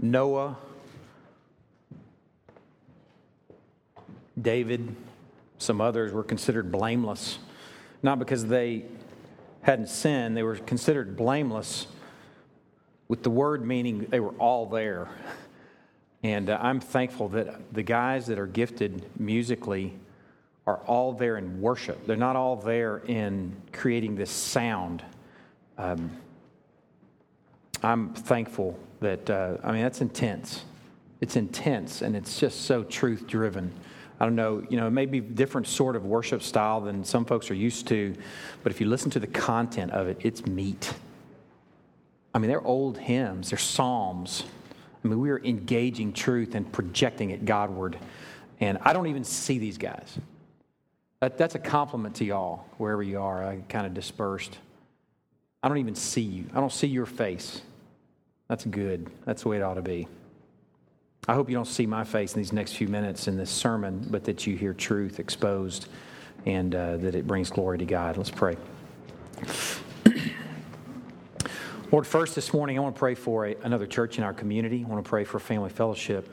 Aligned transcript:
Noah, 0.00 0.56
David, 4.40 4.94
some 5.58 5.80
others 5.80 6.12
were 6.12 6.22
considered 6.22 6.70
blameless, 6.70 7.38
not 8.02 8.18
because 8.20 8.46
they 8.46 8.84
hadn't 9.62 9.88
sinned, 9.88 10.36
they 10.36 10.44
were 10.44 10.54
considered 10.54 11.16
blameless 11.16 11.88
with 13.08 13.22
the 13.22 13.30
word 13.30 13.66
meaning 13.66 14.06
they 14.08 14.20
were 14.20 14.34
all 14.38 14.66
there. 14.66 15.08
And 16.22 16.50
uh, 16.50 16.58
I'm 16.60 16.80
thankful 16.80 17.28
that 17.30 17.72
the 17.72 17.82
guys 17.82 18.26
that 18.26 18.38
are 18.38 18.46
gifted 18.46 19.04
musically 19.18 19.94
are 20.66 20.78
all 20.86 21.12
there 21.12 21.38
in 21.38 21.60
worship. 21.60 22.06
They're 22.06 22.16
not 22.16 22.36
all 22.36 22.56
there 22.56 22.98
in 23.06 23.56
creating 23.72 24.16
this 24.16 24.30
sound. 24.30 25.02
Um, 25.76 26.10
I'm 27.82 28.12
thankful 28.14 28.78
that, 29.00 29.28
uh, 29.30 29.56
I 29.62 29.72
mean, 29.72 29.82
that's 29.82 30.00
intense. 30.00 30.64
It's 31.20 31.36
intense 31.36 32.02
and 32.02 32.16
it's 32.16 32.38
just 32.38 32.62
so 32.62 32.84
truth 32.84 33.26
driven. 33.26 33.72
I 34.20 34.24
don't 34.24 34.34
know, 34.34 34.64
you 34.68 34.76
know, 34.76 34.86
it 34.88 34.90
may 34.90 35.06
be 35.06 35.20
different 35.20 35.66
sort 35.66 35.94
of 35.94 36.04
worship 36.04 36.42
style 36.42 36.80
than 36.80 37.04
some 37.04 37.24
folks 37.24 37.50
are 37.50 37.54
used 37.54 37.86
to, 37.88 38.14
but 38.62 38.72
if 38.72 38.80
you 38.80 38.88
listen 38.88 39.10
to 39.12 39.20
the 39.20 39.28
content 39.28 39.92
of 39.92 40.08
it, 40.08 40.18
it's 40.20 40.44
meat. 40.46 40.92
I 42.34 42.38
mean, 42.38 42.50
they're 42.50 42.64
old 42.64 42.98
hymns, 42.98 43.50
they're 43.50 43.58
psalms. 43.58 44.44
I 45.04 45.08
mean, 45.08 45.20
we 45.20 45.30
are 45.30 45.38
engaging 45.44 46.12
truth 46.12 46.54
and 46.54 46.70
projecting 46.70 47.30
it 47.30 47.44
Godward. 47.44 47.96
And 48.60 48.78
I 48.82 48.92
don't 48.92 49.06
even 49.06 49.22
see 49.22 49.58
these 49.58 49.78
guys. 49.78 50.18
That, 51.20 51.38
that's 51.38 51.54
a 51.54 51.60
compliment 51.60 52.16
to 52.16 52.24
y'all, 52.24 52.64
wherever 52.76 53.02
you 53.02 53.20
are. 53.20 53.44
I 53.44 53.56
kind 53.68 53.86
of 53.86 53.94
dispersed. 53.94 54.58
I 55.62 55.68
don't 55.68 55.78
even 55.78 55.94
see 55.94 56.22
you. 56.22 56.46
I 56.52 56.60
don't 56.60 56.72
see 56.72 56.86
your 56.88 57.06
face. 57.06 57.62
That's 58.48 58.64
good. 58.64 59.10
That's 59.24 59.42
the 59.42 59.48
way 59.50 59.58
it 59.58 59.62
ought 59.62 59.74
to 59.74 59.82
be. 59.82 60.08
I 61.26 61.34
hope 61.34 61.50
you 61.50 61.54
don't 61.54 61.66
see 61.66 61.86
my 61.86 62.04
face 62.04 62.34
in 62.34 62.40
these 62.40 62.54
next 62.54 62.72
few 62.72 62.88
minutes 62.88 63.28
in 63.28 63.36
this 63.36 63.50
sermon, 63.50 64.06
but 64.10 64.24
that 64.24 64.46
you 64.46 64.56
hear 64.56 64.72
truth 64.72 65.20
exposed 65.20 65.88
and 66.46 66.74
uh, 66.74 66.96
that 66.96 67.14
it 67.14 67.26
brings 67.26 67.50
glory 67.50 67.76
to 67.78 67.84
God. 67.84 68.16
Let's 68.16 68.30
pray. 68.30 68.56
Lord, 71.92 72.06
first 72.06 72.34
this 72.34 72.54
morning, 72.54 72.78
I 72.78 72.80
want 72.80 72.94
to 72.94 72.98
pray 72.98 73.14
for 73.14 73.46
a, 73.46 73.56
another 73.62 73.86
church 73.86 74.16
in 74.16 74.24
our 74.24 74.32
community. 74.32 74.82
I 74.86 74.88
want 74.88 75.04
to 75.04 75.08
pray 75.08 75.24
for 75.24 75.38
family 75.38 75.68
fellowship. 75.68 76.32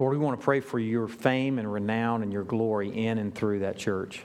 Lord, 0.00 0.12
we 0.12 0.18
want 0.18 0.40
to 0.40 0.44
pray 0.44 0.58
for 0.58 0.80
your 0.80 1.06
fame 1.06 1.60
and 1.60 1.72
renown 1.72 2.22
and 2.24 2.32
your 2.32 2.42
glory 2.42 2.88
in 3.06 3.18
and 3.18 3.32
through 3.32 3.60
that 3.60 3.76
church. 3.76 4.22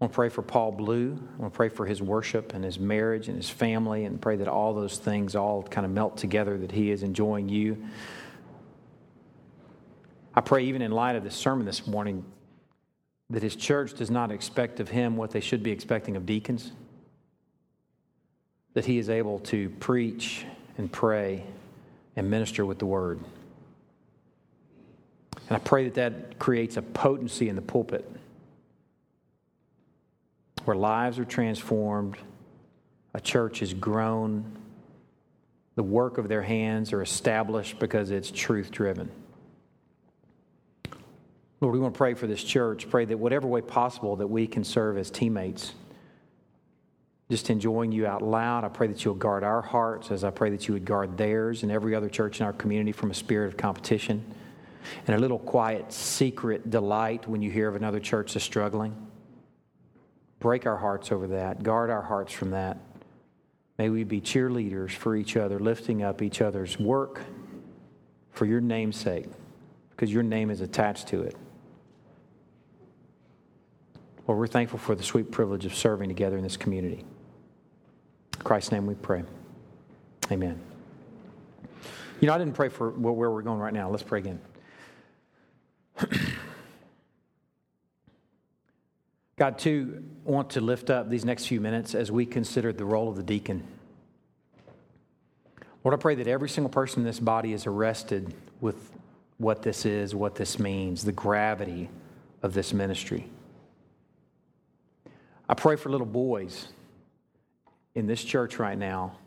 I 0.00 0.04
want 0.04 0.12
to 0.12 0.14
pray 0.14 0.28
for 0.28 0.42
Paul 0.42 0.70
Blue. 0.70 1.18
I 1.36 1.40
want 1.40 1.52
to 1.52 1.56
pray 1.56 1.68
for 1.68 1.84
his 1.84 2.00
worship 2.00 2.54
and 2.54 2.64
his 2.64 2.78
marriage 2.78 3.26
and 3.26 3.36
his 3.36 3.50
family 3.50 4.04
and 4.04 4.20
pray 4.20 4.36
that 4.36 4.46
all 4.46 4.72
those 4.72 4.96
things 4.96 5.34
all 5.34 5.64
kind 5.64 5.84
of 5.84 5.90
melt 5.90 6.16
together, 6.16 6.56
that 6.56 6.70
he 6.70 6.92
is 6.92 7.02
enjoying 7.02 7.48
you. 7.48 7.84
I 10.36 10.40
pray, 10.40 10.64
even 10.66 10.82
in 10.82 10.92
light 10.92 11.16
of 11.16 11.24
this 11.24 11.34
sermon 11.34 11.66
this 11.66 11.84
morning, 11.84 12.24
that 13.30 13.42
his 13.42 13.56
church 13.56 13.94
does 13.94 14.08
not 14.08 14.30
expect 14.30 14.78
of 14.78 14.88
him 14.88 15.16
what 15.16 15.32
they 15.32 15.40
should 15.40 15.64
be 15.64 15.72
expecting 15.72 16.16
of 16.16 16.24
deacons, 16.26 16.70
that 18.74 18.84
he 18.84 18.98
is 18.98 19.10
able 19.10 19.40
to 19.40 19.68
preach 19.80 20.46
and 20.76 20.92
pray 20.92 21.42
and 22.14 22.30
minister 22.30 22.64
with 22.64 22.78
the 22.78 22.86
word. 22.86 23.18
And 25.48 25.56
I 25.56 25.58
pray 25.58 25.88
that 25.88 25.94
that 25.94 26.38
creates 26.38 26.76
a 26.76 26.82
potency 26.82 27.48
in 27.48 27.56
the 27.56 27.62
pulpit 27.62 28.08
where 30.68 30.76
lives 30.76 31.18
are 31.18 31.24
transformed, 31.24 32.18
a 33.14 33.20
church 33.22 33.62
is 33.62 33.72
grown, 33.72 34.54
the 35.76 35.82
work 35.82 36.18
of 36.18 36.28
their 36.28 36.42
hands 36.42 36.92
are 36.92 37.00
established 37.00 37.78
because 37.78 38.10
it's 38.10 38.30
truth 38.30 38.70
driven. 38.70 39.10
Lord, 41.62 41.72
we 41.72 41.80
want 41.80 41.94
to 41.94 41.98
pray 41.98 42.12
for 42.12 42.26
this 42.26 42.44
church. 42.44 42.90
Pray 42.90 43.06
that 43.06 43.18
whatever 43.18 43.48
way 43.48 43.62
possible 43.62 44.16
that 44.16 44.26
we 44.26 44.46
can 44.46 44.62
serve 44.62 44.98
as 44.98 45.10
teammates, 45.10 45.72
just 47.30 47.48
enjoying 47.48 47.90
you 47.90 48.06
out 48.06 48.20
loud. 48.20 48.62
I 48.62 48.68
pray 48.68 48.88
that 48.88 49.02
you'll 49.06 49.14
guard 49.14 49.44
our 49.44 49.62
hearts 49.62 50.10
as 50.10 50.22
I 50.22 50.28
pray 50.28 50.50
that 50.50 50.68
you 50.68 50.74
would 50.74 50.84
guard 50.84 51.16
theirs 51.16 51.62
and 51.62 51.72
every 51.72 51.94
other 51.94 52.10
church 52.10 52.40
in 52.40 52.46
our 52.46 52.52
community 52.52 52.92
from 52.92 53.10
a 53.10 53.14
spirit 53.14 53.46
of 53.46 53.56
competition 53.56 54.22
and 55.06 55.16
a 55.16 55.18
little 55.18 55.38
quiet, 55.38 55.94
secret 55.94 56.68
delight 56.68 57.26
when 57.26 57.40
you 57.40 57.50
hear 57.50 57.68
of 57.68 57.74
another 57.74 58.00
church 58.00 58.34
that's 58.34 58.44
struggling. 58.44 59.07
Break 60.40 60.66
our 60.66 60.76
hearts 60.76 61.10
over 61.10 61.26
that. 61.28 61.62
Guard 61.62 61.90
our 61.90 62.02
hearts 62.02 62.32
from 62.32 62.50
that. 62.50 62.78
May 63.78 63.90
we 63.90 64.04
be 64.04 64.20
cheerleaders 64.20 64.90
for 64.90 65.16
each 65.16 65.36
other, 65.36 65.58
lifting 65.58 66.02
up 66.02 66.22
each 66.22 66.40
other's 66.40 66.78
work 66.78 67.20
for 68.30 68.44
your 68.44 68.60
name's 68.60 68.96
sake, 68.96 69.26
because 69.90 70.12
your 70.12 70.22
name 70.22 70.50
is 70.50 70.60
attached 70.60 71.08
to 71.08 71.22
it. 71.22 71.36
Lord, 74.26 74.38
we're 74.38 74.46
thankful 74.46 74.78
for 74.78 74.94
the 74.94 75.02
sweet 75.02 75.30
privilege 75.30 75.64
of 75.64 75.74
serving 75.74 76.08
together 76.08 76.36
in 76.36 76.42
this 76.42 76.56
community. 76.56 77.04
In 78.36 78.42
Christ's 78.44 78.72
name 78.72 78.86
we 78.86 78.94
pray. 78.94 79.24
Amen. 80.30 80.60
You 82.20 82.26
know, 82.26 82.34
I 82.34 82.38
didn't 82.38 82.54
pray 82.54 82.68
for 82.68 82.90
where 82.90 83.30
we're 83.30 83.42
going 83.42 83.58
right 83.58 83.72
now. 83.72 83.88
Let's 83.88 84.02
pray 84.02 84.18
again. 84.18 84.40
God, 89.38 89.56
too, 89.56 90.02
want 90.24 90.50
to 90.50 90.60
lift 90.60 90.90
up 90.90 91.08
these 91.08 91.24
next 91.24 91.46
few 91.46 91.60
minutes 91.60 91.94
as 91.94 92.10
we 92.10 92.26
consider 92.26 92.72
the 92.72 92.84
role 92.84 93.08
of 93.08 93.14
the 93.14 93.22
deacon. 93.22 93.62
Lord, 95.84 95.94
I 95.94 96.02
pray 96.02 96.16
that 96.16 96.26
every 96.26 96.48
single 96.48 96.70
person 96.70 97.02
in 97.02 97.06
this 97.06 97.20
body 97.20 97.52
is 97.52 97.64
arrested 97.64 98.34
with 98.60 98.90
what 99.38 99.62
this 99.62 99.86
is, 99.86 100.12
what 100.12 100.34
this 100.34 100.58
means, 100.58 101.04
the 101.04 101.12
gravity 101.12 101.88
of 102.42 102.52
this 102.52 102.72
ministry. 102.72 103.28
I 105.48 105.54
pray 105.54 105.76
for 105.76 105.88
little 105.88 106.04
boys 106.04 106.66
in 107.94 108.08
this 108.08 108.24
church 108.24 108.58
right 108.58 108.76
now 108.76 109.18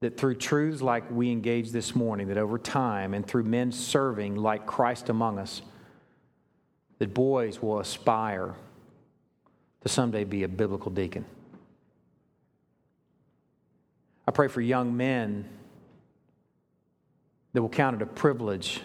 that 0.00 0.16
through 0.16 0.36
truths 0.36 0.80
like 0.80 1.10
we 1.10 1.32
engage 1.32 1.72
this 1.72 1.96
morning, 1.96 2.28
that 2.28 2.38
over 2.38 2.58
time 2.58 3.14
and 3.14 3.26
through 3.26 3.44
men 3.44 3.72
serving 3.72 4.36
like 4.36 4.64
Christ 4.64 5.08
among 5.08 5.40
us, 5.40 5.60
that 6.98 7.12
boys 7.12 7.60
will 7.60 7.80
aspire 7.80 8.54
to 9.82 9.88
someday 9.88 10.24
be 10.24 10.42
a 10.42 10.48
biblical 10.48 10.90
deacon. 10.90 11.24
I 14.26 14.30
pray 14.30 14.48
for 14.48 14.60
young 14.60 14.96
men 14.96 15.48
that 17.52 17.62
will 17.62 17.68
count 17.68 17.96
it 17.96 18.02
a 18.02 18.06
privilege 18.06 18.80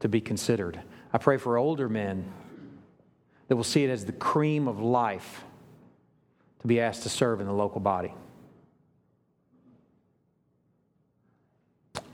to 0.00 0.08
be 0.08 0.20
considered. 0.20 0.80
I 1.12 1.18
pray 1.18 1.36
for 1.36 1.56
older 1.56 1.88
men 1.88 2.32
that 3.48 3.56
will 3.56 3.64
see 3.64 3.84
it 3.84 3.90
as 3.90 4.04
the 4.04 4.12
cream 4.12 4.68
of 4.68 4.80
life 4.80 5.44
to 6.60 6.66
be 6.66 6.80
asked 6.80 7.02
to 7.04 7.08
serve 7.08 7.40
in 7.40 7.46
the 7.46 7.52
local 7.52 7.80
body. 7.80 8.12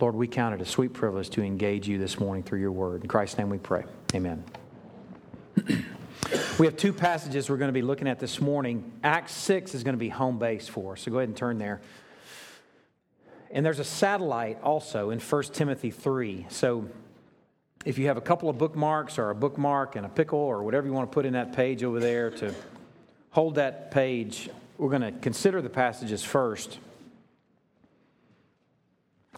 Lord, 0.01 0.15
we 0.15 0.29
count 0.29 0.55
it 0.55 0.61
a 0.61 0.67
sweet 0.67 0.93
privilege 0.93 1.31
to 1.31 1.43
engage 1.43 1.89
you 1.89 1.99
this 1.99 2.21
morning 2.21 2.43
through 2.43 2.61
your 2.61 2.73
word. 2.73 3.03
In 3.03 3.09
Christ's 3.09 3.39
name 3.39 3.49
we 3.49 3.59
pray. 3.59 3.85
Amen. 4.15 4.45
We 6.59 6.67
have 6.67 6.77
two 6.77 6.93
passages 6.93 7.49
we're 7.49 7.57
going 7.57 7.69
to 7.69 7.73
be 7.73 7.83
looking 7.83 8.09
at 8.09 8.19
this 8.19 8.41
morning. 8.41 8.93
Acts 9.03 9.33
6 9.33 9.75
is 9.75 9.83
going 9.83 9.95
to 9.95 9.99
be 9.99 10.09
home 10.09 10.39
base 10.39 10.69
for 10.69 10.95
us, 10.95 11.03
so 11.03 11.11
go 11.11 11.19
ahead 11.19 11.29
and 11.29 11.37
turn 11.37 11.59
there. 11.59 11.81
And 13.51 13.65
there's 13.65 13.79
a 13.79 13.85
satellite 13.85 14.61
also 14.63 15.11
in 15.11 15.21
1 15.21 15.43
Timothy 15.45 15.91
3. 15.91 16.47
So 16.51 16.89
if 17.85 17.99
you 17.99 18.09
have 18.09 18.17
a 18.17 18.23
couple 18.23 18.49
of 18.49 18.59
bookmarks 18.59 19.19
or 19.19 19.31
a 19.31 19.35
bookmark 19.35 19.97
and 19.97 20.05
a 20.05 20.09
pickle 20.09 20.39
or 20.39 20.63
whatever 20.63 20.87
you 20.87 20.93
want 20.93 21.11
to 21.11 21.15
put 21.15 21.25
in 21.25 21.35
that 21.35 21.53
page 21.53 21.85
over 21.85 22.01
there 22.01 22.31
to 22.33 22.55
hold 23.31 23.55
that 23.55 23.91
page, 23.91 24.51
we're 24.79 24.91
going 24.91 25.03
to 25.03 25.13
consider 25.13 25.63
the 25.63 25.71
passages 25.71 26.23
first. 26.23 26.79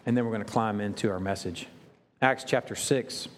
And 0.06 0.16
then 0.16 0.24
we're 0.24 0.32
going 0.32 0.44
to 0.44 0.50
climb 0.50 0.80
into 0.80 1.10
our 1.10 1.20
message. 1.20 1.66
Acts 2.22 2.44
chapter 2.44 2.74
6. 2.74 3.28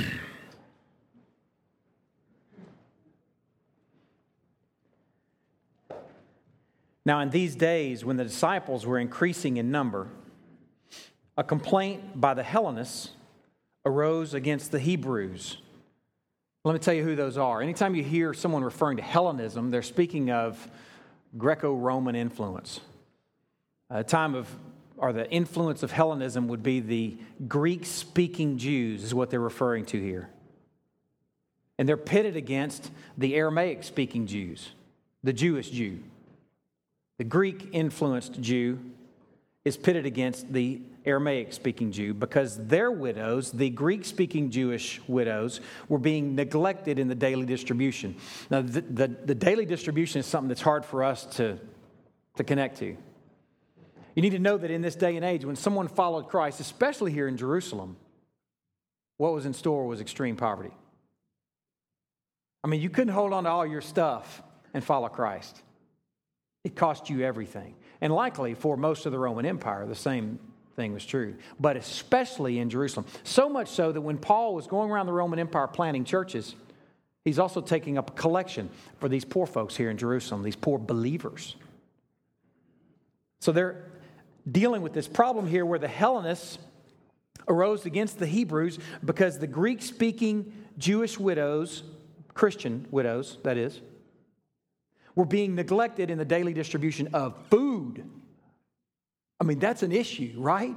now, 7.05 7.21
in 7.21 7.31
these 7.31 7.55
days, 7.55 8.05
when 8.05 8.17
the 8.17 8.25
disciples 8.25 8.87
were 8.87 8.99
increasing 8.99 9.59
in 9.59 9.71
number, 9.71 10.09
a 11.37 11.45
complaint 11.45 12.19
by 12.21 12.35
the 12.35 12.43
Hellenists 12.43 13.11
arose 13.85 14.33
against 14.35 14.73
the 14.73 14.79
Hebrews. 14.79 15.59
Let 16.65 16.73
me 16.73 16.79
tell 16.79 16.95
you 16.95 17.05
who 17.05 17.15
those 17.15 17.39
are. 17.39 17.63
Anytime 17.63 17.95
you 17.95 18.03
hear 18.03 18.35
someone 18.35 18.65
referring 18.65 18.97
to 18.97 19.03
Hellenism, 19.03 19.71
they're 19.71 19.83
speaking 19.83 20.31
of 20.31 20.69
Greco 21.39 21.75
Roman 21.75 22.17
influence. 22.17 22.81
A 23.91 24.03
time 24.03 24.35
of 24.35 24.49
or 24.99 25.13
the 25.13 25.31
influence 25.31 25.83
of 25.83 25.93
Hellenism 25.93 26.49
would 26.49 26.63
be 26.63 26.81
the 26.81 27.17
Greek 27.47 27.85
speaking 27.85 28.59
Jews, 28.59 29.05
is 29.05 29.15
what 29.15 29.31
they're 29.31 29.41
referring 29.41 29.85
to 29.87 30.01
here. 30.01 30.31
And 31.79 31.89
they're 31.89 31.97
pitted 31.97 32.37
against 32.37 32.91
the 33.19 33.35
Aramaic 33.35 33.85
speaking 33.85 34.27
Jews, 34.27 34.71
the 35.23 35.33
Jewish 35.33 35.71
Jew, 35.71 35.99
the 37.19 37.25
Greek 37.25 37.69
influenced 37.73 38.41
Jew, 38.41 38.79
is 39.65 39.77
pitted 39.77 40.07
against 40.07 40.53
the 40.53 40.81
Aramaic 41.05 41.53
speaking 41.53 41.91
Jew 41.91 42.15
because 42.15 42.57
their 42.67 42.91
widows, 42.91 43.51
the 43.51 43.71
Greek 43.71 44.05
speaking 44.05 44.51
Jewish 44.51 45.01
widows, 45.09 45.61
were 45.89 45.99
being 45.99 46.35
neglected 46.35 46.99
in 46.99 47.09
the 47.09 47.15
daily 47.15 47.47
distribution. 47.47 48.17
Now, 48.51 48.63
the, 48.63 48.81
the, 48.83 49.09
the, 49.09 49.35
daily 49.35 49.67
distribution 49.67 50.21
is 50.21 50.27
something 50.27 50.49
that's 50.49 50.61
hard 50.61 50.85
for 50.85 51.03
us 51.03 51.25
to, 51.37 51.59
to 52.37 52.45
connect 52.45 52.79
to. 52.79 52.97
You 54.17 54.23
need 54.23 54.31
to 54.31 54.39
know 54.39 54.57
that 54.57 54.71
in 54.71 54.81
this 54.81 54.97
day 54.97 55.15
and 55.15 55.25
age, 55.25 55.45
when 55.45 55.57
someone 55.57 55.89
followed 55.89 56.29
Christ, 56.29 56.59
especially 56.59 57.13
here 57.13 57.29
in 57.29 57.37
Jerusalem, 57.37 57.97
what 59.19 59.35
was 59.35 59.45
in 59.45 59.53
store 59.53 59.87
was 59.87 60.01
extreme 60.01 60.37
poverty. 60.37 60.73
I 62.65 62.69
mean, 62.69 62.81
you 62.81 62.91
couldn't 62.91 63.13
hold 63.13 63.35
on 63.35 63.45
to 63.45 63.51
all 63.51 63.67
your 63.67 63.83
stuff 63.83 64.43
and 64.73 64.83
follow 64.83 65.09
Christ. 65.09 65.61
It 66.65 66.75
cost 66.75 67.11
you 67.11 67.21
everything. 67.21 67.75
And 68.01 68.13
likely 68.13 68.55
for 68.55 68.77
most 68.77 69.05
of 69.05 69.13
the 69.13 69.19
Roman 69.19 69.45
Empire, 69.45 69.87
the 69.87 69.95
same 69.95 70.39
thing 70.77 70.95
was 70.95 71.05
true, 71.05 71.37
but 71.61 71.77
especially 71.77 72.59
in 72.59 72.71
Jerusalem. 72.71 73.07
So 73.23 73.51
much 73.51 73.69
so 73.69 73.93
that 73.93 74.01
when 74.01 74.17
Paul 74.17 74.55
was 74.55 74.67
going 74.67 74.91
around 74.91 75.07
the 75.07 75.13
Roman 75.13 75.39
Empire 75.39 75.67
planting 75.67 76.05
churches, 76.05 76.55
he's 77.25 77.39
also 77.39 77.61
taking 77.61 77.99
up 77.99 78.11
a 78.11 78.13
collection 78.15 78.71
for 78.99 79.11
these 79.11 79.27
poor 79.27 79.47
folks 79.47 79.77
here 79.77 79.91
in 79.91 79.99
Jerusalem, 79.99 80.43
these 80.43 80.57
poor 80.57 80.79
believers. 80.79 81.55
So 83.41 83.53
they're 83.53 83.85
dealing 84.51 84.83
with 84.83 84.93
this 84.93 85.09
problem 85.09 85.47
here 85.47 85.67
where 85.67 85.79
the 85.79 85.89
Hellenists 85.89 86.59
arose 87.49 87.87
against 87.87 88.19
the 88.19 88.27
Hebrews 88.27 88.79
because 89.05 89.39
the 89.39 89.47
Greek 89.47 89.83
speaking 89.83 90.53
Jewish 90.79 91.19
widows, 91.19 91.83
Christian 92.35 92.87
widows, 92.91 93.39
that 93.45 93.57
is, 93.57 93.81
were 95.15 95.25
being 95.25 95.55
neglected 95.55 96.11
in 96.11 96.19
the 96.19 96.25
daily 96.25 96.53
distribution 96.53 97.09
of 97.15 97.35
food. 97.51 98.09
I 99.41 99.45
mean, 99.45 99.59
that's 99.59 99.83
an 99.83 99.93
issue, 99.93 100.35
right? 100.37 100.75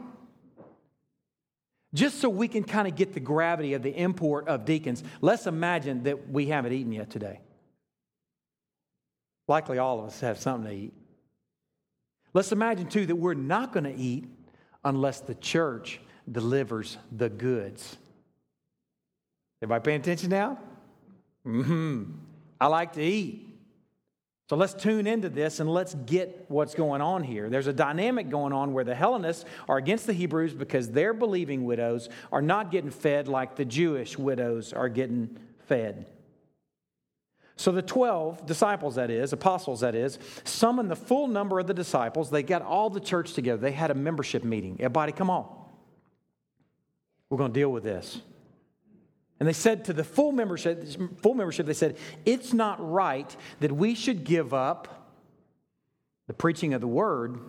Just 1.93 2.19
so 2.19 2.29
we 2.29 2.47
can 2.47 2.63
kind 2.63 2.87
of 2.87 2.95
get 2.95 3.13
the 3.13 3.19
gravity 3.19 3.73
of 3.73 3.81
the 3.81 3.89
import 3.89 4.47
of 4.47 4.63
deacons, 4.65 5.03
let's 5.21 5.47
imagine 5.47 6.03
that 6.03 6.29
we 6.29 6.47
haven't 6.47 6.71
eaten 6.71 6.91
yet 6.91 7.09
today. 7.09 7.39
Likely 9.47 9.79
all 9.79 9.99
of 9.99 10.05
us 10.05 10.19
have 10.21 10.37
something 10.37 10.69
to 10.69 10.75
eat. 10.75 10.93
Let's 12.33 12.51
imagine, 12.51 12.87
too, 12.87 13.05
that 13.07 13.15
we're 13.15 13.33
not 13.33 13.73
going 13.73 13.85
to 13.85 13.95
eat 13.95 14.29
unless 14.83 15.21
the 15.21 15.35
church 15.35 15.99
delivers 16.31 16.97
the 17.11 17.29
goods. 17.29 17.97
Everybody 19.61 19.83
paying 19.83 20.01
attention 20.01 20.29
now? 20.29 20.57
Mm-hmm. 21.45 22.03
I 22.61 22.67
like 22.67 22.93
to 22.93 23.03
eat. 23.03 23.45
So 24.49 24.55
let's 24.55 24.73
tune 24.73 25.05
into 25.05 25.29
this 25.29 25.59
and 25.59 25.71
let's 25.71 25.93
get 25.93 26.45
what's 26.47 26.73
going 26.73 27.01
on 27.01 27.23
here. 27.23 27.49
There's 27.49 27.67
a 27.67 27.73
dynamic 27.73 28.29
going 28.29 28.51
on 28.51 28.73
where 28.73 28.83
the 28.83 28.95
Hellenists 28.95 29.45
are 29.67 29.77
against 29.77 30.07
the 30.07 30.13
Hebrews 30.13 30.55
because 30.55 30.89
their 30.89 31.13
believing 31.13 31.65
widows 31.65 32.09
are 32.31 32.41
not 32.41 32.71
getting 32.71 32.89
fed 32.89 33.27
like 33.27 33.55
the 33.55 33.65
Jewish 33.65 34.17
widows 34.17 34.73
are 34.73 34.89
getting 34.89 35.37
fed. 35.67 36.07
So 37.59 37.73
the 37.73 37.81
12 37.81 38.45
disciples, 38.45 38.95
that 38.95 39.11
is, 39.11 39.33
apostles, 39.33 39.81
that 39.81 39.93
is, 39.93 40.17
summoned 40.45 40.89
the 40.89 40.95
full 40.95 41.27
number 41.27 41.59
of 41.59 41.67
the 41.67 41.73
disciples. 41.73 42.29
They 42.29 42.41
got 42.41 42.61
all 42.61 42.89
the 42.89 43.01
church 43.01 43.33
together. 43.33 43.59
They 43.59 43.73
had 43.73 43.91
a 43.91 43.93
membership 43.93 44.45
meeting. 44.45 44.77
Everybody, 44.79 45.11
come 45.11 45.29
on. 45.29 45.45
We're 47.29 47.37
going 47.37 47.51
to 47.51 47.59
deal 47.59 47.69
with 47.69 47.83
this. 47.83 48.21
And 49.41 49.49
they 49.49 49.51
said 49.51 49.83
to 49.85 49.93
the 49.93 50.05
full 50.05 50.31
membership, 50.31 50.87
full 51.21 51.33
membership, 51.33 51.65
they 51.65 51.73
said, 51.73 51.97
it's 52.25 52.53
not 52.53 52.77
right 52.79 53.35
that 53.59 53.73
we 53.73 53.93
should 53.93 54.23
give 54.23 54.53
up 54.53 55.11
the 56.27 56.33
preaching 56.33 56.73
of 56.73 56.79
the 56.79 56.87
word 56.87 57.39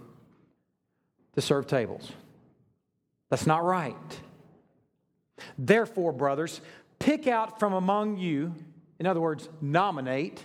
to 1.37 1.41
serve 1.41 1.69
tables. 1.69 2.11
That's 3.29 3.47
not 3.47 3.63
right. 3.63 3.95
Therefore, 5.57 6.13
brothers, 6.13 6.61
pick 6.99 7.29
out 7.29 7.61
from 7.61 7.75
among 7.75 8.17
you, 8.17 8.57
in 9.01 9.07
other 9.07 9.21
words, 9.21 9.49
nominate 9.63 10.45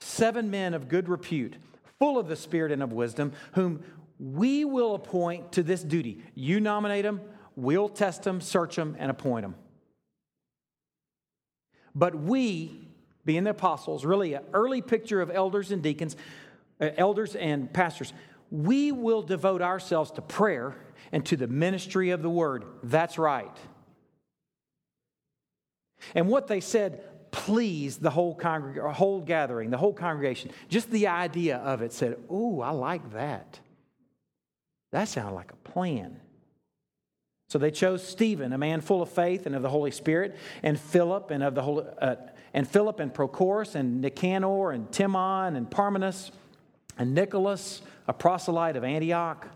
seven 0.00 0.50
men 0.50 0.72
of 0.72 0.88
good 0.88 1.08
repute, 1.08 1.56
full 1.98 2.16
of 2.16 2.28
the 2.28 2.36
Spirit 2.36 2.70
and 2.70 2.82
of 2.82 2.92
wisdom, 2.92 3.32
whom 3.52 3.82
we 4.20 4.64
will 4.64 4.94
appoint 4.94 5.50
to 5.52 5.64
this 5.64 5.82
duty. 5.82 6.22
You 6.36 6.60
nominate 6.60 7.02
them, 7.02 7.20
we'll 7.56 7.88
test 7.88 8.22
them, 8.22 8.40
search 8.40 8.76
them, 8.76 8.94
and 9.00 9.10
appoint 9.10 9.42
them. 9.42 9.56
But 11.92 12.14
we, 12.14 12.88
being 13.24 13.42
the 13.42 13.50
apostles, 13.50 14.04
really 14.04 14.34
an 14.34 14.44
early 14.52 14.80
picture 14.80 15.20
of 15.20 15.30
elders 15.30 15.72
and 15.72 15.82
deacons, 15.82 16.16
uh, 16.80 16.90
elders 16.96 17.34
and 17.34 17.72
pastors, 17.72 18.12
we 18.52 18.92
will 18.92 19.22
devote 19.22 19.60
ourselves 19.60 20.12
to 20.12 20.22
prayer 20.22 20.76
and 21.10 21.26
to 21.26 21.36
the 21.36 21.48
ministry 21.48 22.10
of 22.10 22.22
the 22.22 22.30
word. 22.30 22.64
That's 22.84 23.18
right. 23.18 23.56
And 26.14 26.28
what 26.28 26.46
they 26.46 26.60
said 26.60 27.02
pleased 27.34 28.00
the 28.00 28.10
whole, 28.10 28.36
congreg- 28.36 28.92
whole 28.92 29.20
gathering, 29.20 29.70
the 29.70 29.76
whole 29.76 29.92
congregation. 29.92 30.50
Just 30.68 30.90
the 30.90 31.08
idea 31.08 31.56
of 31.58 31.82
it 31.82 31.92
said, 31.92 32.16
Ooh, 32.30 32.60
I 32.60 32.70
like 32.70 33.12
that. 33.12 33.58
That 34.92 35.08
sounded 35.08 35.34
like 35.34 35.52
a 35.52 35.56
plan. 35.68 36.20
So 37.48 37.58
they 37.58 37.70
chose 37.70 38.06
Stephen, 38.06 38.52
a 38.52 38.58
man 38.58 38.80
full 38.80 39.02
of 39.02 39.10
faith 39.10 39.46
and 39.46 39.54
of 39.54 39.62
the 39.62 39.68
Holy 39.68 39.90
Spirit, 39.90 40.36
and 40.62 40.78
Philip 40.78 41.30
and 41.30 41.42
of 41.42 41.54
the 41.54 41.62
Holy, 41.62 41.84
uh, 42.00 42.16
and 42.52 42.66
Philip 42.68 43.00
and 43.00 43.12
Prochorus 43.12 43.74
and 43.74 44.00
Nicanor 44.00 44.70
and 44.70 44.90
Timon 44.92 45.56
and 45.56 45.68
Parmenas 45.68 46.30
and 46.96 47.14
Nicholas, 47.14 47.82
a 48.06 48.12
proselyte 48.12 48.76
of 48.76 48.84
Antioch. 48.84 49.48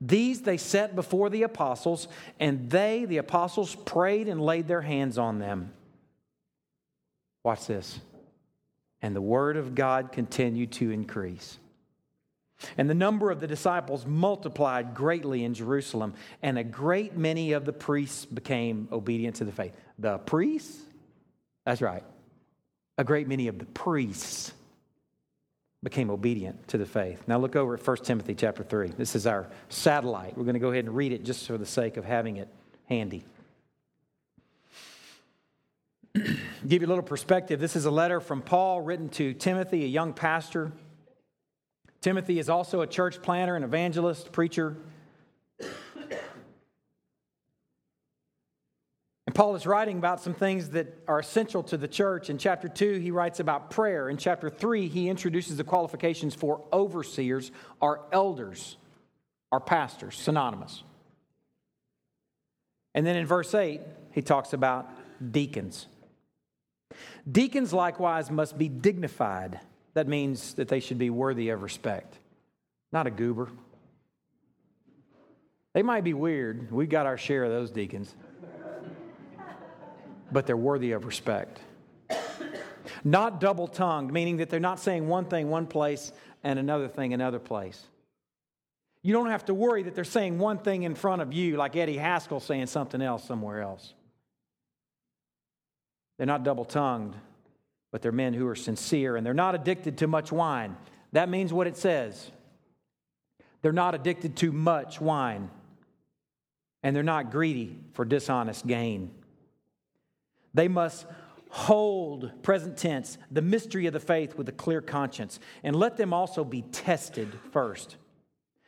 These 0.00 0.42
they 0.42 0.58
set 0.58 0.94
before 0.94 1.30
the 1.30 1.44
apostles, 1.44 2.08
and 2.38 2.70
they, 2.70 3.06
the 3.06 3.16
apostles, 3.16 3.74
prayed 3.74 4.28
and 4.28 4.40
laid 4.40 4.68
their 4.68 4.82
hands 4.82 5.16
on 5.16 5.38
them. 5.38 5.72
Watch 7.44 7.66
this. 7.66 8.00
And 9.02 9.14
the 9.14 9.20
word 9.20 9.56
of 9.56 9.74
God 9.74 10.10
continued 10.10 10.72
to 10.72 10.90
increase. 10.90 11.58
And 12.78 12.88
the 12.88 12.94
number 12.94 13.30
of 13.30 13.40
the 13.40 13.46
disciples 13.46 14.06
multiplied 14.06 14.94
greatly 14.94 15.44
in 15.44 15.54
Jerusalem, 15.54 16.14
and 16.42 16.56
a 16.56 16.64
great 16.64 17.16
many 17.16 17.52
of 17.52 17.66
the 17.66 17.72
priests 17.72 18.24
became 18.24 18.88
obedient 18.90 19.36
to 19.36 19.44
the 19.44 19.52
faith. 19.52 19.74
The 19.98 20.18
priests? 20.18 20.80
That's 21.66 21.82
right. 21.82 22.02
A 22.96 23.04
great 23.04 23.28
many 23.28 23.48
of 23.48 23.58
the 23.58 23.66
priests 23.66 24.52
became 25.82 26.10
obedient 26.10 26.66
to 26.68 26.78
the 26.78 26.86
faith. 26.86 27.22
Now 27.26 27.38
look 27.38 27.56
over 27.56 27.74
at 27.74 27.86
1 27.86 27.96
Timothy 27.98 28.34
chapter 28.34 28.62
3. 28.62 28.92
This 28.96 29.14
is 29.14 29.26
our 29.26 29.48
satellite. 29.68 30.38
We're 30.38 30.44
going 30.44 30.54
to 30.54 30.60
go 30.60 30.70
ahead 30.70 30.86
and 30.86 30.96
read 30.96 31.12
it 31.12 31.24
just 31.24 31.46
for 31.46 31.58
the 31.58 31.66
sake 31.66 31.98
of 31.98 32.06
having 32.06 32.38
it 32.38 32.48
handy. 32.88 33.24
Give 36.66 36.82
you 36.82 36.88
a 36.88 36.90
little 36.90 37.04
perspective. 37.04 37.60
This 37.60 37.76
is 37.76 37.84
a 37.84 37.90
letter 37.90 38.20
from 38.20 38.40
Paul 38.42 38.80
written 38.80 39.08
to 39.10 39.34
Timothy, 39.34 39.84
a 39.84 39.88
young 39.88 40.12
pastor 40.12 40.72
Timothy 42.04 42.38
is 42.38 42.50
also 42.50 42.82
a 42.82 42.86
church 42.86 43.22
planter, 43.22 43.56
an 43.56 43.64
evangelist, 43.64 44.30
preacher. 44.30 44.76
And 49.26 49.34
Paul 49.34 49.54
is 49.54 49.66
writing 49.66 49.96
about 49.96 50.20
some 50.20 50.34
things 50.34 50.68
that 50.72 50.98
are 51.08 51.18
essential 51.18 51.62
to 51.62 51.78
the 51.78 51.88
church. 51.88 52.28
In 52.28 52.36
chapter 52.36 52.68
2, 52.68 52.98
he 52.98 53.10
writes 53.10 53.40
about 53.40 53.70
prayer. 53.70 54.10
In 54.10 54.18
chapter 54.18 54.50
3, 54.50 54.86
he 54.88 55.08
introduces 55.08 55.56
the 55.56 55.64
qualifications 55.64 56.34
for 56.34 56.60
overseers, 56.74 57.50
our 57.80 58.02
elders, 58.12 58.76
our 59.50 59.60
pastors, 59.60 60.14
synonymous. 60.14 60.82
And 62.94 63.06
then 63.06 63.16
in 63.16 63.24
verse 63.24 63.54
8, 63.54 63.80
he 64.12 64.20
talks 64.20 64.52
about 64.52 64.90
deacons. 65.32 65.86
Deacons 67.30 67.72
likewise 67.72 68.30
must 68.30 68.56
be 68.56 68.68
dignified 68.68 69.60
that 69.94 70.08
means 70.08 70.54
that 70.54 70.68
they 70.68 70.80
should 70.80 70.98
be 70.98 71.08
worthy 71.08 71.48
of 71.48 71.62
respect, 71.62 72.18
not 72.92 73.06
a 73.06 73.10
goober. 73.10 73.48
They 75.72 75.82
might 75.82 76.04
be 76.04 76.14
weird. 76.14 76.70
We've 76.70 76.88
got 76.88 77.06
our 77.06 77.16
share 77.16 77.44
of 77.44 77.50
those 77.50 77.70
deacons, 77.70 78.14
but 80.30 80.46
they're 80.46 80.56
worthy 80.56 80.92
of 80.92 81.04
respect. 81.04 81.60
Not 83.02 83.40
double 83.40 83.66
tongued, 83.66 84.12
meaning 84.12 84.38
that 84.38 84.50
they're 84.50 84.60
not 84.60 84.78
saying 84.78 85.08
one 85.08 85.24
thing 85.26 85.48
one 85.48 85.66
place 85.66 86.12
and 86.42 86.58
another 86.58 86.88
thing 86.88 87.14
another 87.14 87.38
place. 87.38 87.80
You 89.02 89.12
don't 89.12 89.30
have 89.30 89.44
to 89.46 89.54
worry 89.54 89.82
that 89.82 89.94
they're 89.94 90.04
saying 90.04 90.38
one 90.38 90.58
thing 90.58 90.84
in 90.84 90.94
front 90.94 91.22
of 91.22 91.32
you, 91.32 91.56
like 91.56 91.76
Eddie 91.76 91.98
Haskell 91.98 92.40
saying 92.40 92.66
something 92.66 93.02
else 93.02 93.24
somewhere 93.24 93.60
else. 93.60 93.94
They're 96.16 96.26
not 96.26 96.44
double 96.44 96.64
tongued 96.64 97.14
but 97.94 98.02
they're 98.02 98.10
men 98.10 98.34
who 98.34 98.48
are 98.48 98.56
sincere 98.56 99.14
and 99.14 99.24
they're 99.24 99.32
not 99.32 99.54
addicted 99.54 99.98
to 99.98 100.08
much 100.08 100.32
wine. 100.32 100.76
That 101.12 101.28
means 101.28 101.52
what 101.52 101.68
it 101.68 101.76
says. 101.76 102.28
They're 103.62 103.70
not 103.70 103.94
addicted 103.94 104.34
to 104.38 104.50
much 104.50 105.00
wine, 105.00 105.48
and 106.82 106.96
they're 106.96 107.04
not 107.04 107.30
greedy 107.30 107.78
for 107.92 108.04
dishonest 108.04 108.66
gain. 108.66 109.12
They 110.54 110.66
must 110.66 111.06
hold, 111.50 112.42
present 112.42 112.76
tense, 112.76 113.16
the 113.30 113.42
mystery 113.42 113.86
of 113.86 113.92
the 113.92 114.00
faith 114.00 114.34
with 114.34 114.48
a 114.48 114.52
clear 114.52 114.80
conscience, 114.80 115.38
and 115.62 115.76
let 115.76 115.96
them 115.96 116.12
also 116.12 116.42
be 116.42 116.62
tested 116.62 117.28
first. 117.52 117.94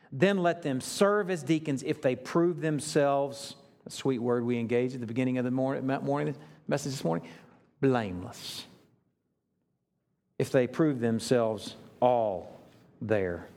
Then 0.09 0.37
let 0.37 0.61
them 0.61 0.79
serve 0.79 1.29
as 1.29 1.43
deacons 1.43 1.83
if 1.83 2.01
they 2.01 2.15
prove 2.15 2.61
themselves, 2.61 3.57
a 3.85 3.89
sweet 3.89 4.19
word 4.19 4.45
we 4.45 4.57
engage 4.57 4.93
at 4.93 5.01
the 5.01 5.05
beginning 5.05 5.37
of 5.37 5.43
the 5.43 5.51
morning, 5.51 5.85
morning 5.85 6.33
message 6.67 6.91
this 6.91 7.03
morning, 7.03 7.27
blameless. 7.81 8.65
If 10.37 10.51
they 10.51 10.67
prove 10.67 10.99
themselves 10.99 11.75
all 11.99 12.61
there. 13.01 13.47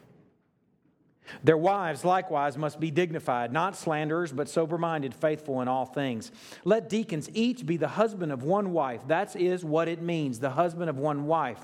Their 1.45 1.57
wives 1.57 2.05
likewise 2.05 2.57
must 2.57 2.81
be 2.81 2.91
dignified, 2.91 3.53
not 3.53 3.77
slanderers, 3.77 4.33
but 4.33 4.49
sober 4.49 4.79
minded, 4.79 5.15
faithful 5.15 5.61
in 5.61 5.69
all 5.69 5.87
things. 5.87 6.33
Let 6.65 6.89
deacons 6.89 7.29
each 7.35 7.65
be 7.65 7.77
the 7.77 7.89
husband 7.89 8.33
of 8.33 8.43
one 8.43 8.73
wife. 8.73 9.07
That 9.07 9.37
is 9.37 9.65
what 9.65 9.89
it 9.89 10.03
means 10.03 10.41
the 10.41 10.51
husband 10.51 10.91
of 10.91 10.99
one 10.99 11.27
wife. 11.27 11.63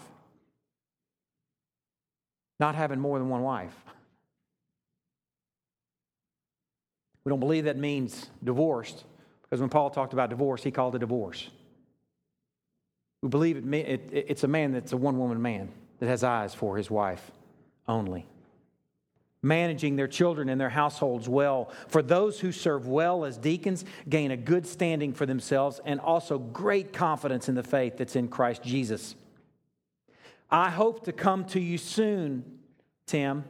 Not 2.61 2.75
having 2.75 3.01
more 3.01 3.19
than 3.19 3.29
one 3.29 3.43
wife. 3.43 3.75
We 7.25 7.31
don't 7.31 7.41
believe 7.41 7.65
that 7.65 7.77
means 7.77 8.31
divorced, 8.43 9.05
because 9.49 9.61
when 9.61 9.71
Paul 9.71 9.91
talked 9.91 10.13
about 10.13 10.31
divorce, 10.31 10.63
he 10.63 10.71
called 10.71 10.95
it 10.95 10.99
divorce. 10.99 11.49
We 13.23 13.29
believe 13.29 13.57
it, 13.57 13.75
it, 13.75 14.11
it's 14.29 14.45
a 14.45 14.49
man 14.49 14.73
that's 14.73 14.93
a 14.93 14.97
one 14.97 15.19
woman 15.19 15.41
man 15.41 15.71
that 15.99 16.07
has 16.07 16.25
eyes 16.25 16.55
for 16.55 16.77
his 16.77 16.91
wife 16.91 17.31
only 17.89 18.27
managing 19.47 19.97
their 19.97 20.09
children 20.09 20.49
and 20.49 20.61
their 20.61 20.71
households 20.71 21.29
well. 21.29 21.71
For 21.89 22.03
those 22.03 22.41
who 22.41 22.53
serve 22.53 22.89
well 22.89 23.25
as 23.25 23.39
deacons 23.39 23.85
gain 24.09 24.31
a 24.31 24.37
good 24.37 24.67
standing 24.67 25.13
for 25.13 25.25
themselves 25.25 25.81
and 25.85 26.01
also 26.01 26.39
great 26.39 26.93
confidence 26.93 27.49
in 27.49 27.55
the 27.55 27.63
faith 27.63 27.97
that's 27.97 28.17
in 28.17 28.29
Christ 28.29 28.63
Jesus. 28.63 29.15
I 30.51 30.71
hope 30.71 31.05
to 31.05 31.13
come 31.13 31.45
to 31.47 31.61
you 31.61 31.79
soon, 31.79 32.45
Tim. 33.07 33.45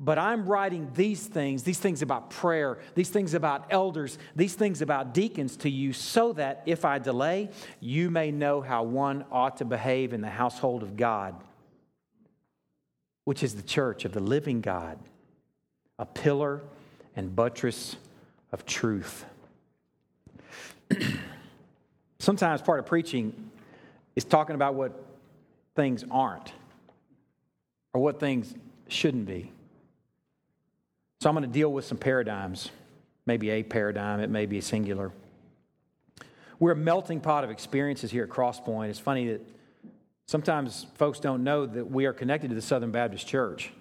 But 0.00 0.18
I'm 0.18 0.46
writing 0.46 0.90
these 0.94 1.26
things, 1.26 1.62
these 1.62 1.78
things 1.78 2.02
about 2.02 2.30
prayer, 2.30 2.78
these 2.94 3.10
things 3.10 3.32
about 3.32 3.66
elders, 3.70 4.18
these 4.34 4.54
things 4.54 4.82
about 4.82 5.14
deacons 5.14 5.56
to 5.58 5.70
you 5.70 5.92
so 5.92 6.32
that 6.32 6.62
if 6.66 6.84
I 6.84 6.98
delay, 6.98 7.50
you 7.80 8.10
may 8.10 8.30
know 8.30 8.60
how 8.60 8.82
one 8.82 9.24
ought 9.30 9.58
to 9.58 9.64
behave 9.64 10.12
in 10.12 10.20
the 10.20 10.30
household 10.30 10.82
of 10.82 10.96
God 10.96 11.36
which 13.24 13.42
is 13.42 13.54
the 13.54 13.62
church 13.62 14.04
of 14.04 14.12
the 14.12 14.20
living 14.20 14.60
God, 14.60 14.98
a 15.98 16.06
pillar 16.06 16.62
and 17.16 17.34
buttress 17.34 17.96
of 18.52 18.66
truth. 18.66 19.24
Sometimes 22.18 22.62
part 22.62 22.78
of 22.78 22.86
preaching 22.86 23.50
is 24.14 24.24
talking 24.24 24.54
about 24.54 24.74
what 24.74 25.04
things 25.74 26.04
aren't 26.10 26.52
or 27.92 28.00
what 28.00 28.20
things 28.20 28.54
shouldn't 28.88 29.26
be. 29.26 29.50
So 31.24 31.30
I'm 31.30 31.34
going 31.34 31.48
to 31.48 31.50
deal 31.50 31.72
with 31.72 31.86
some 31.86 31.96
paradigms, 31.96 32.70
maybe 33.24 33.48
a 33.48 33.62
paradigm, 33.62 34.20
it 34.20 34.28
may 34.28 34.44
be 34.44 34.58
a 34.58 34.62
singular. 34.62 35.10
We're 36.58 36.72
a 36.72 36.76
melting 36.76 37.20
pot 37.20 37.44
of 37.44 37.50
experiences 37.50 38.10
here 38.10 38.24
at 38.24 38.28
Crosspoint. 38.28 38.90
It's 38.90 38.98
funny 38.98 39.28
that 39.28 39.40
Sometimes 40.26 40.86
folks 40.96 41.20
don't 41.20 41.42
know 41.42 41.64
that 41.64 41.90
we 41.90 42.04
are 42.04 42.12
connected 42.12 42.48
to 42.48 42.54
the 42.54 42.60
Southern 42.60 42.90
Baptist 42.90 43.26
Church. 43.26 43.72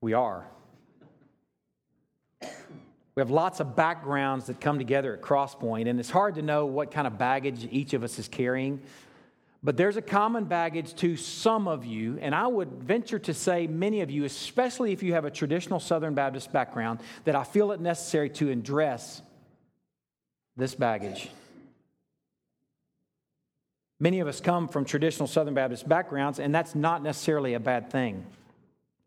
We 0.00 0.12
are. 0.12 0.46
We 2.40 3.20
have 3.20 3.30
lots 3.30 3.58
of 3.58 3.74
backgrounds 3.74 4.46
that 4.46 4.60
come 4.60 4.78
together 4.78 5.14
at 5.14 5.20
Crosspoint, 5.20 5.88
and 5.88 5.98
it's 5.98 6.10
hard 6.10 6.36
to 6.36 6.42
know 6.42 6.64
what 6.64 6.92
kind 6.92 7.08
of 7.08 7.18
baggage 7.18 7.66
each 7.72 7.92
of 7.92 8.04
us 8.04 8.20
is 8.20 8.28
carrying. 8.28 8.80
But 9.64 9.76
there's 9.76 9.96
a 9.96 10.02
common 10.02 10.44
baggage 10.46 10.94
to 10.96 11.16
some 11.16 11.68
of 11.68 11.84
you, 11.84 12.18
and 12.20 12.34
I 12.34 12.48
would 12.48 12.82
venture 12.82 13.20
to 13.20 13.32
say 13.32 13.68
many 13.68 14.00
of 14.00 14.10
you, 14.10 14.24
especially 14.24 14.92
if 14.92 15.04
you 15.04 15.12
have 15.12 15.24
a 15.24 15.30
traditional 15.30 15.78
Southern 15.78 16.14
Baptist 16.14 16.52
background, 16.52 16.98
that 17.24 17.36
I 17.36 17.44
feel 17.44 17.70
it 17.70 17.80
necessary 17.80 18.28
to 18.30 18.50
address 18.50 19.22
this 20.56 20.74
baggage. 20.74 21.30
Many 24.00 24.18
of 24.18 24.26
us 24.26 24.40
come 24.40 24.66
from 24.66 24.84
traditional 24.84 25.28
Southern 25.28 25.54
Baptist 25.54 25.88
backgrounds, 25.88 26.40
and 26.40 26.52
that's 26.52 26.74
not 26.74 27.04
necessarily 27.04 27.54
a 27.54 27.60
bad 27.60 27.88
thing. 27.90 28.26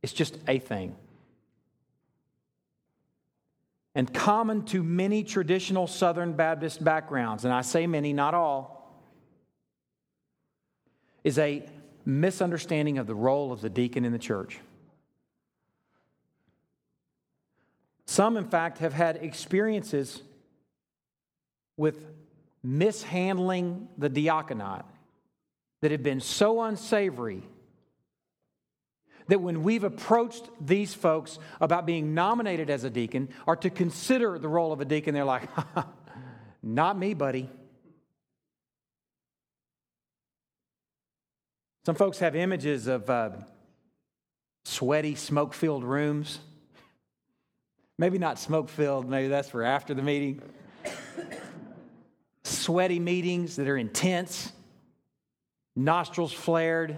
It's 0.01 0.13
just 0.13 0.37
a 0.47 0.57
thing. 0.59 0.95
And 3.93 4.13
common 4.13 4.63
to 4.67 4.83
many 4.83 5.25
traditional 5.25 5.87
Southern 5.87 6.31
Baptist 6.31 6.81
backgrounds, 6.81 7.43
and 7.43 7.53
I 7.53 7.59
say 7.59 7.87
many, 7.87 8.13
not 8.13 8.33
all, 8.33 8.74
is 11.25 11.39
a 11.39 11.67
misunderstanding 12.05 12.99
of 12.99 13.07
the 13.07 13.15
role 13.15 13.51
of 13.51 13.59
the 13.59 13.69
deacon 13.69 14.05
in 14.05 14.13
the 14.13 14.19
church. 14.19 14.59
Some, 18.05 18.37
in 18.37 18.45
fact, 18.45 18.77
have 18.77 18.93
had 18.93 19.17
experiences 19.17 20.21
with 21.75 22.05
mishandling 22.63 23.89
the 23.97 24.07
diaconate 24.07 24.85
that 25.81 25.91
have 25.91 26.03
been 26.03 26.21
so 26.21 26.61
unsavory 26.61 27.41
that 29.27 29.41
when 29.41 29.63
we've 29.63 29.83
approached 29.83 30.47
these 30.61 30.93
folks 30.93 31.39
about 31.59 31.87
being 31.87 32.13
nominated 32.13 32.69
as 32.69 32.83
a 32.83 32.89
deacon 32.91 33.29
or 33.47 33.55
to 33.55 33.71
consider 33.71 34.37
the 34.37 34.47
role 34.47 34.71
of 34.71 34.79
a 34.79 34.85
deacon, 34.85 35.15
they're 35.15 35.25
like, 35.25 35.49
not 36.61 36.97
me, 36.99 37.15
buddy. 37.15 37.49
Some 41.85 41.93
folks 41.93 42.17
have 42.17 42.35
images 42.35 42.87
of 42.87 43.07
uh, 43.11 43.29
sweaty, 44.63 45.13
smoke 45.13 45.53
filled 45.53 45.83
rooms. 45.83 46.39
Maybe 47.99 48.17
not 48.17 48.39
smoke 48.39 48.69
filled, 48.69 49.07
maybe 49.07 49.27
that's 49.27 49.49
for 49.49 49.61
after 49.61 49.93
the 49.93 50.01
meeting 50.01 50.41
sweaty 52.43 52.99
meetings 52.99 53.57
that 53.57 53.67
are 53.67 53.77
intense, 53.77 54.51
nostrils 55.75 56.33
flared. 56.33 56.97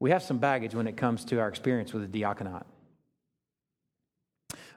We 0.00 0.10
have 0.10 0.22
some 0.22 0.38
baggage 0.38 0.74
when 0.74 0.86
it 0.86 0.96
comes 0.96 1.26
to 1.26 1.38
our 1.38 1.48
experience 1.48 1.92
with 1.92 2.10
the 2.10 2.20
diaconate. 2.20 2.64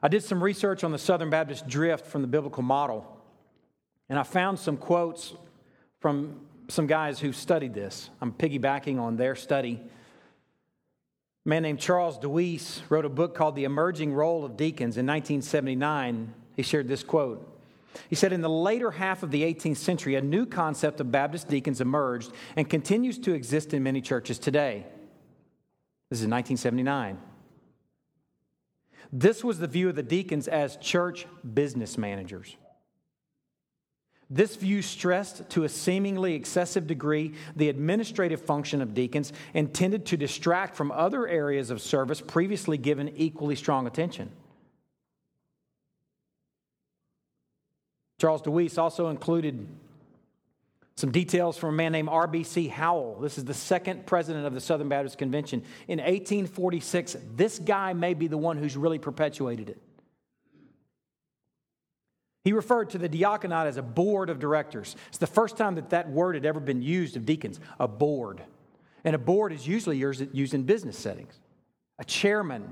I 0.03 0.09
did 0.09 0.23
some 0.23 0.43
research 0.43 0.83
on 0.83 0.91
the 0.91 0.97
Southern 0.97 1.29
Baptist 1.29 1.67
drift 1.67 2.05
from 2.07 2.21
the 2.23 2.27
biblical 2.27 2.63
model, 2.63 3.05
and 4.09 4.19
I 4.19 4.23
found 4.23 4.59
some 4.59 4.75
quotes 4.75 5.33
from 6.00 6.41
some 6.71 6.87
guys 6.87 7.19
who 7.19 7.31
studied 7.31 7.73
this. 7.73 8.09
I'm 8.21 8.31
piggybacking 8.31 8.99
on 8.99 9.17
their 9.17 9.35
study. 9.35 9.81
A 11.45 11.49
man 11.49 11.63
named 11.63 11.79
Charles 11.79 12.17
DeWeese 12.17 12.81
wrote 12.89 13.05
a 13.05 13.09
book 13.09 13.35
called 13.35 13.55
The 13.55 13.63
Emerging 13.63 14.13
Role 14.13 14.45
of 14.45 14.57
Deacons 14.57 14.97
in 14.97 15.05
1979. 15.05 16.33
He 16.55 16.63
shared 16.63 16.87
this 16.87 17.03
quote 17.03 17.51
he 18.09 18.15
said, 18.15 18.33
in 18.33 18.41
the 18.41 18.49
later 18.49 18.91
half 18.91 19.23
of 19.23 19.31
the 19.31 19.43
18th 19.43 19.77
century, 19.77 20.15
a 20.15 20.21
new 20.21 20.45
concept 20.45 20.99
of 20.99 21.11
Baptist 21.11 21.47
deacons 21.47 21.81
emerged 21.81 22.31
and 22.55 22.69
continues 22.69 23.17
to 23.19 23.33
exist 23.33 23.73
in 23.73 23.83
many 23.83 24.01
churches 24.01 24.39
today. 24.39 24.85
This 26.09 26.19
is 26.19 26.27
1979. 26.27 27.17
This 29.13 29.43
was 29.43 29.59
the 29.59 29.67
view 29.67 29.89
of 29.89 29.95
the 29.95 30.03
deacons 30.03 30.47
as 30.47 30.77
church 30.77 31.25
business 31.53 31.97
managers. 31.97 32.55
This 34.33 34.55
view 34.55 34.81
stressed 34.81 35.50
to 35.50 35.65
a 35.65 35.69
seemingly 35.69 36.35
excessive 36.35 36.88
degree 36.88 37.33
the 37.57 37.67
administrative 37.67 38.41
function 38.41 38.81
of 38.81 38.93
deacons, 38.93 39.33
intended 39.53 40.05
to 40.05 40.17
distract 40.17 40.77
from 40.77 40.89
other 40.89 41.27
areas 41.27 41.69
of 41.69 41.81
service 41.81 42.21
previously 42.21 42.77
given 42.77 43.09
equally 43.17 43.57
strong 43.57 43.88
attention. 43.88 44.31
Charles 48.21 48.41
DeWeese 48.41 48.77
also 48.77 49.09
included 49.09 49.67
some 50.95 51.11
details 51.11 51.57
from 51.57 51.73
a 51.73 51.77
man 51.77 51.91
named 51.91 52.07
R.B.C. 52.07 52.69
Howell. 52.69 53.19
This 53.19 53.38
is 53.38 53.43
the 53.43 53.53
second 53.53 54.05
president 54.05 54.45
of 54.45 54.53
the 54.53 54.61
Southern 54.61 54.88
Baptist 54.88 55.17
Convention. 55.17 55.63
In 55.89 55.97
1846, 55.97 57.17
this 57.35 57.59
guy 57.59 57.91
may 57.91 58.13
be 58.13 58.27
the 58.27 58.38
one 58.38 58.57
who's 58.57 58.77
really 58.77 59.00
perpetuated 59.00 59.69
it. 59.69 59.81
He 62.43 62.53
referred 62.53 62.89
to 62.91 62.98
the 62.98 63.10
diaconate 63.10 63.67
as 63.67 63.77
a 63.77 63.83
board 63.83 64.29
of 64.29 64.39
directors. 64.39 64.95
It's 65.10 65.19
the 65.19 65.27
first 65.27 65.57
time 65.57 65.75
that 65.75 65.91
that 65.91 66.10
word 66.10 66.36
had 66.36 66.45
ever 66.45 66.60
been 66.60 66.81
used 66.81 67.15
of 67.15 67.25
deacons, 67.25 67.60
a 67.79 67.88
board. 67.88 68.41
And 69.03 69.15
a 69.15 69.19
board 69.19 69.53
is 69.53 69.67
usually 69.67 69.98
used 69.98 70.53
in 70.53 70.63
business 70.63 70.98
settings. 70.98 71.39
A 72.00 72.03
chairman 72.03 72.71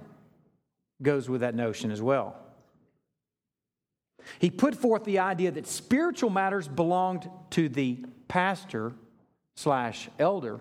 goes 1.02 1.30
with 1.30 1.42
that 1.42 1.56
notion 1.56 1.92
as 1.92 2.02
well. 2.02 2.36
He 4.40 4.50
put 4.50 4.76
forth 4.76 5.06
the 5.06 5.20
idea 5.20 5.52
that 5.52 5.68
spiritual 5.68 6.30
matters 6.30 6.68
belonged 6.68 7.30
to 7.52 7.70
the 7.70 8.04
pastor 8.28 8.94
slash 9.56 10.10
elder, 10.20 10.60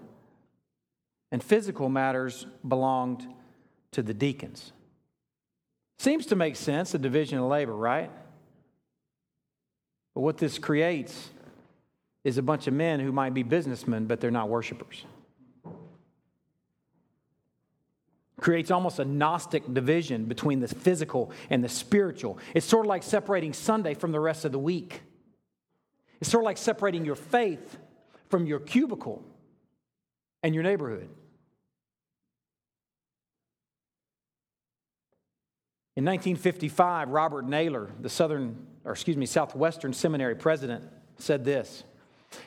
and 1.33 1.43
physical 1.43 1.89
matters 1.89 2.47
belonged 2.67 3.27
to 3.93 4.03
the 4.03 4.15
deacons. 4.15 4.73
Seems 5.99 6.27
to 6.27 6.37
make 6.37 6.57
sense, 6.57 6.93
the 6.93 6.99
division 6.99 7.39
of 7.39 7.45
labor, 7.45 7.75
right? 7.75 8.11
But 10.19 10.23
what 10.23 10.39
this 10.39 10.59
creates 10.59 11.31
is 12.25 12.39
a 12.39 12.43
bunch 12.43 12.67
of 12.67 12.75
men 12.75 12.99
who 12.99 13.13
might 13.13 13.35
be 13.35 13.45
businessmen, 13.45 14.07
but 14.07 14.21
they're 14.21 14.33
not 14.33 14.49
worshipers. 14.49 15.05
Creates 18.41 18.73
almost 18.73 18.99
a 18.99 19.05
Gnostic 19.05 19.73
division 19.73 20.25
between 20.25 20.59
the 20.59 20.67
physical 20.67 21.31
and 21.51 21.63
the 21.63 21.69
spiritual. 21.69 22.41
It's 22.53 22.67
sort 22.67 22.85
of 22.85 22.89
like 22.89 23.05
separating 23.05 23.53
Sunday 23.53 23.95
from 23.95 24.11
the 24.11 24.19
rest 24.19 24.45
of 24.45 24.51
the 24.51 24.59
week. 24.59 25.03
It's 26.21 26.29
sort 26.29 26.43
of 26.43 26.47
like 26.47 26.59
separating 26.59 27.05
your 27.05 27.15
faith 27.15 27.79
from 28.29 28.45
your 28.45 28.59
cubicle 28.59 29.23
and 30.43 30.53
your 30.53 30.65
neighborhood. 30.65 31.09
In 35.95 36.05
1955, 36.05 37.09
Robert 37.09 37.45
Naylor, 37.45 37.91
the 38.01 38.09
Southern, 38.09 38.67
or 38.89 38.93
excuse 38.93 39.19
me, 39.19 39.27
Southwestern 39.27 39.93
Seminary 39.93 40.35
president, 40.35 40.83
said 41.19 41.45
this. 41.45 41.85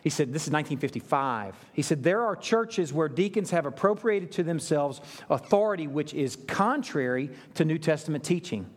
He 0.04 0.10
said, 0.10 0.30
This 0.30 0.44
is 0.44 0.52
1955. 0.52 1.56
He 1.74 1.84
said, 1.84 2.04
There 2.04 2.24
are 2.24 2.36
churches 2.36 2.92
where 2.92 3.08
deacons 3.08 3.52
have 3.52 3.68
appropriated 3.68 4.32
to 4.34 4.44
themselves 4.44 5.02
authority 5.30 5.88
which 5.88 6.16
is 6.16 6.36
contrary 6.48 7.30
to 7.56 7.66
New 7.66 7.78
Testament 7.78 8.24
teaching. 8.24 8.68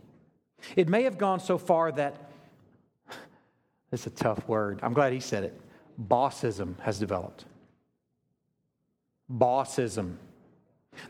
It 0.76 0.88
may 0.88 1.04
have 1.04 1.16
gone 1.16 1.40
so 1.40 1.56
far 1.56 1.90
that, 1.92 2.30
it's 3.92 4.06
a 4.06 4.10
tough 4.10 4.46
word. 4.46 4.80
I'm 4.82 4.92
glad 4.92 5.14
he 5.14 5.20
said 5.20 5.44
it. 5.44 5.58
Bossism 5.98 6.78
has 6.80 6.98
developed. 6.98 7.46
Bossism. 9.30 10.16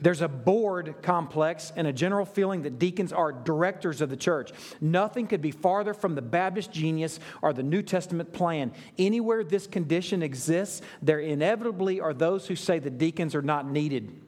There's 0.01 0.21
a 0.21 0.29
board 0.29 0.97
complex 1.03 1.73
and 1.77 1.87
a 1.87 1.93
general 1.93 2.25
feeling 2.25 2.63
that 2.63 2.79
deacons 2.79 3.13
are 3.13 3.33
directors 3.33 4.01
of 4.01 4.11
the 4.11 4.17
church. 4.17 4.53
Nothing 4.81 5.27
could 5.27 5.43
be 5.43 5.51
farther 5.51 5.95
from 5.95 6.15
the 6.15 6.23
Baptist 6.23 6.73
genius 6.73 7.21
or 7.43 7.53
the 7.53 7.63
New 7.63 7.83
Testament 7.83 8.33
plan. 8.33 8.73
Anywhere 8.99 9.45
this 9.45 9.67
condition 9.67 10.23
exists, 10.23 10.83
there 11.03 11.21
inevitably 11.21 12.01
are 12.01 12.15
those 12.15 12.47
who 12.47 12.57
say 12.57 12.79
the 12.79 12.91
deacons 12.91 13.35
are 13.35 13.43
not 13.43 13.71
needed. 13.71 14.21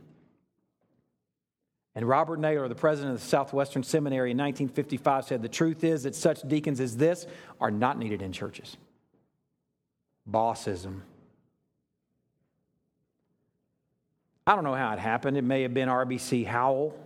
And 1.95 2.07
Robert 2.07 2.39
Naylor, 2.39 2.69
the 2.69 2.75
president 2.75 3.15
of 3.15 3.21
the 3.21 3.27
Southwestern 3.27 3.83
Seminary 3.83 4.31
in 4.31 4.37
1955, 4.37 5.25
said 5.25 5.43
the 5.43 5.49
truth 5.49 5.83
is 5.83 6.03
that 6.03 6.15
such 6.15 6.47
deacons 6.47 6.79
as 6.79 6.99
this 6.99 7.27
are 7.59 7.71
not 7.71 7.99
needed 7.99 8.21
in 8.21 8.33
churches. 8.33 8.77
Bossism. 10.31 11.01
I 14.47 14.55
don't 14.55 14.65
know 14.65 14.75
how 14.75 14.93
it 14.93 14.99
happened. 14.99 15.37
It 15.37 15.43
may 15.43 15.63
have 15.63 15.75
been 15.75 15.89
RBC 15.89 16.47
Howell. 16.47 16.97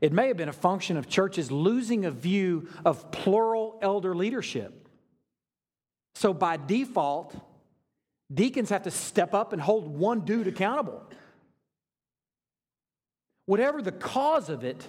It 0.00 0.12
may 0.12 0.28
have 0.28 0.36
been 0.36 0.48
a 0.48 0.52
function 0.52 0.96
of 0.96 1.08
churches 1.08 1.50
losing 1.50 2.04
a 2.04 2.10
view 2.10 2.68
of 2.84 3.10
plural 3.10 3.78
elder 3.82 4.14
leadership. 4.14 4.88
So, 6.14 6.32
by 6.32 6.56
default, 6.58 7.34
deacons 8.32 8.70
have 8.70 8.82
to 8.82 8.90
step 8.90 9.34
up 9.34 9.52
and 9.52 9.60
hold 9.60 9.86
one 9.86 10.20
dude 10.20 10.46
accountable. 10.46 11.02
Whatever 13.46 13.82
the 13.82 13.92
cause 13.92 14.48
of 14.48 14.64
it, 14.64 14.86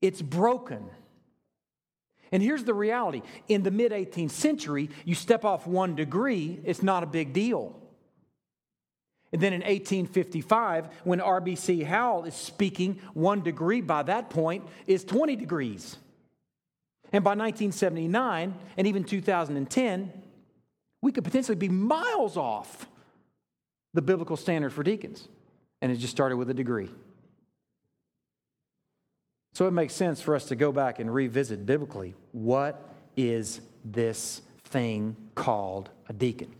it's 0.00 0.20
broken. 0.20 0.84
And 2.30 2.42
here's 2.42 2.64
the 2.64 2.74
reality 2.74 3.22
in 3.48 3.62
the 3.62 3.70
mid 3.70 3.92
18th 3.92 4.30
century, 4.30 4.90
you 5.04 5.14
step 5.14 5.44
off 5.44 5.66
one 5.66 5.94
degree, 5.94 6.60
it's 6.64 6.82
not 6.82 7.02
a 7.02 7.06
big 7.06 7.32
deal. 7.32 7.81
And 9.32 9.40
then 9.40 9.54
in 9.54 9.60
1855, 9.60 10.88
when 11.04 11.18
RBC 11.18 11.84
Howell 11.84 12.24
is 12.24 12.34
speaking, 12.34 13.00
one 13.14 13.40
degree 13.40 13.80
by 13.80 14.02
that 14.02 14.28
point 14.28 14.64
is 14.86 15.04
20 15.04 15.36
degrees. 15.36 15.96
And 17.12 17.24
by 17.24 17.30
1979 17.30 18.54
and 18.76 18.86
even 18.86 19.04
2010, 19.04 20.12
we 21.00 21.12
could 21.12 21.24
potentially 21.24 21.56
be 21.56 21.68
miles 21.68 22.36
off 22.36 22.86
the 23.94 24.02
biblical 24.02 24.36
standard 24.36 24.72
for 24.72 24.82
deacons. 24.82 25.28
And 25.80 25.90
it 25.90 25.96
just 25.96 26.12
started 26.12 26.36
with 26.36 26.50
a 26.50 26.54
degree. 26.54 26.90
So 29.54 29.66
it 29.66 29.72
makes 29.72 29.94
sense 29.94 30.20
for 30.20 30.34
us 30.34 30.46
to 30.46 30.56
go 30.56 30.72
back 30.72 30.98
and 30.98 31.12
revisit 31.12 31.66
biblically 31.66 32.14
what 32.32 32.88
is 33.16 33.60
this 33.84 34.40
thing 34.64 35.16
called 35.34 35.90
a 36.08 36.12
deacon? 36.12 36.54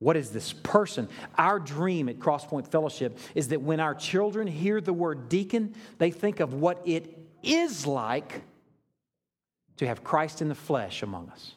What 0.00 0.16
is 0.16 0.30
this 0.30 0.52
person? 0.52 1.08
Our 1.36 1.60
dream 1.60 2.08
at 2.08 2.18
Crosspoint 2.18 2.66
Fellowship 2.68 3.18
is 3.34 3.48
that 3.48 3.60
when 3.60 3.80
our 3.80 3.94
children 3.94 4.46
hear 4.46 4.80
the 4.80 4.94
word 4.94 5.28
deacon, 5.28 5.74
they 5.98 6.10
think 6.10 6.40
of 6.40 6.54
what 6.54 6.82
it 6.86 7.18
is 7.42 7.86
like 7.86 8.42
to 9.76 9.86
have 9.86 10.02
Christ 10.02 10.42
in 10.42 10.48
the 10.48 10.54
flesh 10.54 11.02
among 11.02 11.28
us. 11.28 11.54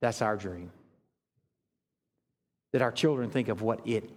That's 0.00 0.22
our 0.22 0.36
dream. 0.36 0.70
That 2.72 2.82
our 2.82 2.92
children 2.92 3.30
think 3.30 3.48
of 3.48 3.60
what 3.60 3.86
it 3.86 4.10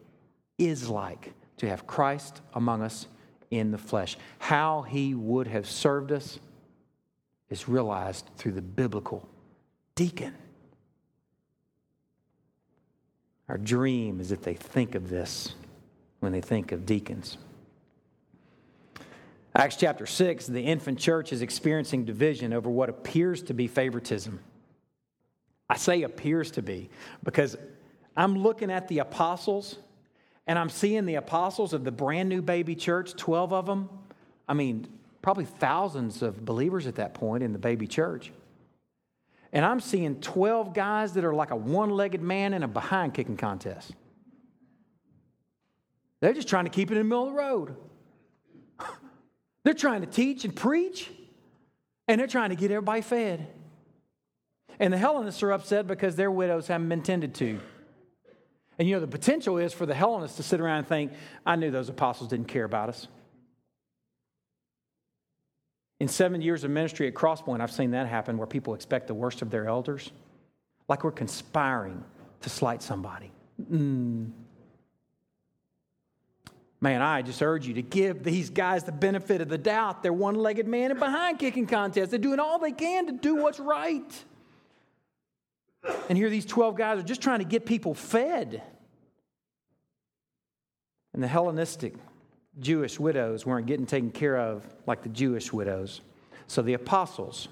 is 0.58 0.88
like 0.88 1.34
to 1.58 1.68
have 1.68 1.86
Christ 1.86 2.42
among 2.54 2.82
us 2.82 3.08
in 3.50 3.72
the 3.72 3.78
flesh. 3.78 4.18
How 4.40 4.84
he 4.84 5.16
would 5.16 5.48
have 5.48 5.68
served 5.68 6.14
us 6.14 6.40
is 7.50 7.68
realized 7.68 8.30
through 8.38 8.54
the 8.54 8.62
biblical 8.62 9.28
deacon. 9.96 10.34
Our 13.52 13.58
dream 13.58 14.22
is 14.22 14.30
that 14.30 14.44
they 14.44 14.54
think 14.54 14.96
of 14.96 15.10
this 15.10 15.56
when 16.22 16.32
they 16.32 16.40
think 16.40 16.72
of 16.72 16.86
deacons. 16.86 17.38
Acts 19.54 19.76
chapter 19.76 20.06
6, 20.06 20.48
the 20.48 20.62
infant 20.62 20.98
church 20.98 21.34
is 21.34 21.42
experiencing 21.42 22.06
division 22.06 22.54
over 22.54 22.70
what 22.70 22.88
appears 22.88 23.44
to 23.44 23.54
be 23.54 23.68
favoritism. 23.68 24.40
I 25.70 25.76
say 25.76 26.04
appears 26.04 26.52
to 26.52 26.62
be 26.62 26.90
because 27.26 27.58
I'm 28.16 28.38
looking 28.38 28.72
at 28.72 28.88
the 28.88 29.00
apostles 29.00 29.76
and 30.48 30.58
I'm 30.58 30.70
seeing 30.70 31.06
the 31.06 31.16
apostles 31.16 31.74
of 31.74 31.84
the 31.84 31.92
brand 31.92 32.30
new 32.30 32.42
baby 32.42 32.74
church, 32.74 33.18
12 33.18 33.52
of 33.52 33.66
them. 33.66 33.90
I 34.48 34.54
mean, 34.54 34.88
probably 35.22 35.44
thousands 35.44 36.22
of 36.22 36.46
believers 36.46 36.88
at 36.88 36.96
that 36.96 37.14
point 37.14 37.44
in 37.44 37.52
the 37.52 37.60
baby 37.60 37.86
church. 37.86 38.32
And 39.54 39.66
I'm 39.66 39.80
seeing 39.80 40.22
12 40.22 40.74
guys 40.74 41.14
that 41.14 41.26
are 41.26 41.34
like 41.34 41.52
a 41.52 41.56
one 41.56 41.90
legged 41.90 42.22
man 42.22 42.54
in 42.54 42.64
a 42.64 42.68
behind 42.68 43.14
kicking 43.14 43.38
contest. 43.38 43.92
They're 46.22 46.34
just 46.34 46.48
trying 46.48 46.66
to 46.66 46.70
keep 46.70 46.92
it 46.92 46.94
in 46.94 47.00
the 47.00 47.04
middle 47.04 47.28
of 47.28 47.34
the 47.34 47.40
road. 47.40 47.76
they're 49.64 49.74
trying 49.74 50.02
to 50.02 50.08
teach 50.08 50.46
and 50.46 50.56
preach, 50.56 51.10
and 52.08 52.20
they're 52.20 52.28
trying 52.28 52.52
to 52.52 52.56
get 52.56 52.72
everybody 52.72 53.02
fed. 53.02 53.48
And 54.80 54.94
the 54.94 54.98
Hellenists 54.98 55.44
are 55.44 55.52
upset 55.52 55.88
because 55.88 56.16
their 56.16 56.32
widows 56.32 56.68
haven't 56.68 56.90
been 56.90 57.04
tended 57.04 57.36
to. 57.36 57.60
And 58.80 58.88
you 58.88 58.96
know, 58.96 59.02
the 59.02 59.08
potential 59.08 59.58
is 59.58 59.74
for 59.74 59.86
the 59.86 59.94
Hellenists 59.94 60.38
to 60.38 60.44
sit 60.44 60.62
around 60.62 60.80
and 60.80 60.88
think, 60.88 61.12
I 61.46 61.56
knew 61.56 61.72
those 61.72 61.90
apostles 61.90 62.30
didn't 62.30 62.48
care 62.48 62.64
about 62.64 62.90
us. 62.90 63.08
In 66.02 66.08
seven 66.08 66.42
years 66.42 66.64
of 66.64 66.72
ministry 66.72 67.08
at 67.08 67.14
Crosspoint, 67.14 67.62
I've 67.62 67.72
seen 67.72 67.92
that 67.92 68.08
happen 68.08 68.36
where 68.40 68.48
people 68.48 68.74
expect 68.74 69.06
the 69.06 69.14
worst 69.14 69.44
of 69.44 69.52
their 69.52 69.68
elders, 69.68 70.12
like 70.90 71.04
we're 71.04 71.12
conspiring 71.12 72.04
to 72.42 72.50
slight 72.50 72.82
somebody. 72.82 73.32
Mm. 73.72 74.32
Man, 76.82 77.04
I 77.04 77.22
just 77.22 77.40
urge 77.44 77.68
you 77.68 77.76
to 77.76 77.84
give 77.84 78.24
these 78.24 78.50
guys 78.50 78.84
the 78.84 78.92
benefit 78.92 79.42
of 79.42 79.50
the 79.50 79.60
doubt. 79.60 80.02
They're 80.02 80.12
one 80.12 80.34
legged 80.34 80.68
man 80.68 80.90
in 80.90 80.98
behind 80.98 81.38
kicking 81.38 81.68
contests. 81.68 82.10
They're 82.10 82.18
doing 82.18 82.40
all 82.40 82.58
they 82.58 82.72
can 82.72 83.06
to 83.06 83.12
do 83.12 83.36
what's 83.36 83.60
right. 83.60 84.26
And 86.10 86.18
here 86.18 86.32
these 86.32 86.48
12 86.48 86.76
guys 86.78 86.98
are 86.98 87.04
just 87.04 87.22
trying 87.22 87.42
to 87.42 87.46
get 87.46 87.68
people 87.68 87.94
fed. 87.94 88.64
And 91.14 91.22
the 91.22 91.28
Hellenistic 91.28 91.94
Jewish 92.60 93.00
widows 93.00 93.46
weren't 93.46 93.68
getting 93.68 93.86
taken 93.86 94.12
care 94.12 94.38
of 94.38 94.66
like 94.86 95.04
the 95.04 95.10
Jewish 95.10 95.54
widows. 95.54 96.02
So 96.48 96.62
the 96.62 96.74
apostles, 96.74 97.48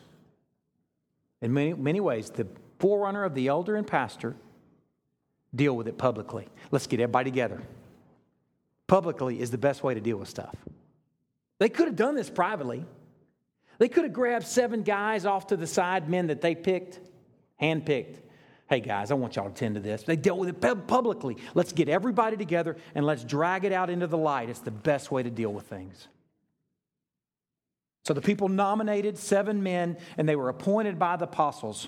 in 1.41 1.53
many, 1.53 1.73
many 1.73 1.99
ways, 1.99 2.29
the 2.29 2.47
forerunner 2.79 3.23
of 3.23 3.33
the 3.33 3.47
elder 3.47 3.75
and 3.75 3.87
pastor, 3.87 4.35
deal 5.55 5.75
with 5.75 5.87
it 5.87 5.97
publicly. 5.97 6.47
Let's 6.71 6.87
get 6.87 6.99
everybody 6.99 7.31
together. 7.31 7.61
Publicly 8.87 9.39
is 9.39 9.51
the 9.51 9.57
best 9.57 9.83
way 9.83 9.93
to 9.93 10.01
deal 10.01 10.17
with 10.17 10.29
stuff. 10.29 10.55
They 11.59 11.69
could 11.69 11.87
have 11.87 11.95
done 11.95 12.15
this 12.15 12.29
privately. 12.29 12.85
They 13.77 13.87
could 13.87 14.03
have 14.03 14.13
grabbed 14.13 14.47
seven 14.47 14.83
guys 14.83 15.25
off 15.25 15.47
to 15.47 15.57
the 15.57 15.67
side, 15.67 16.09
men 16.09 16.27
that 16.27 16.41
they 16.41 16.55
picked, 16.55 16.99
handpicked, 17.61 18.17
hey 18.69 18.79
guys, 18.79 19.09
I 19.09 19.15
want 19.15 19.35
y'all 19.35 19.45
to 19.45 19.51
attend 19.51 19.75
to 19.75 19.81
this. 19.81 20.03
They 20.03 20.15
dealt 20.15 20.37
with 20.37 20.49
it 20.49 20.87
publicly. 20.87 21.37
Let's 21.55 21.73
get 21.73 21.89
everybody 21.89 22.37
together 22.37 22.77
and 22.93 23.03
let's 23.03 23.23
drag 23.23 23.65
it 23.65 23.71
out 23.71 23.89
into 23.89 24.05
the 24.05 24.17
light. 24.17 24.49
It's 24.49 24.59
the 24.59 24.71
best 24.71 25.11
way 25.11 25.23
to 25.23 25.29
deal 25.31 25.51
with 25.51 25.65
things. 25.65 26.07
So 28.05 28.13
the 28.13 28.21
people 28.21 28.47
nominated 28.47 29.17
seven 29.17 29.63
men 29.63 29.97
and 30.17 30.29
they 30.29 30.35
were 30.35 30.49
appointed 30.49 30.99
by 30.99 31.15
the 31.15 31.25
apostles. 31.25 31.87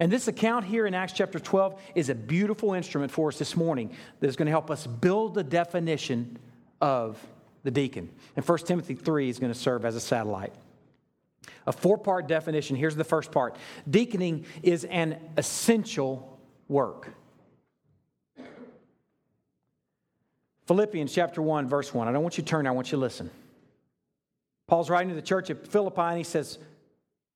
And 0.00 0.10
this 0.10 0.26
account 0.26 0.64
here 0.64 0.84
in 0.84 0.94
Acts 0.94 1.12
chapter 1.12 1.38
12 1.38 1.80
is 1.94 2.08
a 2.08 2.14
beautiful 2.14 2.74
instrument 2.74 3.12
for 3.12 3.28
us 3.28 3.38
this 3.38 3.54
morning 3.54 3.94
that 4.18 4.26
is 4.26 4.34
going 4.34 4.46
to 4.46 4.52
help 4.52 4.68
us 4.68 4.84
build 4.84 5.34
the 5.34 5.44
definition 5.44 6.38
of 6.80 7.24
the 7.62 7.70
deacon. 7.70 8.10
And 8.34 8.46
1 8.46 8.58
Timothy 8.58 8.94
3 8.94 9.28
is 9.28 9.38
going 9.38 9.52
to 9.52 9.58
serve 9.58 9.84
as 9.84 9.94
a 9.94 10.00
satellite. 10.00 10.52
A 11.66 11.72
four 11.72 11.98
part 11.98 12.26
definition. 12.26 12.76
Here's 12.76 12.96
the 12.96 13.04
first 13.04 13.32
part 13.32 13.56
Deaconing 13.88 14.44
is 14.62 14.84
an 14.84 15.18
essential 15.36 16.38
work. 16.68 17.08
Philippians 20.66 21.12
chapter 21.12 21.42
1, 21.42 21.68
verse 21.68 21.92
1. 21.92 22.08
I 22.08 22.12
don't 22.12 22.22
want 22.22 22.38
you 22.38 22.44
to 22.44 22.48
turn, 22.48 22.66
I 22.66 22.70
want 22.70 22.88
you 22.88 22.96
to 22.96 23.00
listen. 23.00 23.30
Paul's 24.68 24.88
writing 24.88 25.10
to 25.10 25.14
the 25.14 25.22
church 25.22 25.50
at 25.50 25.66
Philippi 25.66 26.00
and 26.00 26.18
he 26.18 26.24
says, 26.24 26.58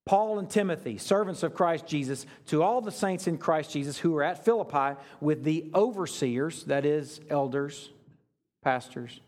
Paul 0.07 0.39
and 0.39 0.49
Timothy, 0.49 0.99
servants 0.99 1.43
of 1.43 1.53
Christ 1.53 1.87
Jesus, 1.87 2.25
to 2.47 2.63
all 2.63 2.81
the 2.81 2.93
saints 2.93 3.27
in 3.27 3.39
Christ 3.39 3.73
Jesus 3.73 3.99
who 3.99 4.17
are 4.17 4.23
at 4.23 4.45
Philippi 4.45 4.99
with 5.21 5.43
the 5.43 5.69
overseers, 5.75 6.63
that 6.65 6.87
is, 6.87 7.21
elders, 7.29 7.91
pastors, 8.63 9.21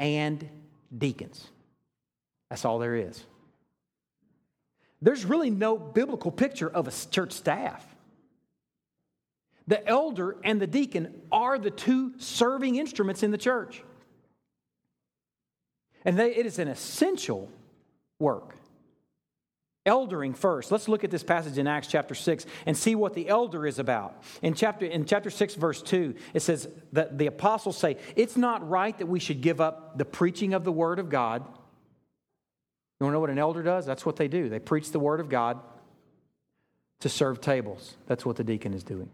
and 0.00 0.48
deacons. 0.96 1.48
That's 2.50 2.64
all 2.64 2.78
there 2.78 2.96
is. 2.96 3.22
There's 5.02 5.24
really 5.24 5.50
no 5.50 5.76
biblical 5.76 6.30
picture 6.30 6.68
of 6.68 6.88
a 6.88 6.92
church 7.10 7.32
staff. 7.32 7.84
The 9.68 9.86
elder 9.86 10.36
and 10.44 10.60
the 10.60 10.66
deacon 10.66 11.22
are 11.32 11.58
the 11.58 11.70
two 11.70 12.18
serving 12.18 12.76
instruments 12.76 13.22
in 13.22 13.30
the 13.30 13.38
church. 13.38 13.82
And 16.04 16.16
they, 16.16 16.34
it 16.34 16.46
is 16.46 16.58
an 16.58 16.68
essential 16.68 17.50
work. 18.20 18.54
Eldering 19.84 20.34
first. 20.36 20.72
Let's 20.72 20.88
look 20.88 21.04
at 21.04 21.10
this 21.10 21.22
passage 21.22 21.58
in 21.58 21.66
Acts 21.66 21.88
chapter 21.88 22.14
6 22.14 22.46
and 22.64 22.76
see 22.76 22.94
what 22.94 23.14
the 23.14 23.28
elder 23.28 23.66
is 23.66 23.78
about. 23.78 24.22
In 24.42 24.54
chapter, 24.54 24.86
in 24.86 25.04
chapter 25.04 25.30
6, 25.30 25.54
verse 25.56 25.82
2, 25.82 26.14
it 26.34 26.40
says 26.40 26.68
that 26.92 27.18
the 27.18 27.26
apostles 27.26 27.76
say, 27.76 27.96
It's 28.14 28.36
not 28.36 28.68
right 28.68 28.96
that 28.98 29.06
we 29.06 29.20
should 29.20 29.40
give 29.42 29.60
up 29.60 29.98
the 29.98 30.04
preaching 30.04 30.54
of 30.54 30.64
the 30.64 30.72
word 30.72 30.98
of 30.98 31.08
God. 31.08 31.44
You 32.98 33.04
want 33.04 33.12
to 33.12 33.16
know 33.16 33.20
what 33.20 33.30
an 33.30 33.38
elder 33.38 33.62
does? 33.62 33.84
That's 33.84 34.06
what 34.06 34.16
they 34.16 34.28
do. 34.28 34.48
They 34.48 34.58
preach 34.58 34.90
the 34.90 34.98
word 34.98 35.20
of 35.20 35.28
God 35.28 35.60
to 37.00 37.08
serve 37.08 37.40
tables. 37.40 37.96
That's 38.06 38.24
what 38.24 38.36
the 38.36 38.44
deacon 38.44 38.72
is 38.72 38.82
doing. 38.82 39.10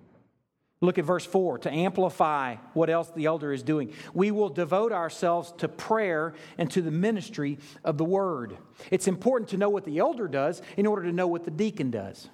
Look 0.80 0.98
at 0.98 1.04
verse 1.04 1.24
4 1.24 1.58
to 1.58 1.72
amplify 1.72 2.56
what 2.74 2.90
else 2.90 3.08
the 3.10 3.26
elder 3.26 3.52
is 3.52 3.62
doing. 3.62 3.92
We 4.14 4.32
will 4.32 4.48
devote 4.48 4.92
ourselves 4.92 5.52
to 5.58 5.68
prayer 5.68 6.34
and 6.58 6.70
to 6.72 6.82
the 6.82 6.90
ministry 6.90 7.58
of 7.84 7.98
the 7.98 8.04
word. 8.04 8.56
It's 8.90 9.06
important 9.06 9.50
to 9.50 9.56
know 9.56 9.68
what 9.68 9.84
the 9.84 9.98
elder 9.98 10.26
does 10.26 10.60
in 10.76 10.86
order 10.86 11.04
to 11.04 11.12
know 11.12 11.28
what 11.28 11.44
the 11.44 11.52
deacon 11.52 11.92
does. 11.92 12.28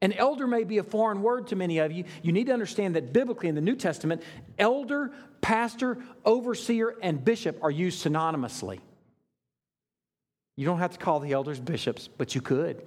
An 0.00 0.12
elder 0.12 0.46
may 0.46 0.64
be 0.64 0.78
a 0.78 0.82
foreign 0.82 1.22
word 1.22 1.48
to 1.48 1.56
many 1.56 1.78
of 1.78 1.92
you. 1.92 2.04
You 2.22 2.32
need 2.32 2.46
to 2.46 2.52
understand 2.52 2.96
that 2.96 3.12
biblically 3.12 3.48
in 3.48 3.54
the 3.54 3.60
New 3.60 3.76
Testament, 3.76 4.22
elder, 4.58 5.10
pastor, 5.42 5.98
overseer, 6.24 6.94
and 7.02 7.22
bishop 7.22 7.62
are 7.62 7.70
used 7.70 8.04
synonymously. 8.04 8.80
You 10.58 10.64
don't 10.64 10.80
have 10.80 10.90
to 10.90 10.98
call 10.98 11.20
the 11.20 11.34
elders 11.34 11.60
bishops, 11.60 12.08
but 12.08 12.34
you 12.34 12.40
could. 12.40 12.82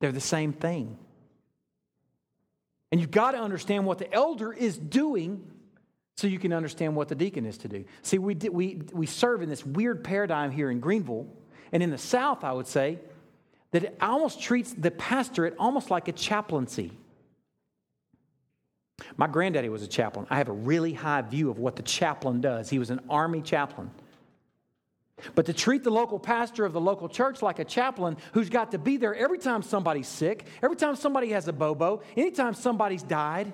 They're 0.00 0.10
the 0.10 0.20
same 0.20 0.52
thing. 0.52 0.98
And 2.90 3.00
you've 3.00 3.12
got 3.12 3.30
to 3.30 3.38
understand 3.38 3.86
what 3.86 3.98
the 3.98 4.12
elder 4.12 4.52
is 4.52 4.76
doing 4.76 5.48
so 6.16 6.26
you 6.26 6.40
can 6.40 6.52
understand 6.52 6.96
what 6.96 7.06
the 7.06 7.14
deacon 7.14 7.46
is 7.46 7.58
to 7.58 7.68
do. 7.68 7.84
See, 8.02 8.18
we, 8.18 8.34
we, 8.34 8.82
we 8.92 9.06
serve 9.06 9.40
in 9.40 9.48
this 9.48 9.64
weird 9.64 10.02
paradigm 10.02 10.50
here 10.50 10.68
in 10.68 10.80
Greenville, 10.80 11.28
and 11.70 11.80
in 11.80 11.90
the 11.90 11.98
South, 11.98 12.42
I 12.42 12.54
would 12.54 12.66
say, 12.66 12.98
that 13.70 13.84
it 13.84 13.96
almost 14.00 14.42
treats 14.42 14.72
the 14.72 14.90
pastorate 14.90 15.54
almost 15.60 15.92
like 15.92 16.08
a 16.08 16.12
chaplaincy. 16.12 16.90
My 19.16 19.28
granddaddy 19.28 19.68
was 19.68 19.84
a 19.84 19.86
chaplain. 19.86 20.26
I 20.28 20.38
have 20.38 20.48
a 20.48 20.52
really 20.52 20.92
high 20.92 21.22
view 21.22 21.50
of 21.50 21.60
what 21.60 21.76
the 21.76 21.84
chaplain 21.84 22.40
does. 22.40 22.68
He 22.68 22.80
was 22.80 22.90
an 22.90 22.98
army 23.08 23.42
chaplain. 23.42 23.92
But 25.34 25.46
to 25.46 25.52
treat 25.52 25.84
the 25.84 25.90
local 25.90 26.18
pastor 26.18 26.64
of 26.64 26.72
the 26.72 26.80
local 26.80 27.08
church 27.08 27.42
like 27.42 27.58
a 27.58 27.64
chaplain 27.64 28.16
who's 28.32 28.48
got 28.48 28.72
to 28.72 28.78
be 28.78 28.96
there 28.96 29.14
every 29.14 29.38
time 29.38 29.62
somebody's 29.62 30.08
sick, 30.08 30.46
every 30.62 30.76
time 30.76 30.96
somebody 30.96 31.30
has 31.30 31.48
a 31.48 31.52
bobo, 31.52 32.02
anytime 32.16 32.54
somebody's 32.54 33.02
died, 33.02 33.52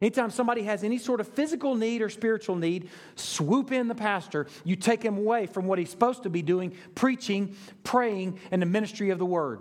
anytime 0.00 0.30
somebody 0.30 0.62
has 0.62 0.84
any 0.84 0.98
sort 0.98 1.20
of 1.20 1.28
physical 1.28 1.74
need 1.74 2.02
or 2.02 2.08
spiritual 2.08 2.56
need, 2.56 2.88
swoop 3.14 3.72
in 3.72 3.88
the 3.88 3.94
pastor. 3.94 4.46
You 4.64 4.76
take 4.76 5.02
him 5.02 5.16
away 5.16 5.46
from 5.46 5.66
what 5.66 5.78
he's 5.78 5.90
supposed 5.90 6.24
to 6.24 6.30
be 6.30 6.42
doing 6.42 6.74
preaching, 6.94 7.56
praying, 7.84 8.38
and 8.50 8.60
the 8.60 8.66
ministry 8.66 9.10
of 9.10 9.18
the 9.18 9.26
word. 9.26 9.60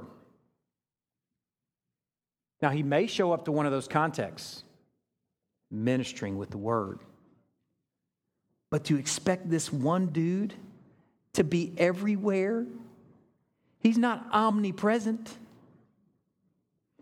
Now, 2.61 2.69
he 2.69 2.83
may 2.83 3.07
show 3.07 3.31
up 3.31 3.45
to 3.45 3.51
one 3.51 3.65
of 3.65 3.71
those 3.71 3.87
contexts, 3.87 4.63
ministering 5.71 6.37
with 6.37 6.51
the 6.51 6.59
word. 6.59 6.99
But 8.69 8.85
to 8.85 8.97
expect 8.97 9.49
this 9.49 9.71
one 9.71 10.07
dude, 10.07 10.53
to 11.33 11.43
be 11.43 11.73
everywhere. 11.77 12.65
He's 13.79 13.97
not 13.97 14.27
omnipresent. 14.31 15.37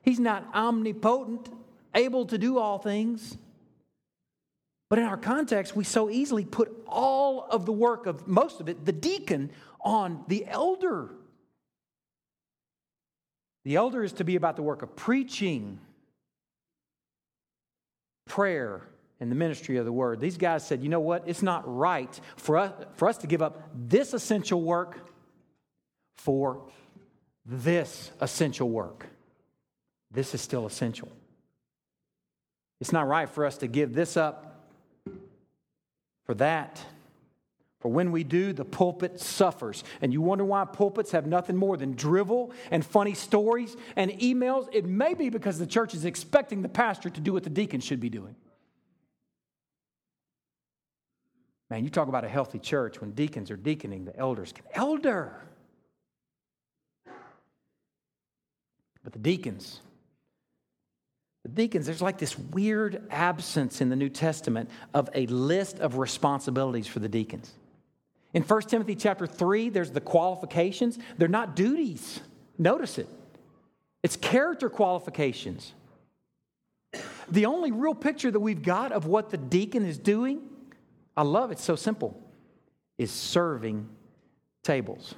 He's 0.02 0.20
not 0.20 0.48
omnipotent, 0.54 1.50
able 1.94 2.26
to 2.28 2.38
do 2.38 2.58
all 2.58 2.80
things. 2.80 3.38
But 4.90 5.00
in 5.00 5.06
our 5.06 5.18
context, 5.18 5.76
we 5.76 5.84
so 5.84 6.10
easily 6.10 6.46
put 6.46 6.72
all 6.88 7.46
of 7.46 7.66
the 7.66 7.74
work 7.74 8.08
of 8.08 8.28
most 8.28 8.60
of 8.60 8.70
it, 8.70 8.86
the 8.86 8.92
deacon, 8.92 9.52
on 9.82 10.24
the 10.28 10.46
elder. 10.48 11.10
The 13.66 13.76
elder 13.76 14.04
is 14.04 14.14
to 14.14 14.24
be 14.24 14.36
about 14.36 14.56
the 14.56 14.64
work 14.64 14.82
of 14.82 14.96
preaching, 14.96 15.80
prayer, 18.26 18.88
in 19.20 19.30
the 19.30 19.36
ministry 19.36 19.78
of 19.78 19.86
the 19.86 19.92
word. 19.92 20.20
These 20.20 20.38
guys 20.38 20.66
said, 20.66 20.82
you 20.82 20.90
know 20.90 21.00
what? 21.00 21.24
It's 21.26 21.42
not 21.42 21.64
right 21.66 22.20
for 22.38 22.58
us, 22.58 22.74
for 22.96 23.08
us 23.08 23.18
to 23.18 23.28
give 23.28 23.42
up 23.42 23.70
this 23.76 24.14
essential 24.14 24.62
work 24.62 25.00
for 26.16 26.62
this 27.46 28.12
essential 28.22 28.70
work. 28.70 29.08
This 30.12 30.34
is 30.34 30.42
still 30.42 30.66
essential. 30.66 31.10
It's 32.80 32.92
not 32.92 33.08
right 33.08 33.30
for 33.30 33.46
us 33.46 33.58
to 33.58 33.68
give 33.68 33.94
this 33.94 34.16
up 34.16 34.68
for 36.26 36.34
that. 36.36 36.80
For 37.82 37.90
when 37.90 38.12
we 38.12 38.24
do, 38.24 38.52
the 38.52 38.66
pulpit 38.66 39.20
suffers. 39.20 39.84
And 40.02 40.12
you 40.12 40.22
wonder 40.22 40.44
why 40.44 40.66
pulpits 40.66 41.12
have 41.12 41.26
nothing 41.26 41.56
more 41.56 41.78
than 41.78 41.94
drivel 41.94 42.52
and 42.72 42.86
funny 42.86 43.14
stories 43.14 43.78
and 43.96 44.12
emails? 44.12 44.68
It 44.74 44.86
may 44.86 45.14
be 45.14 45.30
because 45.30 45.60
the 45.60 45.68
church 45.68 45.94
is 45.94 46.04
expecting 46.04 46.62
the 46.62 46.70
pastor 46.70 47.10
to 47.10 47.22
do 47.22 47.34
what 47.34 47.44
the 47.44 47.50
deacon 47.50 47.80
should 47.80 48.00
be 48.00 48.10
doing. 48.10 48.36
Man, 51.70 51.84
you 51.84 51.90
talk 51.90 52.08
about 52.08 52.26
a 52.26 52.30
healthy 52.30 52.58
church 52.58 53.00
when 53.00 53.12
deacons 53.12 53.52
are 53.52 53.58
deaconing, 53.58 54.06
the 54.06 54.18
elders 54.18 54.52
can 54.52 54.66
elder. 54.74 55.36
But 59.04 59.14
the 59.14 59.20
deacons, 59.20 59.80
the 61.44 61.50
deacons, 61.50 61.86
there's 61.86 62.02
like 62.02 62.18
this 62.18 62.38
weird 62.38 63.04
absence 63.10 63.82
in 63.82 63.90
the 63.90 63.96
New 63.96 64.10
Testament 64.10 64.70
of 64.94 65.10
a 65.14 65.26
list 65.28 65.80
of 65.80 65.98
responsibilities 65.98 66.88
for 66.88 67.00
the 67.00 67.08
deacons. 67.08 67.54
In 68.34 68.44
1 68.44 68.62
Timothy 68.64 68.96
chapter 68.96 69.26
3, 69.26 69.70
there's 69.70 69.92
the 69.92 70.02
qualifications. 70.02 71.00
They're 71.18 71.28
not 71.28 71.56
duties. 71.56 72.20
Notice 72.58 72.98
it. 72.98 73.08
It's 74.04 74.16
character 74.16 74.70
qualifications. 74.70 75.74
The 77.30 77.46
only 77.46 77.72
real 77.72 77.96
picture 77.96 78.32
that 78.32 78.40
we've 78.40 78.62
got 78.62 78.92
of 78.92 79.06
what 79.06 79.30
the 79.30 79.38
deacon 79.38 79.86
is 79.86 79.98
doing 79.98 80.42
I 81.20 81.24
love 81.24 81.52
it, 81.52 81.60
so 81.60 81.76
simple, 81.76 82.18
is 82.98 83.12
serving 83.12 83.90
tables. 84.64 85.16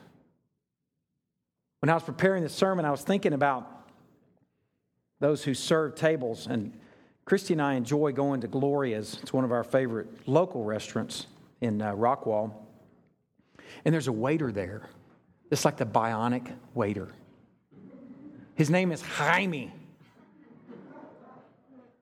When 1.78 1.92
I 1.92 1.94
was 1.94 2.02
preparing 2.02 2.42
the 2.42 2.50
sermon, 2.50 2.86
I 2.86 2.90
was 2.90 3.04
thinking 3.04 3.34
about 3.34 3.88
those 5.20 5.44
who 5.44 5.54
serve 5.54 5.94
tables. 5.94 6.48
And 6.48 6.74
Christy 7.24 7.54
and 7.54 7.62
I 7.62 7.76
enjoy 7.76 8.14
going 8.14 8.42
to 8.42 8.48
Gloria's. 8.48 9.20
It's 9.22 9.32
one 9.32 9.44
of 9.44 9.52
our 9.52 9.64
favorite 9.64 10.08
local 10.28 10.64
restaurants 10.64 11.28
in 11.62 11.84
uh, 11.84 11.94
Rockwall. 11.94 12.52
And 13.86 13.94
there's 13.94 14.08
a 14.08 14.12
waiter 14.12 14.52
there. 14.52 14.90
It's 15.52 15.66
like 15.66 15.78
the 15.78 15.86
bionic 15.86 16.52
waiter. 16.74 17.10
His 18.56 18.72
name 18.72 18.92
is 18.92 19.04
Jaime. 19.04 19.72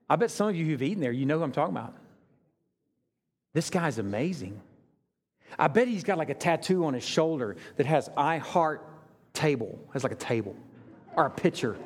I 0.10 0.16
bet 0.16 0.32
some 0.32 0.48
of 0.48 0.56
you 0.56 0.64
who've 0.64 0.82
eaten 0.82 1.02
there, 1.02 1.12
you 1.12 1.26
know 1.26 1.40
who 1.40 1.44
I'm 1.44 1.52
talking 1.52 1.76
about. 1.76 1.96
This 3.54 3.70
guy's 3.70 3.98
amazing. 3.98 4.62
I 5.58 5.68
bet 5.68 5.88
he's 5.88 6.04
got 6.04 6.18
like 6.18 6.30
a 6.30 6.36
tattoo 6.36 6.86
on 6.86 6.94
his 6.94 7.04
shoulder 7.04 7.56
that 7.78 7.86
has 7.86 8.10
I 8.16 8.38
heart 8.38 8.86
table, 9.34 9.80
has 9.94 10.04
like 10.04 10.12
a 10.12 10.16
table 10.16 10.56
or 11.16 11.26
a 11.26 11.32
picture. 11.32 11.78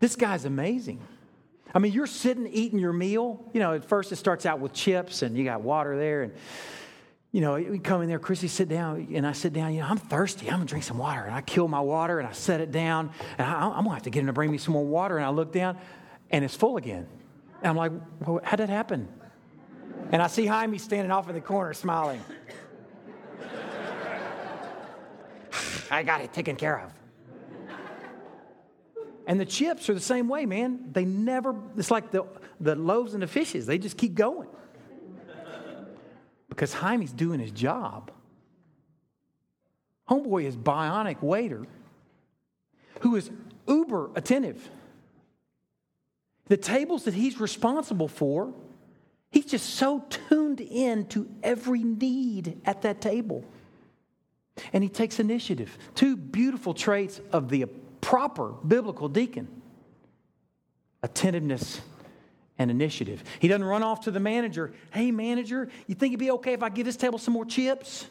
This 0.00 0.16
guy's 0.16 0.44
amazing. 0.44 1.00
I 1.74 1.78
mean, 1.78 1.92
you're 1.92 2.06
sitting 2.06 2.46
eating 2.48 2.78
your 2.78 2.92
meal. 2.92 3.44
You 3.52 3.60
know, 3.60 3.74
at 3.74 3.84
first 3.84 4.12
it 4.12 4.16
starts 4.16 4.46
out 4.46 4.58
with 4.58 4.72
chips 4.72 5.22
and 5.22 5.36
you 5.36 5.44
got 5.44 5.62
water 5.62 5.96
there. 5.96 6.22
And, 6.22 6.32
you 7.30 7.40
know, 7.40 7.54
we 7.54 7.78
come 7.78 8.02
in 8.02 8.08
there, 8.08 8.18
Chrissy 8.18 8.48
sit 8.48 8.68
down, 8.68 9.08
and 9.14 9.26
I 9.26 9.32
sit 9.32 9.52
down. 9.52 9.72
You 9.72 9.80
know, 9.80 9.86
I'm 9.86 9.96
thirsty. 9.98 10.46
I'm 10.46 10.56
going 10.56 10.66
to 10.66 10.70
drink 10.70 10.84
some 10.84 10.98
water. 10.98 11.22
And 11.22 11.34
I 11.34 11.40
kill 11.40 11.68
my 11.68 11.80
water 11.80 12.18
and 12.18 12.28
I 12.28 12.32
set 12.32 12.60
it 12.60 12.72
down. 12.72 13.10
And 13.38 13.46
I, 13.46 13.64
am 13.64 13.70
going 13.72 13.84
to 13.84 13.90
have 13.90 14.02
to 14.02 14.10
get 14.10 14.20
him 14.20 14.26
to 14.26 14.32
bring 14.32 14.50
me 14.50 14.58
some 14.58 14.74
more 14.74 14.84
water. 14.84 15.16
And 15.16 15.24
I 15.24 15.30
look 15.30 15.52
down 15.52 15.78
and 16.30 16.44
it's 16.44 16.56
full 16.56 16.76
again. 16.76 17.06
And 17.62 17.70
I'm 17.70 17.76
like, 17.76 17.92
well, 18.26 18.40
how 18.42 18.56
did 18.56 18.68
that 18.68 18.72
happen? 18.72 19.08
And 20.12 20.20
I 20.22 20.26
see 20.26 20.44
Jaime 20.44 20.76
standing 20.76 21.10
off 21.10 21.28
in 21.30 21.34
the 21.34 21.40
corner 21.40 21.72
smiling. 21.72 22.22
I 25.90 26.02
got 26.02 26.20
it 26.20 26.32
taken 26.32 26.56
care 26.56 26.80
of. 26.80 26.92
and 29.26 29.40
the 29.40 29.46
chips 29.46 29.88
are 29.88 29.94
the 29.94 30.00
same 30.00 30.28
way, 30.28 30.44
man. 30.44 30.90
They 30.92 31.06
never, 31.06 31.54
it's 31.76 31.90
like 31.90 32.10
the, 32.10 32.26
the 32.60 32.76
loaves 32.76 33.14
and 33.14 33.22
the 33.22 33.26
fishes, 33.26 33.66
they 33.66 33.78
just 33.78 33.96
keep 33.96 34.14
going. 34.14 34.48
Because 36.50 36.74
Jaime's 36.74 37.12
doing 37.12 37.40
his 37.40 37.50
job. 37.50 38.10
Homeboy 40.10 40.44
is 40.44 40.56
bionic 40.56 41.22
waiter 41.22 41.66
who 43.00 43.16
is 43.16 43.30
uber 43.66 44.10
attentive. 44.14 44.68
The 46.46 46.58
tables 46.58 47.04
that 47.04 47.14
he's 47.14 47.40
responsible 47.40 48.08
for, 48.08 48.52
he's 49.32 49.46
just 49.46 49.74
so 49.74 50.04
tuned 50.28 50.60
in 50.60 51.06
to 51.06 51.28
every 51.42 51.82
need 51.82 52.60
at 52.64 52.82
that 52.82 53.00
table. 53.00 53.44
And 54.72 54.84
he 54.84 54.88
takes 54.88 55.18
initiative. 55.18 55.76
Two 55.96 56.16
beautiful 56.16 56.74
traits 56.74 57.20
of 57.32 57.48
the 57.48 57.66
proper 58.00 58.52
biblical 58.66 59.08
deacon 59.08 59.48
attentiveness 61.02 61.80
and 62.58 62.70
initiative. 62.70 63.24
He 63.40 63.48
doesn't 63.48 63.64
run 63.64 63.82
off 63.82 64.02
to 64.02 64.10
the 64.10 64.20
manager, 64.20 64.72
hey, 64.92 65.10
manager, 65.10 65.68
you 65.88 65.94
think 65.96 66.12
it'd 66.12 66.20
be 66.20 66.30
okay 66.32 66.52
if 66.52 66.62
I 66.62 66.68
give 66.68 66.86
this 66.86 66.96
table 66.96 67.18
some 67.18 67.34
more 67.34 67.44
chips? 67.44 68.06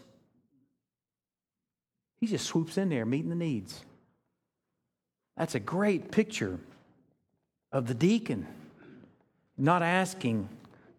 He 2.20 2.28
just 2.28 2.46
swoops 2.46 2.78
in 2.78 2.90
there, 2.90 3.06
meeting 3.06 3.30
the 3.30 3.36
needs. 3.36 3.82
That's 5.38 5.56
a 5.56 5.60
great 5.60 6.12
picture 6.12 6.60
of 7.72 7.88
the 7.88 7.94
deacon 7.94 8.46
not 9.58 9.82
asking 9.82 10.50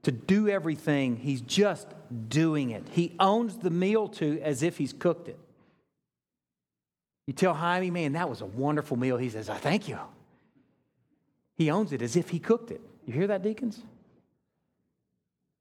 to 0.03 0.13
do 0.13 0.49
everything, 0.49 1.17
he's 1.17 1.41
just 1.41 1.87
doing 2.29 2.71
it. 2.71 2.85
He 2.91 3.15
owns 3.21 3.57
the 3.57 3.71
meal 3.71 4.09
too 4.09 4.41
as 4.43 4.63
if 4.63 4.79
he's 4.79 4.93
cooked 4.93 5.29
it. 5.29 5.39
You 7.27 7.33
tell 7.33 7.55
Jaime, 7.55 7.91
man, 7.91 8.13
that 8.13 8.29
was 8.29 8.41
a 8.41 8.47
wonderful 8.47 8.97
meal. 8.97 9.17
He 9.17 9.31
says, 9.31 9.49
I 9.49 9.57
thank 9.57 9.89
you. 9.89 9.99
He 11.55 11.71
owns 11.71 11.93
it 11.93 12.03
as 12.03 12.17
if 12.17 12.31
he 12.31 12.39
cooked 12.39 12.71
it. 12.71 12.81
You 13.07 13.13
hear 13.13 13.29
that, 13.29 13.43
deacons? 13.43 13.81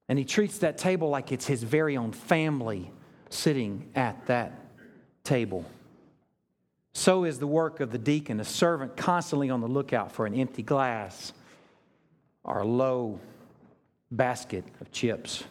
And 0.10 0.18
he 0.18 0.26
treats 0.26 0.58
that 0.60 0.78
table 0.78 1.10
like 1.10 1.32
it's 1.32 1.46
his 1.46 1.64
very 1.64 1.96
own 1.96 2.12
family 2.12 2.92
sitting 3.30 3.90
at 3.96 4.26
that 4.26 4.60
table. 5.24 5.66
So 6.94 7.24
is 7.24 7.40
the 7.40 7.48
work 7.48 7.80
of 7.80 7.92
the 7.92 7.98
deacon, 7.98 8.40
a 8.40 8.46
servant 8.46 8.98
constantly 8.98 9.50
on 9.50 9.62
the 9.62 9.68
lookout 9.68 10.12
for 10.12 10.26
an 10.26 10.34
empty 10.34 10.64
glass 10.64 11.32
or 12.44 12.60
a 12.60 12.66
low 12.66 13.20
basket 14.12 14.66
of 14.80 14.92
chips. 14.92 15.44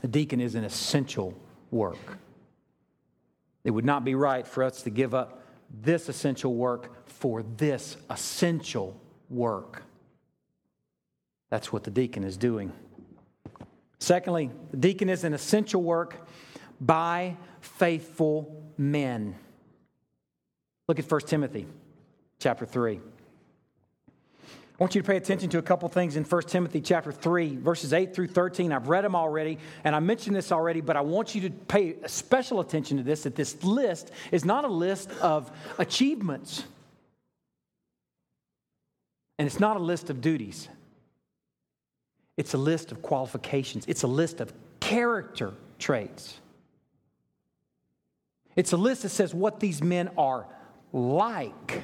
The 0.00 0.08
deacon 0.08 0.40
is 0.40 0.54
an 0.54 0.64
essential 0.64 1.34
work. 1.70 2.18
It 3.64 3.70
would 3.70 3.84
not 3.84 4.04
be 4.04 4.14
right 4.14 4.46
for 4.46 4.62
us 4.62 4.82
to 4.82 4.90
give 4.90 5.14
up 5.14 5.42
this 5.82 6.08
essential 6.08 6.54
work 6.54 7.06
for 7.06 7.42
this 7.42 7.96
essential 8.08 8.98
work. 9.28 9.82
That's 11.50 11.72
what 11.72 11.84
the 11.84 11.90
deacon 11.90 12.24
is 12.24 12.36
doing. 12.36 12.72
Secondly, 13.98 14.50
the 14.70 14.76
deacon 14.76 15.08
is 15.08 15.24
an 15.24 15.34
essential 15.34 15.82
work 15.82 16.28
by 16.80 17.36
faithful 17.60 18.72
men. 18.78 19.34
Look 20.86 20.98
at 20.98 21.10
1 21.10 21.20
Timothy 21.22 21.66
chapter 22.38 22.64
3. 22.64 23.00
I 24.78 24.84
want 24.84 24.94
you 24.94 25.02
to 25.02 25.06
pay 25.06 25.16
attention 25.16 25.50
to 25.50 25.58
a 25.58 25.62
couple 25.62 25.88
things 25.88 26.14
in 26.14 26.22
1 26.22 26.42
Timothy 26.42 26.80
chapter 26.80 27.10
3, 27.10 27.56
verses 27.56 27.92
8 27.92 28.14
through 28.14 28.28
13. 28.28 28.72
I've 28.72 28.88
read 28.88 29.02
them 29.02 29.16
already, 29.16 29.58
and 29.82 29.96
I 29.96 29.98
mentioned 29.98 30.36
this 30.36 30.52
already, 30.52 30.80
but 30.80 30.96
I 30.96 31.00
want 31.00 31.34
you 31.34 31.40
to 31.42 31.50
pay 31.50 31.96
special 32.06 32.60
attention 32.60 32.96
to 32.98 33.02
this 33.02 33.24
that 33.24 33.34
this 33.34 33.64
list 33.64 34.12
is 34.30 34.44
not 34.44 34.64
a 34.64 34.68
list 34.68 35.10
of 35.20 35.50
achievements, 35.78 36.62
and 39.36 39.46
it's 39.46 39.58
not 39.58 39.76
a 39.76 39.80
list 39.80 40.10
of 40.10 40.20
duties. 40.20 40.68
It's 42.36 42.54
a 42.54 42.58
list 42.58 42.92
of 42.92 43.02
qualifications, 43.02 43.84
it's 43.88 44.04
a 44.04 44.08
list 44.08 44.40
of 44.40 44.52
character 44.78 45.54
traits. 45.80 46.38
It's 48.54 48.70
a 48.70 48.76
list 48.76 49.02
that 49.02 49.08
says 49.08 49.34
what 49.34 49.58
these 49.58 49.82
men 49.82 50.10
are 50.16 50.46
like. 50.92 51.82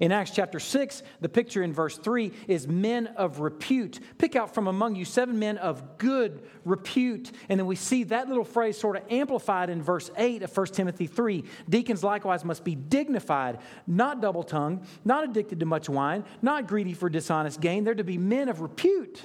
In 0.00 0.12
Acts 0.12 0.30
chapter 0.30 0.60
6, 0.60 1.02
the 1.20 1.28
picture 1.28 1.60
in 1.60 1.72
verse 1.72 1.98
3 1.98 2.30
is 2.46 2.68
men 2.68 3.08
of 3.08 3.40
repute. 3.40 3.98
Pick 4.16 4.36
out 4.36 4.54
from 4.54 4.68
among 4.68 4.94
you 4.94 5.04
seven 5.04 5.40
men 5.40 5.58
of 5.58 5.98
good 5.98 6.42
repute. 6.64 7.32
And 7.48 7.58
then 7.58 7.66
we 7.66 7.74
see 7.74 8.04
that 8.04 8.28
little 8.28 8.44
phrase 8.44 8.78
sort 8.78 8.96
of 8.96 9.02
amplified 9.10 9.70
in 9.70 9.82
verse 9.82 10.08
8 10.16 10.44
of 10.44 10.56
1 10.56 10.66
Timothy 10.68 11.08
3. 11.08 11.42
Deacons 11.68 12.04
likewise 12.04 12.44
must 12.44 12.62
be 12.62 12.76
dignified, 12.76 13.58
not 13.88 14.20
double 14.20 14.44
tongued, 14.44 14.84
not 15.04 15.24
addicted 15.24 15.58
to 15.60 15.66
much 15.66 15.88
wine, 15.88 16.24
not 16.42 16.68
greedy 16.68 16.94
for 16.94 17.10
dishonest 17.10 17.60
gain. 17.60 17.82
They're 17.82 17.96
to 17.96 18.04
be 18.04 18.18
men 18.18 18.48
of 18.48 18.60
repute. 18.60 19.20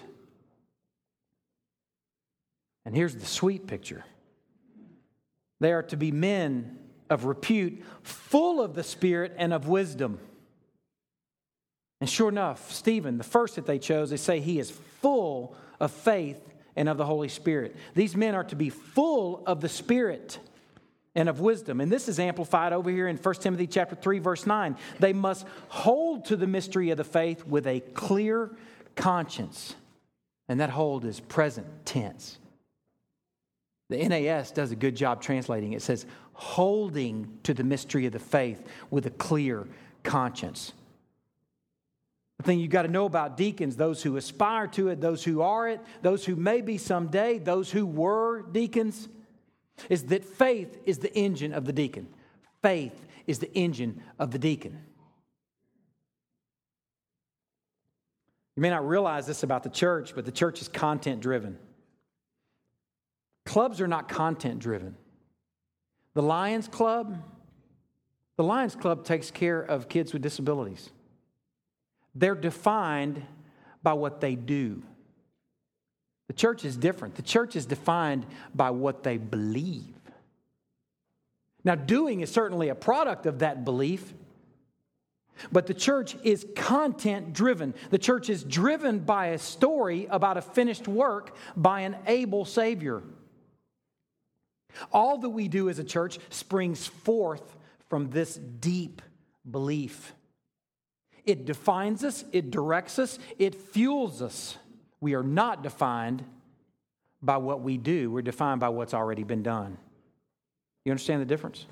And 2.83 2.95
here's 2.95 3.15
the 3.15 3.25
sweet 3.25 3.67
picture 3.67 4.03
they 5.59 5.71
are 5.71 5.83
to 5.83 5.95
be 5.95 6.11
men 6.11 6.79
of 7.11 7.25
repute, 7.25 7.83
full 8.01 8.59
of 8.59 8.73
the 8.73 8.83
Spirit 8.83 9.33
and 9.37 9.53
of 9.53 9.67
wisdom. 9.67 10.19
And 12.03 12.09
sure 12.09 12.27
enough, 12.27 12.69
Stephen, 12.69 13.17
the 13.17 13.23
first 13.23 13.55
that 13.55 13.65
they 13.65 13.79
chose, 13.79 14.09
they 14.09 14.17
say 14.17 14.41
he 14.41 14.59
is 14.59 14.69
full 14.69 15.55
of 15.79 15.89
faith 15.89 16.53
and 16.75 16.89
of 16.89 16.97
the 16.97 17.05
Holy 17.05 17.29
Spirit. 17.29 17.77
These 17.95 18.13
men 18.17 18.35
are 18.35 18.43
to 18.43 18.57
be 18.57 18.69
full 18.69 19.41
of 19.47 19.61
the 19.61 19.69
Spirit 19.69 20.37
and 21.15 21.29
of 21.29 21.39
wisdom. 21.39 21.79
And 21.79 21.89
this 21.89 22.09
is 22.09 22.19
amplified 22.19 22.73
over 22.73 22.89
here 22.89 23.07
in 23.07 23.15
1 23.15 23.35
Timothy 23.35 23.67
chapter 23.67 23.95
3 23.95 24.19
verse 24.19 24.45
9. 24.45 24.75
They 24.99 25.13
must 25.13 25.47
hold 25.69 26.25
to 26.25 26.35
the 26.35 26.45
mystery 26.45 26.89
of 26.89 26.97
the 26.97 27.05
faith 27.05 27.47
with 27.47 27.65
a 27.67 27.79
clear 27.79 28.51
conscience. 28.97 29.73
And 30.49 30.59
that 30.59 30.71
hold 30.71 31.05
is 31.05 31.21
present 31.21 31.85
tense. 31.85 32.37
The 33.89 34.05
NAS 34.05 34.51
does 34.51 34.73
a 34.73 34.75
good 34.75 34.97
job 34.97 35.21
translating. 35.21 35.71
It 35.71 35.81
says, 35.81 36.05
holding 36.33 37.39
to 37.43 37.53
the 37.53 37.63
mystery 37.63 38.05
of 38.05 38.11
the 38.11 38.19
faith 38.19 38.61
with 38.89 39.05
a 39.05 39.11
clear 39.11 39.69
conscience. 40.03 40.73
Thing 42.43 42.59
you've 42.59 42.71
got 42.71 42.81
to 42.81 42.89
know 42.89 43.05
about 43.05 43.37
deacons, 43.37 43.77
those 43.77 44.03
who 44.03 44.17
aspire 44.17 44.67
to 44.67 44.89
it, 44.89 44.99
those 44.99 45.23
who 45.23 45.41
are 45.41 45.69
it, 45.69 45.79
those 46.01 46.25
who 46.25 46.35
may 46.35 46.59
be 46.61 46.77
someday, 46.77 47.37
those 47.39 47.71
who 47.71 47.85
were 47.85 48.41
deacons, 48.41 49.07
is 49.89 50.03
that 50.07 50.25
faith 50.25 50.77
is 50.85 50.99
the 50.99 51.13
engine 51.15 51.53
of 51.53 51.65
the 51.65 51.71
deacon. 51.71 52.07
Faith 52.61 53.07
is 53.27 53.39
the 53.39 53.51
engine 53.53 54.01
of 54.19 54.31
the 54.31 54.39
deacon. 54.39 54.77
You 58.55 58.61
may 58.61 58.69
not 58.69 58.87
realize 58.87 59.25
this 59.25 59.43
about 59.43 59.63
the 59.63 59.69
church, 59.69 60.13
but 60.13 60.25
the 60.25 60.31
church 60.31 60.61
is 60.61 60.67
content 60.67 61.21
driven. 61.21 61.57
Clubs 63.45 63.81
are 63.81 63.87
not 63.87 64.07
content 64.09 64.59
driven. 64.59 64.95
The 66.13 66.21
Lions 66.21 66.67
Club, 66.67 67.17
the 68.35 68.43
Lions 68.43 68.75
Club 68.75 69.05
takes 69.05 69.31
care 69.31 69.61
of 69.61 69.89
kids 69.89 70.13
with 70.13 70.21
disabilities. 70.21 70.91
They're 72.15 72.35
defined 72.35 73.23
by 73.81 73.93
what 73.93 74.21
they 74.21 74.35
do. 74.35 74.83
The 76.27 76.33
church 76.33 76.65
is 76.65 76.77
different. 76.77 77.15
The 77.15 77.21
church 77.21 77.55
is 77.55 77.65
defined 77.65 78.25
by 78.55 78.71
what 78.71 79.03
they 79.03 79.17
believe. 79.17 79.95
Now, 81.63 81.75
doing 81.75 82.21
is 82.21 82.31
certainly 82.31 82.69
a 82.69 82.75
product 82.75 83.25
of 83.25 83.39
that 83.39 83.63
belief, 83.63 84.13
but 85.51 85.65
the 85.65 85.73
church 85.73 86.15
is 86.23 86.45
content 86.55 87.33
driven. 87.33 87.73
The 87.89 87.97
church 87.97 88.29
is 88.29 88.43
driven 88.43 88.99
by 88.99 89.27
a 89.27 89.37
story 89.37 90.07
about 90.09 90.37
a 90.37 90.41
finished 90.41 90.87
work 90.87 91.35
by 91.55 91.81
an 91.81 91.95
able 92.07 92.45
Savior. 92.45 93.01
All 94.91 95.17
that 95.19 95.29
we 95.29 95.47
do 95.47 95.69
as 95.69 95.79
a 95.79 95.83
church 95.83 96.19
springs 96.29 96.87
forth 96.87 97.57
from 97.89 98.09
this 98.09 98.35
deep 98.35 99.01
belief. 99.49 100.13
It 101.25 101.45
defines 101.45 102.03
us, 102.03 102.25
it 102.31 102.51
directs 102.51 102.99
us, 102.99 103.17
it 103.39 103.55
fuels 103.55 104.21
us. 104.21 104.57
We 104.99 105.13
are 105.15 105.23
not 105.23 105.63
defined 105.63 106.23
by 107.21 107.37
what 107.37 107.61
we 107.61 107.77
do, 107.77 108.11
we're 108.11 108.21
defined 108.21 108.59
by 108.59 108.69
what's 108.69 108.93
already 108.93 109.23
been 109.23 109.43
done. 109.43 109.77
You 110.83 110.91
understand 110.91 111.21
the 111.21 111.25
difference? 111.25 111.65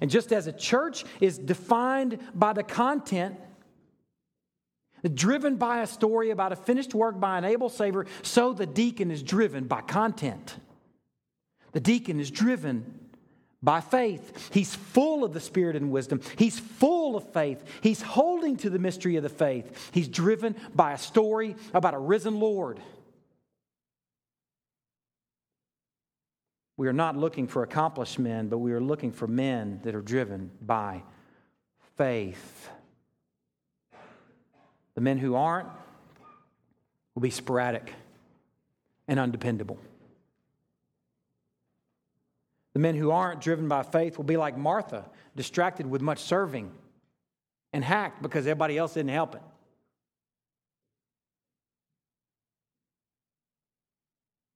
And 0.00 0.10
just 0.10 0.32
as 0.32 0.46
a 0.46 0.52
church 0.52 1.04
is 1.20 1.38
defined 1.38 2.18
by 2.34 2.52
the 2.52 2.62
content, 2.62 3.38
driven 5.14 5.56
by 5.56 5.82
a 5.82 5.86
story 5.86 6.30
about 6.30 6.52
a 6.52 6.56
finished 6.56 6.94
work 6.94 7.20
by 7.20 7.38
an 7.38 7.44
able 7.44 7.68
Savior, 7.68 8.06
so 8.22 8.52
the 8.52 8.66
deacon 8.66 9.10
is 9.10 9.22
driven 9.22 9.64
by 9.64 9.80
content. 9.82 10.56
The 11.72 11.80
deacon 11.80 12.18
is 12.18 12.30
driven 12.30 12.99
by 13.62 13.80
faith. 13.80 14.50
He's 14.52 14.74
full 14.74 15.24
of 15.24 15.32
the 15.32 15.40
Spirit 15.40 15.76
and 15.76 15.90
wisdom. 15.90 16.20
He's 16.36 16.58
full 16.58 17.16
of 17.16 17.32
faith. 17.32 17.62
He's 17.82 18.00
holding 18.00 18.56
to 18.58 18.70
the 18.70 18.78
mystery 18.78 19.16
of 19.16 19.22
the 19.22 19.28
faith. 19.28 19.90
He's 19.92 20.08
driven 20.08 20.56
by 20.74 20.92
a 20.92 20.98
story 20.98 21.56
about 21.74 21.94
a 21.94 21.98
risen 21.98 22.40
Lord. 22.40 22.80
We 26.76 26.88
are 26.88 26.94
not 26.94 27.14
looking 27.14 27.46
for 27.46 27.62
accomplished 27.62 28.18
men, 28.18 28.48
but 28.48 28.58
we 28.58 28.72
are 28.72 28.80
looking 28.80 29.12
for 29.12 29.26
men 29.26 29.80
that 29.82 29.94
are 29.94 30.00
driven 30.00 30.50
by 30.62 31.02
faith. 31.98 32.70
The 34.94 35.02
men 35.02 35.18
who 35.18 35.34
aren't 35.34 35.68
will 37.14 37.20
be 37.20 37.30
sporadic 37.30 37.92
and 39.06 39.20
undependable. 39.20 39.78
The 42.74 42.80
men 42.80 42.94
who 42.94 43.10
aren't 43.10 43.40
driven 43.40 43.68
by 43.68 43.82
faith 43.82 44.16
will 44.16 44.24
be 44.24 44.36
like 44.36 44.56
Martha, 44.56 45.04
distracted 45.34 45.86
with 45.86 46.02
much 46.02 46.20
serving 46.20 46.70
and 47.72 47.84
hacked 47.84 48.22
because 48.22 48.46
everybody 48.46 48.78
else 48.78 48.94
didn't 48.94 49.10
help 49.10 49.34
it. 49.34 49.42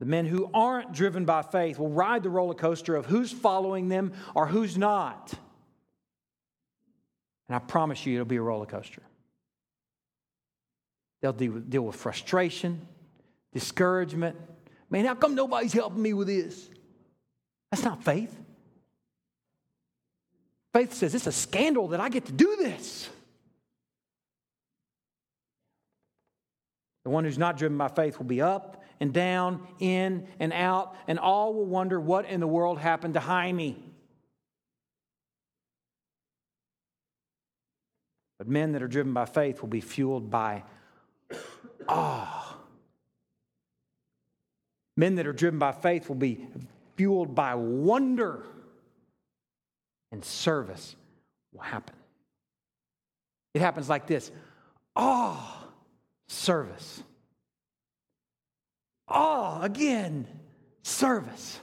The 0.01 0.07
men 0.07 0.27
who 0.27 0.51
aren't 0.53 0.93
driven 0.93 1.25
by 1.25 1.43
faith 1.43 1.79
will 1.79 1.89
ride 1.89 2.23
the 2.23 2.31
roller 2.31 2.55
coaster 2.55 2.95
of 2.95 3.07
who's 3.07 3.33
following 3.33 3.89
them 3.89 4.13
or 4.35 4.47
who's 4.47 4.77
not. 4.77 5.33
And 7.49 7.57
I 7.57 7.59
promise 7.59 8.05
you, 8.05 8.15
it'll 8.15 8.27
be 8.27 8.37
a 8.37 8.43
roller 8.43 8.67
coaster. 8.67 9.03
They'll 11.21 11.33
deal 11.33 11.83
with 11.83 11.97
frustration, 11.97 12.87
discouragement. 13.53 14.37
Man, 14.91 15.07
how 15.07 15.15
come 15.15 15.35
nobody's 15.35 15.73
helping 15.73 16.03
me 16.03 16.13
with 16.13 16.27
this? 16.27 16.69
That's 17.75 17.85
not 17.85 18.05
faith. 18.05 18.33
Faith 20.73 20.93
says 20.93 21.13
it's 21.13 21.27
a 21.27 21.33
scandal 21.33 21.89
that 21.89 21.99
I 21.99 22.09
get 22.09 22.27
to 22.27 22.33
do 22.33 22.55
this. 22.55 23.09
The 27.03 27.11
one 27.11 27.25
who's 27.25 27.37
not 27.37 27.57
driven 27.57 27.77
by 27.77 27.89
faith 27.89 28.17
will 28.19 28.27
be 28.27 28.41
up 28.41 28.85
and 29.01 29.13
down, 29.13 29.67
in 29.81 30.29
and 30.39 30.53
out, 30.53 30.95
and 31.09 31.19
all 31.19 31.53
will 31.53 31.67
wonder 31.67 31.99
what 31.99 32.27
in 32.27 32.39
the 32.39 32.47
world 32.47 32.79
happened 32.79 33.15
to 33.15 33.21
Jaime. 33.21 33.83
But 38.39 38.47
men 38.47 38.71
that 38.75 38.85
are 38.85 38.89
driven 38.89 39.15
by 39.15 39.25
faith 39.25 39.63
will 39.63 39.69
be 39.69 39.81
fueled 39.81 40.31
by 40.31 40.63
awe. 41.89 42.57
Men 44.97 45.17
that 45.17 45.27
are 45.27 45.33
driven 45.33 45.59
by 45.59 45.73
faith 45.73 46.09
will 46.09 46.15
be 46.15 46.47
fueled 46.97 47.35
by 47.35 47.55
wonder, 47.55 48.45
and 50.13 50.25
service 50.25 50.97
will 51.53 51.63
happen. 51.63 51.97
It 53.55 53.61
happens 53.61 53.89
like 53.89 54.07
this 54.07 54.31
awe, 54.97 55.67
service. 56.27 57.03
Awe, 59.09 59.63
again, 59.63 60.27
service. 60.83 61.61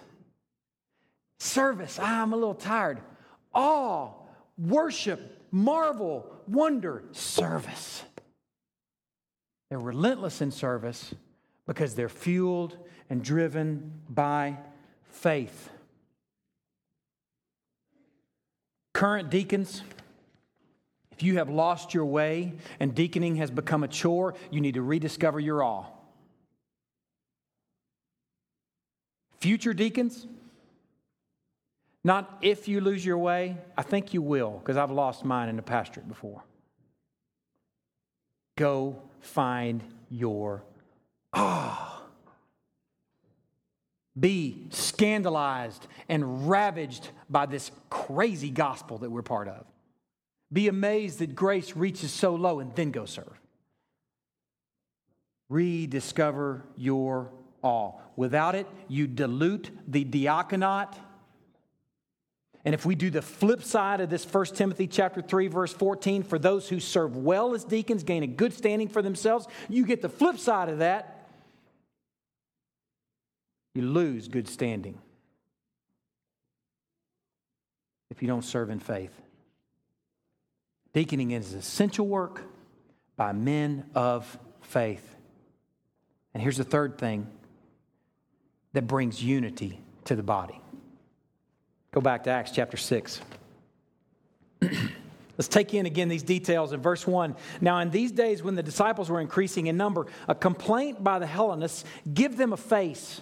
Service, 1.40 1.98
I'm 2.00 2.34
a 2.34 2.36
little 2.36 2.54
tired. 2.54 3.02
Awe, 3.54 4.12
worship, 4.58 5.48
marvel, 5.52 6.32
wonder, 6.48 7.04
service. 7.12 8.04
They're 9.70 9.80
relentless 9.80 10.42
in 10.42 10.52
service 10.52 11.16
because 11.66 11.96
they're 11.96 12.10
fueled 12.10 12.78
and 13.10 13.24
driven 13.24 14.02
by 14.10 14.58
faith. 15.12 15.70
Current 18.94 19.30
deacons, 19.30 19.84
if 21.12 21.24
you 21.24 21.38
have 21.38 21.50
lost 21.50 21.94
your 21.94 22.06
way 22.06 22.54
and 22.80 22.94
deaconing 22.94 23.38
has 23.38 23.52
become 23.52 23.84
a 23.84 23.88
chore, 23.88 24.36
you 24.50 24.62
need 24.62 24.74
to 24.74 24.82
rediscover 24.82 25.40
your 25.40 25.64
awe. 25.64 25.86
Future 29.40 29.74
deacons, 29.74 30.28
not 32.04 32.38
if 32.42 32.68
you 32.68 32.80
lose 32.80 33.06
your 33.06 33.18
way, 33.18 33.58
I 33.78 33.82
think 33.82 34.14
you 34.14 34.22
will, 34.22 34.52
because 34.52 34.78
I've 34.78 34.92
lost 34.92 35.26
mine 35.26 35.50
in 35.50 35.56
the 35.56 35.62
pastorate 35.62 36.08
before. 36.08 36.44
Go 38.58 39.02
find 39.20 39.84
your 40.10 40.64
awe. 41.34 41.91
Be 44.20 44.68
scandalized 44.72 45.88
and 46.10 46.50
ravaged 46.50 47.10
by 47.30 47.46
this 47.46 47.72
crazy 47.90 48.50
gospel 48.50 48.98
that 49.00 49.10
we're 49.10 49.22
part 49.22 49.48
of. 49.48 49.66
Be 50.52 50.68
amazed 50.68 51.20
that 51.20 51.34
grace 51.34 51.76
reaches 51.76 52.12
so 52.12 52.36
low 52.36 52.60
and 52.60 52.76
then 52.76 52.92
go 52.92 53.06
serve. 53.06 53.40
Rediscover 55.50 56.66
your 56.76 57.32
awe. 57.62 57.94
Without 58.18 58.56
it, 58.56 58.68
you 58.90 59.08
dilute 59.08 59.72
the 59.88 60.04
diaconate. 60.04 60.94
And 62.64 62.76
if 62.76 62.86
we 62.86 62.96
do 62.96 63.10
the 63.10 63.22
flip 63.22 63.64
side 63.64 64.02
of 64.02 64.10
this 64.10 64.26
1 64.26 64.46
Timothy 64.48 64.88
chapter 64.88 65.22
3 65.22 65.48
verse 65.48 65.74
14 65.74 66.24
for 66.24 66.38
those 66.38 66.70
who 66.70 66.80
serve 66.80 67.16
well 67.16 67.56
as 67.56 67.64
deacons 67.64 68.04
gain 68.04 68.24
a 68.24 68.28
good 68.28 68.54
standing 68.54 68.88
for 68.88 69.02
themselves, 69.02 69.48
you 69.70 69.86
get 69.86 70.02
the 70.02 70.10
flip 70.10 70.38
side 70.38 70.70
of 70.70 70.80
that 70.80 71.11
you 73.74 73.82
lose 73.82 74.28
good 74.28 74.48
standing 74.48 74.98
if 78.10 78.22
you 78.22 78.28
don't 78.28 78.44
serve 78.44 78.70
in 78.70 78.80
faith. 78.80 79.14
Deaconing 80.94 81.32
is 81.32 81.54
essential 81.54 82.06
work 82.06 82.44
by 83.16 83.32
men 83.32 83.86
of 83.96 84.38
faith. 84.62 85.16
And 86.34 86.44
here's 86.44 86.58
the 86.58 86.64
third 86.64 86.98
thing 86.98 87.28
that 88.74 88.88
brings 88.88 89.24
unity 89.24 89.80
to 90.06 90.16
the 90.16 90.24
body. 90.24 90.60
Go 91.92 92.02
back 92.02 92.24
to 92.24 92.30
Acts 92.30 92.52
chapter 92.52 92.78
6. 92.78 93.22
Let's 94.62 95.48
take 95.48 95.74
in 95.74 95.86
again 95.86 96.10
these 96.10 96.24
details 96.24 96.74
in 96.74 96.82
verse 96.82 97.08
1. 97.08 97.36
Now, 97.62 97.80
in 97.80 97.90
these 97.90 98.12
days 98.12 98.44
when 98.44 98.56
the 98.56 98.64
disciples 98.64 99.10
were 99.10 99.22
increasing 99.22 99.68
in 99.68 99.78
number, 99.78 100.08
a 100.28 100.36
complaint 100.36 101.04
by 101.04 101.20
the 101.20 101.26
Hellenists 101.26 101.84
give 102.14 102.38
them 102.38 102.54
a 102.54 102.58
face 102.58 103.22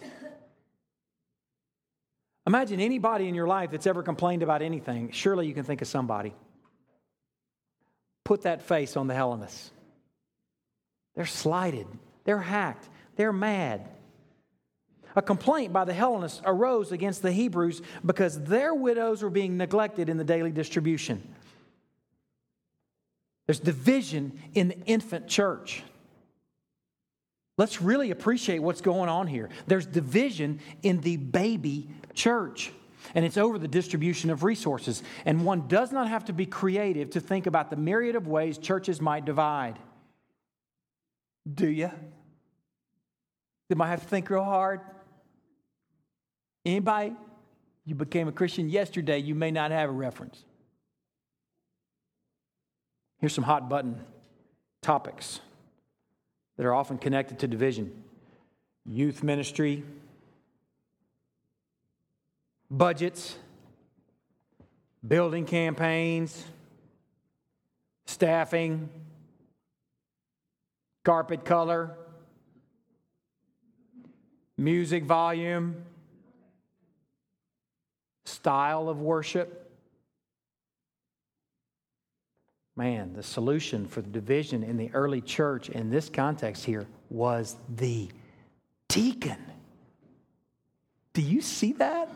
Imagine 2.47 2.79
anybody 2.79 3.27
in 3.27 3.35
your 3.35 3.47
life 3.47 3.71
that's 3.71 3.87
ever 3.87 4.01
complained 4.01 4.43
about 4.43 4.61
anything. 4.61 5.11
Surely 5.11 5.47
you 5.47 5.53
can 5.53 5.63
think 5.63 5.81
of 5.81 5.87
somebody. 5.87 6.33
Put 8.23 8.43
that 8.43 8.61
face 8.61 8.95
on 8.97 9.07
the 9.07 9.13
Hellenists. 9.13 9.71
They're 11.15 11.25
slighted, 11.25 11.87
they're 12.23 12.39
hacked, 12.39 12.87
they're 13.15 13.33
mad. 13.33 13.89
A 15.15 15.21
complaint 15.21 15.73
by 15.73 15.85
the 15.85 15.93
Hellenists 15.93 16.41
arose 16.45 16.91
against 16.91 17.21
the 17.21 17.31
Hebrews 17.31 17.81
because 18.05 18.41
their 18.43 18.73
widows 18.73 19.23
were 19.23 19.29
being 19.29 19.57
neglected 19.57 20.07
in 20.07 20.17
the 20.17 20.23
daily 20.23 20.51
distribution. 20.51 21.21
There's 23.47 23.59
division 23.59 24.39
in 24.53 24.67
the 24.67 24.79
infant 24.85 25.27
church. 25.27 25.81
Let's 27.57 27.81
really 27.81 28.11
appreciate 28.11 28.59
what's 28.59 28.79
going 28.79 29.09
on 29.09 29.27
here. 29.27 29.49
There's 29.67 29.85
division 29.85 30.59
in 30.83 31.01
the 31.01 31.17
baby 31.17 31.89
church, 32.13 32.71
and 33.15 33.25
it's 33.25 33.37
over 33.37 33.57
the 33.57 33.67
distribution 33.67 34.29
of 34.29 34.43
resources. 34.43 35.03
And 35.25 35.43
one 35.43 35.67
does 35.67 35.91
not 35.91 36.07
have 36.09 36.25
to 36.25 36.33
be 36.33 36.45
creative 36.45 37.09
to 37.11 37.19
think 37.19 37.47
about 37.47 37.69
the 37.69 37.75
myriad 37.75 38.15
of 38.15 38.27
ways 38.27 38.57
churches 38.57 39.01
might 39.01 39.25
divide. 39.25 39.79
Do 41.51 41.67
you? 41.69 41.91
You 43.69 43.75
might 43.75 43.89
have 43.89 44.01
to 44.01 44.07
think 44.07 44.29
real 44.29 44.43
hard. 44.43 44.81
Anybody? 46.65 47.13
You 47.85 47.95
became 47.95 48.27
a 48.27 48.31
Christian 48.31 48.69
yesterday, 48.69 49.17
you 49.17 49.33
may 49.33 49.49
not 49.49 49.71
have 49.71 49.89
a 49.89 49.93
reference. 49.93 50.43
Here's 53.17 53.33
some 53.33 53.43
hot 53.43 53.67
button 53.67 53.99
topics 54.81 55.39
that 56.57 56.65
are 56.65 56.73
often 56.73 56.97
connected 56.97 57.39
to 57.39 57.47
division 57.47 58.03
youth 58.85 59.23
ministry, 59.23 59.83
budgets, 62.69 63.35
building 65.07 65.45
campaigns, 65.45 66.45
staffing, 68.05 68.89
carpet 71.03 71.45
color, 71.45 71.95
music 74.57 75.03
volume, 75.03 75.83
style 78.25 78.89
of 78.89 78.99
worship. 78.99 79.59
man, 82.79 83.11
the 83.11 83.21
solution 83.21 83.85
for 83.85 84.01
the 84.01 84.09
division 84.09 84.63
in 84.63 84.77
the 84.77 84.89
early 84.93 85.19
church 85.19 85.67
in 85.67 85.89
this 85.89 86.07
context 86.07 86.63
here 86.63 86.87
was 87.09 87.57
the 87.75 88.07
deacon. 88.87 89.37
Do 91.11 91.21
you 91.21 91.41
see 91.41 91.73
that? 91.73 92.09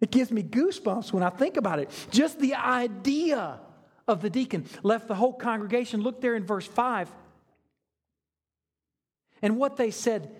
It 0.00 0.10
gives 0.10 0.30
me 0.30 0.42
goosebumps 0.42 1.12
when 1.12 1.22
I 1.22 1.30
think 1.30 1.56
about 1.56 1.78
it. 1.78 1.90
Just 2.10 2.38
the 2.38 2.54
idea 2.54 3.60
of 4.06 4.22
the 4.22 4.30
deacon 4.30 4.64
left 4.82 5.08
the 5.08 5.14
whole 5.14 5.32
congregation. 5.32 6.02
Look 6.02 6.20
there 6.20 6.34
in 6.34 6.44
verse 6.44 6.66
5. 6.66 7.10
And 9.42 9.56
what 9.56 9.76
they 9.76 9.90
said 9.90 10.30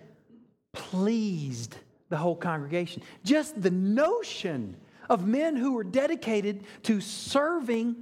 pleased 0.72 1.76
the 2.08 2.16
whole 2.16 2.36
congregation. 2.36 3.02
Just 3.24 3.60
the 3.60 3.70
notion 3.70 4.76
of 5.08 5.26
men 5.26 5.56
who 5.56 5.72
were 5.72 5.84
dedicated 5.84 6.64
to 6.84 7.00
serving 7.00 7.96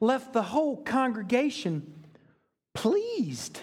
left 0.00 0.32
the 0.32 0.42
whole 0.42 0.76
congregation 0.76 2.04
pleased. 2.74 3.60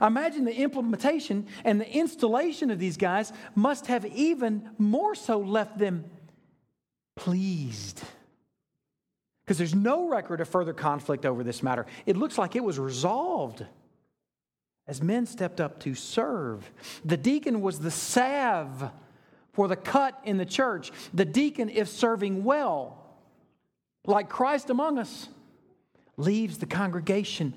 I 0.00 0.06
imagine 0.06 0.44
the 0.44 0.54
implementation 0.54 1.46
and 1.64 1.80
the 1.80 1.90
installation 1.90 2.70
of 2.70 2.78
these 2.78 2.96
guys 2.96 3.32
must 3.54 3.86
have 3.86 4.04
even 4.06 4.70
more 4.78 5.14
so 5.14 5.38
left 5.38 5.78
them 5.78 6.04
pleased. 7.14 8.02
Because 9.44 9.58
there's 9.58 9.74
no 9.74 10.08
record 10.08 10.40
of 10.40 10.48
further 10.48 10.72
conflict 10.72 11.24
over 11.24 11.44
this 11.44 11.62
matter. 11.62 11.86
It 12.04 12.16
looks 12.16 12.36
like 12.36 12.56
it 12.56 12.64
was 12.64 12.78
resolved 12.78 13.64
as 14.88 15.02
men 15.02 15.26
stepped 15.26 15.60
up 15.60 15.80
to 15.80 15.94
serve. 15.94 16.70
The 17.04 17.16
deacon 17.16 17.60
was 17.60 17.80
the 17.80 17.90
salve 17.90 18.90
for 19.52 19.68
the 19.68 19.76
cut 19.76 20.20
in 20.24 20.36
the 20.36 20.44
church. 20.44 20.92
The 21.14 21.24
deacon, 21.24 21.70
if 21.70 21.88
serving 21.88 22.44
well, 22.44 23.02
like 24.04 24.28
Christ 24.28 24.70
among 24.70 24.98
us, 24.98 25.28
leaves 26.16 26.58
the 26.58 26.66
congregation 26.66 27.54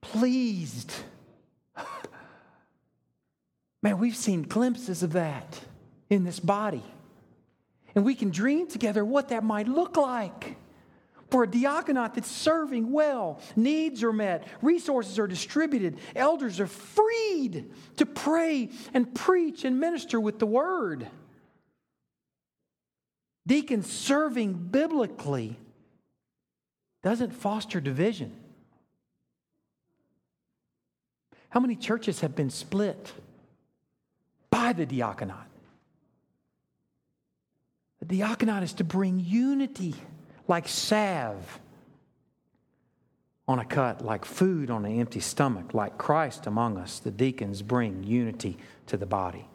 pleased. 0.00 0.92
Man, 3.82 3.98
we've 3.98 4.16
seen 4.16 4.42
glimpses 4.42 5.02
of 5.02 5.12
that 5.12 5.60
in 6.10 6.24
this 6.24 6.40
body. 6.40 6.82
And 7.94 8.04
we 8.04 8.14
can 8.14 8.30
dream 8.30 8.66
together 8.66 9.04
what 9.04 9.28
that 9.28 9.44
might 9.44 9.68
look 9.68 9.96
like. 9.96 10.56
For 11.30 11.42
a 11.42 11.46
diaconate 11.46 12.14
that's 12.14 12.30
serving 12.30 12.90
well, 12.90 13.40
needs 13.54 14.02
are 14.02 14.12
met, 14.12 14.46
resources 14.62 15.18
are 15.18 15.26
distributed, 15.26 15.98
elders 16.16 16.58
are 16.58 16.66
freed 16.66 17.70
to 17.98 18.06
pray 18.06 18.70
and 18.94 19.14
preach 19.14 19.64
and 19.64 19.78
minister 19.78 20.18
with 20.18 20.38
the 20.38 20.46
word. 20.46 21.06
Deacons 23.46 23.90
serving 23.90 24.54
biblically 24.54 25.58
doesn't 27.02 27.32
foster 27.32 27.80
division. 27.80 28.34
How 31.50 31.60
many 31.60 31.76
churches 31.76 32.20
have 32.20 32.34
been 32.34 32.50
split 32.50 33.12
by 34.50 34.72
the 34.72 34.86
diaconate? 34.86 35.36
The 38.00 38.06
diaconate 38.06 38.62
is 38.62 38.72
to 38.74 38.84
bring 38.84 39.20
unity 39.20 39.94
like 40.46 40.68
salve 40.68 41.60
on 43.46 43.58
a 43.58 43.64
cut, 43.64 44.04
like 44.04 44.24
food 44.24 44.70
on 44.70 44.84
an 44.84 45.00
empty 45.00 45.20
stomach, 45.20 45.72
like 45.72 45.96
Christ 45.98 46.46
among 46.46 46.76
us. 46.76 46.98
The 46.98 47.10
deacons 47.10 47.62
bring 47.62 48.04
unity 48.04 48.58
to 48.86 48.96
the 48.96 49.06
body. 49.06 49.46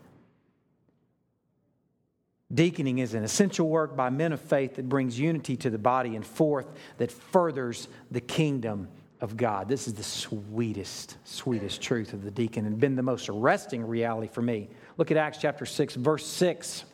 Deaconing 2.54 3.00
is 3.00 3.14
an 3.14 3.24
essential 3.24 3.68
work 3.68 3.96
by 3.96 4.10
men 4.10 4.32
of 4.32 4.42
faith 4.42 4.76
that 4.76 4.90
brings 4.90 5.20
unity 5.20 5.56
to 5.58 5.70
the 5.70 5.78
body, 5.78 6.16
and 6.16 6.26
fourth, 6.26 6.68
that 6.98 7.12
furthers 7.12 7.88
the 8.12 8.22
kingdom 8.22 8.88
of 9.22 9.38
God. 9.38 9.68
This 9.68 9.88
is 9.88 9.94
the 9.94 10.04
sweetest, 10.04 11.18
sweetest 11.24 11.82
truth 11.82 12.14
of 12.14 12.24
the 12.24 12.32
deacon 12.32 12.66
and 12.66 12.80
been 12.80 12.96
the 12.96 13.02
most 13.02 13.30
arresting 13.30 13.88
reality 13.88 14.28
for 14.28 14.42
me. 14.42 14.70
Look 14.98 15.12
at 15.12 15.18
Acts 15.18 15.40
chapter 15.40 15.66
6, 15.66 15.96
verse 15.96 16.26
6. 16.26 16.86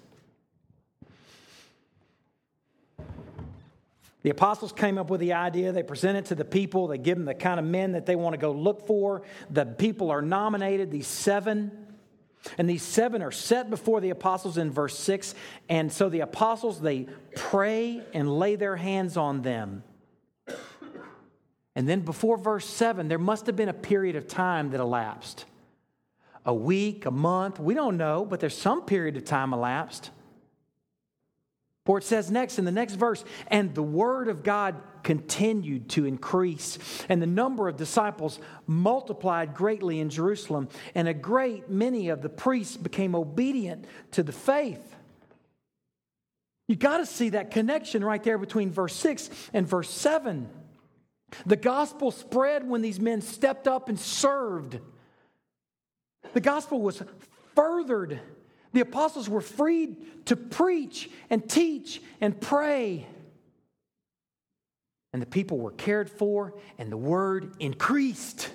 The 4.22 4.30
apostles 4.30 4.74
came 4.74 4.98
up 4.98 5.10
with 5.10 5.22
the 5.22 5.34
idea. 5.34 5.72
They 5.72 5.84
present 5.84 6.18
it 6.18 6.26
to 6.26 6.36
the 6.36 6.46
people. 6.46 6.88
They 6.88 6.98
give 6.98 7.18
them 7.18 7.26
the 7.26 7.34
kind 7.34 7.60
of 7.60 7.66
men 7.66 7.94
that 7.94 8.06
they 8.06 8.16
want 8.16 8.34
to 8.34 8.38
go 8.38 8.52
look 8.52 8.86
for. 8.86 9.22
The 9.50 9.66
people 9.66 10.12
are 10.12 10.22
nominated, 10.22 10.92
these 10.92 11.08
seven. 11.08 11.72
And 12.58 12.70
these 12.70 12.84
seven 12.84 13.22
are 13.22 13.32
set 13.32 13.70
before 13.70 14.02
the 14.02 14.10
apostles 14.10 14.58
in 14.58 14.72
verse 14.72 14.98
6. 15.00 15.36
And 15.70 15.92
so 15.92 16.10
the 16.10 16.22
apostles, 16.22 16.82
they 16.82 17.08
pray 17.36 18.02
and 18.14 18.40
lay 18.40 18.56
their 18.56 18.76
hands 18.76 19.18
on 19.18 19.42
them. 19.42 19.84
And 21.76 21.88
then 21.88 22.02
before 22.02 22.38
verse 22.38 22.66
7, 22.66 23.08
there 23.08 23.18
must 23.18 23.46
have 23.46 23.56
been 23.56 23.70
a 23.70 23.74
period 23.74 24.18
of 24.18 24.28
time 24.28 24.72
that 24.72 24.82
elapsed 24.82 25.46
a 26.50 26.54
week, 26.54 27.06
a 27.06 27.12
month, 27.12 27.60
we 27.60 27.76
don't 27.76 27.96
know, 27.96 28.26
but 28.26 28.40
there's 28.40 28.58
some 28.58 28.82
period 28.82 29.16
of 29.16 29.24
time 29.24 29.54
elapsed. 29.54 30.10
For 31.86 32.00
it 32.00 32.04
says 32.04 32.32
next 32.32 32.58
in 32.58 32.66
the 32.66 32.72
next 32.72 32.96
verse, 32.96 33.24
and 33.48 33.74
the 33.76 33.84
word 33.84 34.28
of 34.28 34.42
God 34.42 34.76
continued 35.04 35.90
to 35.90 36.06
increase, 36.06 36.80
and 37.08 37.22
the 37.22 37.28
number 37.28 37.68
of 37.68 37.78
disciples 37.78 38.40
multiplied 38.66 39.54
greatly 39.54 40.00
in 40.00 40.10
Jerusalem, 40.10 40.70
and 40.96 41.08
a 41.08 41.14
great 41.14 41.70
many 41.70 42.10
of 42.10 42.24
the 42.24 42.30
priests 42.30 42.78
became 42.78 43.14
obedient 43.14 43.86
to 44.12 44.24
the 44.24 44.32
faith. 44.32 44.96
You 46.68 46.76
got 46.76 46.98
to 46.98 47.06
see 47.06 47.30
that 47.30 47.52
connection 47.52 48.04
right 48.04 48.24
there 48.24 48.40
between 48.40 48.72
verse 48.72 48.96
6 48.96 49.30
and 49.54 49.68
verse 49.68 49.90
7. 49.92 50.50
The 51.46 51.56
gospel 51.56 52.10
spread 52.10 52.68
when 52.68 52.82
these 52.82 53.00
men 53.00 53.22
stepped 53.22 53.68
up 53.68 53.88
and 53.88 54.00
served. 54.00 54.80
The 56.34 56.42
gospel 56.42 56.82
was 56.82 57.02
furthered 57.56 58.20
the 58.72 58.82
apostles 58.82 59.28
were 59.28 59.42
freed 59.42 60.26
to 60.28 60.36
preach 60.36 61.10
and 61.30 61.48
teach 61.50 62.02
and 62.22 62.40
pray. 62.40 63.08
And 65.12 65.22
the 65.22 65.28
people 65.28 65.58
were 65.58 65.72
cared 65.72 66.10
for, 66.10 66.54
and 66.78 66.92
the 66.92 66.98
word 66.98 67.56
increased. 67.60 68.52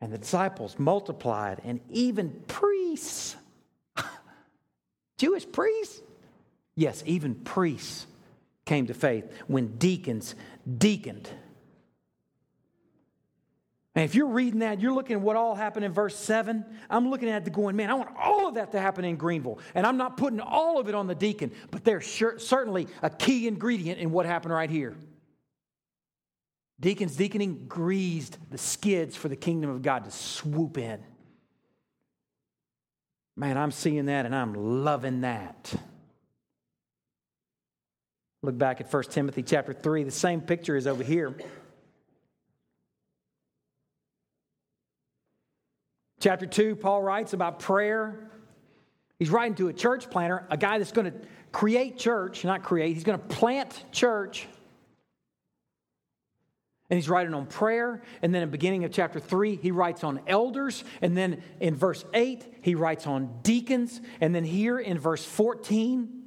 And 0.00 0.12
the 0.12 0.18
disciples 0.18 0.78
multiplied, 0.78 1.60
and 1.64 1.80
even 1.90 2.42
priests, 2.46 3.34
Jewish 5.18 5.50
priests, 5.50 6.02
yes, 6.76 7.02
even 7.06 7.34
priests 7.34 8.06
came 8.66 8.86
to 8.88 8.94
faith 8.94 9.24
when 9.46 9.78
deacons 9.78 10.34
deaconed. 10.76 11.28
And 13.98 14.04
if 14.04 14.14
you're 14.14 14.28
reading 14.28 14.60
that, 14.60 14.80
you're 14.80 14.92
looking 14.92 15.16
at 15.16 15.22
what 15.22 15.34
all 15.34 15.56
happened 15.56 15.84
in 15.84 15.92
verse 15.92 16.14
7. 16.14 16.64
I'm 16.88 17.10
looking 17.10 17.28
at 17.28 17.44
it 17.44 17.52
going, 17.52 17.74
man, 17.74 17.90
I 17.90 17.94
want 17.94 18.10
all 18.16 18.46
of 18.46 18.54
that 18.54 18.70
to 18.70 18.80
happen 18.80 19.04
in 19.04 19.16
Greenville. 19.16 19.58
And 19.74 19.84
I'm 19.84 19.96
not 19.96 20.16
putting 20.16 20.38
all 20.38 20.78
of 20.78 20.88
it 20.88 20.94
on 20.94 21.08
the 21.08 21.16
deacon, 21.16 21.50
but 21.72 21.82
there's 21.82 22.06
sure, 22.06 22.38
certainly 22.38 22.86
a 23.02 23.10
key 23.10 23.48
ingredient 23.48 23.98
in 23.98 24.12
what 24.12 24.24
happened 24.24 24.54
right 24.54 24.70
here. 24.70 24.94
Deacons 26.78 27.16
deaconing 27.16 27.66
greased 27.66 28.38
the 28.52 28.56
skids 28.56 29.16
for 29.16 29.28
the 29.28 29.34
kingdom 29.34 29.68
of 29.68 29.82
God 29.82 30.04
to 30.04 30.12
swoop 30.12 30.78
in. 30.78 31.02
Man, 33.34 33.58
I'm 33.58 33.72
seeing 33.72 34.06
that 34.06 34.26
and 34.26 34.32
I'm 34.32 34.84
loving 34.84 35.22
that. 35.22 35.74
Look 38.44 38.56
back 38.56 38.80
at 38.80 38.92
1 38.92 39.02
Timothy 39.10 39.42
chapter 39.42 39.72
3. 39.72 40.04
The 40.04 40.12
same 40.12 40.40
picture 40.40 40.76
is 40.76 40.86
over 40.86 41.02
here. 41.02 41.34
Chapter 46.20 46.46
2, 46.46 46.76
Paul 46.76 47.02
writes 47.02 47.32
about 47.32 47.60
prayer. 47.60 48.30
He's 49.18 49.30
writing 49.30 49.54
to 49.56 49.68
a 49.68 49.72
church 49.72 50.10
planter, 50.10 50.46
a 50.50 50.56
guy 50.56 50.78
that's 50.78 50.92
going 50.92 51.12
to 51.12 51.18
create 51.52 51.98
church, 51.98 52.44
not 52.44 52.62
create, 52.62 52.94
he's 52.94 53.04
going 53.04 53.18
to 53.18 53.26
plant 53.26 53.84
church. 53.92 54.46
And 56.90 56.96
he's 56.96 57.08
writing 57.08 57.34
on 57.34 57.46
prayer. 57.46 58.02
And 58.22 58.34
then 58.34 58.42
in 58.42 58.48
the 58.48 58.52
beginning 58.52 58.84
of 58.84 58.92
chapter 58.92 59.20
3, 59.20 59.56
he 59.56 59.70
writes 59.70 60.02
on 60.02 60.20
elders. 60.26 60.84
And 61.02 61.16
then 61.16 61.42
in 61.60 61.74
verse 61.74 62.04
8, 62.14 62.60
he 62.62 62.74
writes 62.74 63.06
on 63.06 63.40
deacons. 63.42 64.00
And 64.20 64.34
then 64.34 64.44
here 64.44 64.78
in 64.78 64.98
verse 64.98 65.24
14, 65.24 66.22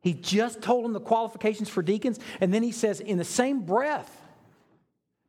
he 0.00 0.14
just 0.14 0.62
told 0.62 0.84
them 0.84 0.94
the 0.94 1.00
qualifications 1.00 1.68
for 1.68 1.82
deacons. 1.82 2.18
And 2.40 2.52
then 2.52 2.62
he 2.62 2.72
says, 2.72 3.00
in 3.00 3.18
the 3.18 3.24
same 3.24 3.60
breath, 3.60 4.10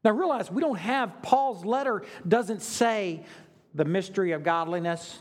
now 0.06 0.12
realize 0.12 0.50
we 0.50 0.62
don't 0.62 0.80
have, 0.80 1.22
Paul's 1.22 1.66
letter 1.66 2.04
doesn't 2.26 2.62
say 2.62 3.26
the 3.74 3.86
mystery 3.86 4.32
of 4.32 4.44
godliness. 4.44 5.20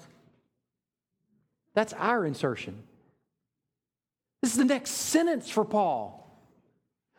That's 1.74 1.92
our 1.94 2.24
insertion. 2.24 2.82
This 4.42 4.52
is 4.52 4.58
the 4.58 4.64
next 4.64 4.90
sentence 4.90 5.50
for 5.50 5.64
Paul. 5.64 6.16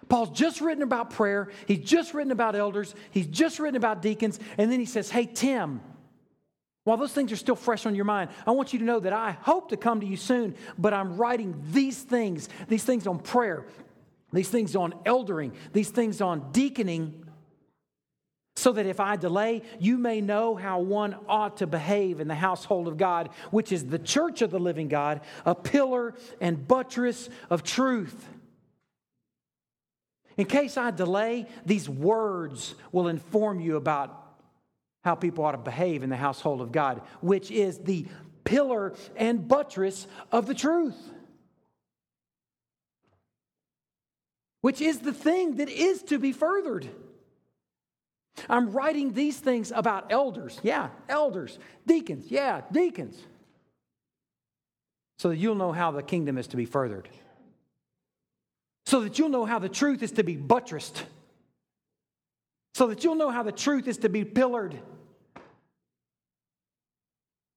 Paul's 0.09 0.31
just 0.31 0.59
written 0.59 0.83
about 0.83 1.11
prayer, 1.11 1.49
he's 1.67 1.79
just 1.79 2.13
written 2.13 2.31
about 2.31 2.55
elders, 2.55 2.95
he's 3.11 3.27
just 3.27 3.59
written 3.59 3.77
about 3.77 4.01
deacons, 4.01 4.39
and 4.57 4.71
then 4.71 4.79
he 4.79 4.85
says, 4.85 5.09
Hey, 5.09 5.25
Tim, 5.25 5.79
while 6.83 6.97
those 6.97 7.13
things 7.13 7.31
are 7.31 7.37
still 7.37 7.55
fresh 7.55 7.85
on 7.85 7.95
your 7.95 8.05
mind, 8.05 8.31
I 8.45 8.51
want 8.51 8.73
you 8.73 8.79
to 8.79 8.85
know 8.85 8.99
that 8.99 9.13
I 9.13 9.31
hope 9.31 9.69
to 9.69 9.77
come 9.77 10.01
to 10.01 10.05
you 10.05 10.17
soon, 10.17 10.55
but 10.77 10.93
I'm 10.93 11.15
writing 11.15 11.63
these 11.71 12.01
things, 12.01 12.49
these 12.67 12.83
things 12.83 13.05
on 13.05 13.19
prayer, 13.19 13.65
these 14.33 14.49
things 14.49 14.75
on 14.75 14.93
eldering, 15.05 15.53
these 15.73 15.91
things 15.91 16.19
on 16.21 16.51
deaconing 16.51 17.20
so 18.61 18.71
that 18.73 18.85
if 18.85 18.99
I 18.99 19.15
delay, 19.15 19.63
you 19.79 19.97
may 19.97 20.21
know 20.21 20.55
how 20.55 20.81
one 20.81 21.15
ought 21.27 21.57
to 21.57 21.67
behave 21.67 22.19
in 22.19 22.27
the 22.27 22.35
household 22.35 22.87
of 22.87 22.95
God, 22.95 23.29
which 23.49 23.71
is 23.71 23.87
the 23.87 23.97
church 23.97 24.43
of 24.43 24.51
the 24.51 24.59
living 24.59 24.87
God, 24.87 25.21
a 25.47 25.55
pillar 25.55 26.13
and 26.39 26.67
buttress 26.67 27.27
of 27.49 27.63
truth. 27.63 28.29
In 30.37 30.45
case 30.45 30.77
I 30.77 30.91
delay, 30.91 31.47
these 31.65 31.89
words 31.89 32.75
will 32.91 33.07
inform 33.07 33.61
you 33.61 33.77
about 33.77 34.15
how 35.03 35.15
people 35.15 35.43
ought 35.43 35.53
to 35.53 35.57
behave 35.57 36.03
in 36.03 36.11
the 36.11 36.15
household 36.15 36.61
of 36.61 36.71
God, 36.71 37.01
which 37.19 37.49
is 37.49 37.79
the 37.79 38.05
pillar 38.43 38.93
and 39.15 39.47
buttress 39.47 40.05
of 40.31 40.45
the 40.45 40.53
truth. 40.53 40.99
Which 44.61 44.81
is 44.81 44.99
the 44.99 45.13
thing 45.13 45.55
that 45.55 45.69
is 45.69 46.03
to 46.03 46.19
be 46.19 46.31
furthered. 46.31 46.87
I'm 48.49 48.71
writing 48.71 49.13
these 49.13 49.37
things 49.37 49.71
about 49.71 50.11
elders. 50.11 50.59
Yeah, 50.63 50.89
elders. 51.09 51.59
Deacons. 51.85 52.29
Yeah, 52.29 52.61
deacons. 52.71 53.17
So 55.19 55.29
that 55.29 55.37
you'll 55.37 55.55
know 55.55 55.71
how 55.71 55.91
the 55.91 56.03
kingdom 56.03 56.37
is 56.37 56.47
to 56.47 56.57
be 56.57 56.65
furthered. 56.65 57.07
So 58.85 59.01
that 59.01 59.19
you'll 59.19 59.29
know 59.29 59.45
how 59.45 59.59
the 59.59 59.69
truth 59.69 60.03
is 60.03 60.13
to 60.13 60.23
be 60.23 60.35
buttressed. 60.35 61.03
So 62.73 62.87
that 62.87 63.03
you'll 63.03 63.15
know 63.15 63.29
how 63.29 63.43
the 63.43 63.51
truth 63.51 63.87
is 63.87 63.99
to 63.99 64.09
be 64.09 64.25
pillared. 64.25 64.79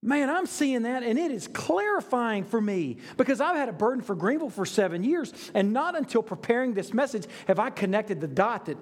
Man, 0.03 0.28
I'm 0.28 0.45
seeing 0.45 0.82
that 0.82 1.03
and 1.03 1.18
it 1.18 1.30
is 1.30 1.49
clarifying 1.49 2.45
for 2.45 2.61
me 2.61 2.99
because 3.16 3.41
I've 3.41 3.57
had 3.57 3.70
a 3.70 3.72
burden 3.72 4.03
for 4.03 4.14
Greenville 4.14 4.51
for 4.51 4.66
seven 4.66 5.03
years, 5.03 5.32
and 5.55 5.72
not 5.72 5.97
until 5.97 6.22
preparing 6.22 6.74
this 6.74 6.93
message 6.93 7.24
have 7.49 7.59
I 7.59 7.70
connected 7.70 8.20
the 8.20 8.28
dot 8.28 8.66
that 8.66 8.76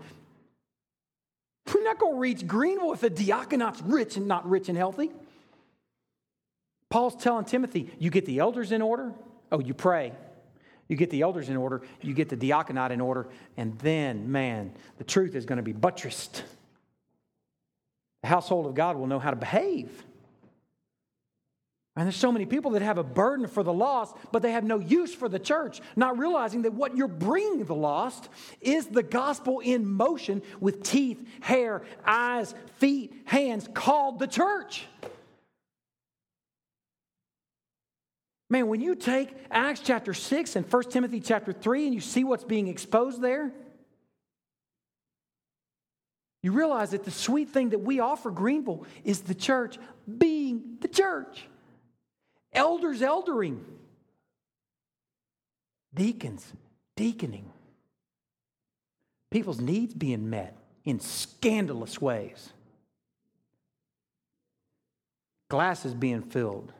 we're 1.74 1.84
not 1.84 1.98
going 1.98 2.14
to 2.14 2.18
reach 2.18 2.46
Greenville 2.46 2.92
if 2.92 3.00
the 3.00 3.10
diaconate's 3.10 3.82
rich 3.82 4.16
and 4.16 4.26
not 4.26 4.48
rich 4.48 4.68
and 4.68 4.78
healthy. 4.78 5.10
Paul's 6.90 7.16
telling 7.16 7.44
Timothy, 7.44 7.90
you 7.98 8.10
get 8.10 8.26
the 8.26 8.38
elders 8.38 8.72
in 8.72 8.82
order. 8.82 9.12
Oh, 9.50 9.60
you 9.60 9.74
pray. 9.74 10.12
You 10.88 10.96
get 10.96 11.10
the 11.10 11.22
elders 11.22 11.48
in 11.48 11.56
order, 11.56 11.82
you 12.02 12.12
get 12.12 12.28
the 12.28 12.36
diaconate 12.36 12.90
in 12.90 13.00
order, 13.00 13.28
and 13.56 13.78
then, 13.78 14.30
man, 14.30 14.74
the 14.98 15.04
truth 15.04 15.34
is 15.34 15.46
going 15.46 15.56
to 15.56 15.62
be 15.62 15.72
buttressed. 15.72 16.44
The 18.20 18.28
household 18.28 18.66
of 18.66 18.74
God 18.74 18.96
will 18.96 19.06
know 19.06 19.18
how 19.18 19.30
to 19.30 19.36
behave. 19.36 19.90
And 21.94 22.06
there's 22.06 22.16
so 22.16 22.32
many 22.32 22.46
people 22.46 22.70
that 22.70 22.80
have 22.80 22.96
a 22.96 23.04
burden 23.04 23.46
for 23.46 23.62
the 23.62 23.72
lost, 23.72 24.16
but 24.30 24.40
they 24.40 24.52
have 24.52 24.64
no 24.64 24.78
use 24.78 25.14
for 25.14 25.28
the 25.28 25.38
church, 25.38 25.82
not 25.94 26.18
realizing 26.18 26.62
that 26.62 26.72
what 26.72 26.96
you're 26.96 27.06
bringing 27.06 27.64
the 27.66 27.74
lost 27.74 28.30
is 28.62 28.86
the 28.86 29.02
gospel 29.02 29.60
in 29.60 29.86
motion 29.86 30.40
with 30.58 30.82
teeth, 30.82 31.22
hair, 31.42 31.82
eyes, 32.06 32.54
feet, 32.76 33.12
hands, 33.26 33.68
called 33.74 34.18
the 34.18 34.26
church. 34.26 34.86
Man, 38.48 38.68
when 38.68 38.80
you 38.80 38.94
take 38.94 39.34
Acts 39.50 39.80
chapter 39.80 40.14
6 40.14 40.56
and 40.56 40.70
1 40.70 40.82
Timothy 40.84 41.20
chapter 41.20 41.52
3 41.52 41.86
and 41.86 41.94
you 41.94 42.00
see 42.00 42.24
what's 42.24 42.44
being 42.44 42.68
exposed 42.68 43.20
there, 43.20 43.52
you 46.42 46.52
realize 46.52 46.90
that 46.90 47.04
the 47.04 47.10
sweet 47.10 47.50
thing 47.50 47.70
that 47.70 47.80
we 47.80 48.00
offer 48.00 48.30
Greenville 48.30 48.86
is 49.04 49.20
the 49.20 49.34
church 49.34 49.78
being 50.18 50.78
the 50.80 50.88
church. 50.88 51.44
Elders 52.52 53.00
eldering. 53.00 53.64
Deacons 55.94 56.52
deaconing. 56.96 57.50
People's 59.30 59.60
needs 59.60 59.94
being 59.94 60.28
met 60.28 60.56
in 60.84 61.00
scandalous 61.00 62.00
ways. 62.00 62.50
Glasses 65.48 65.94
being 65.94 66.22
filled, 66.22 66.72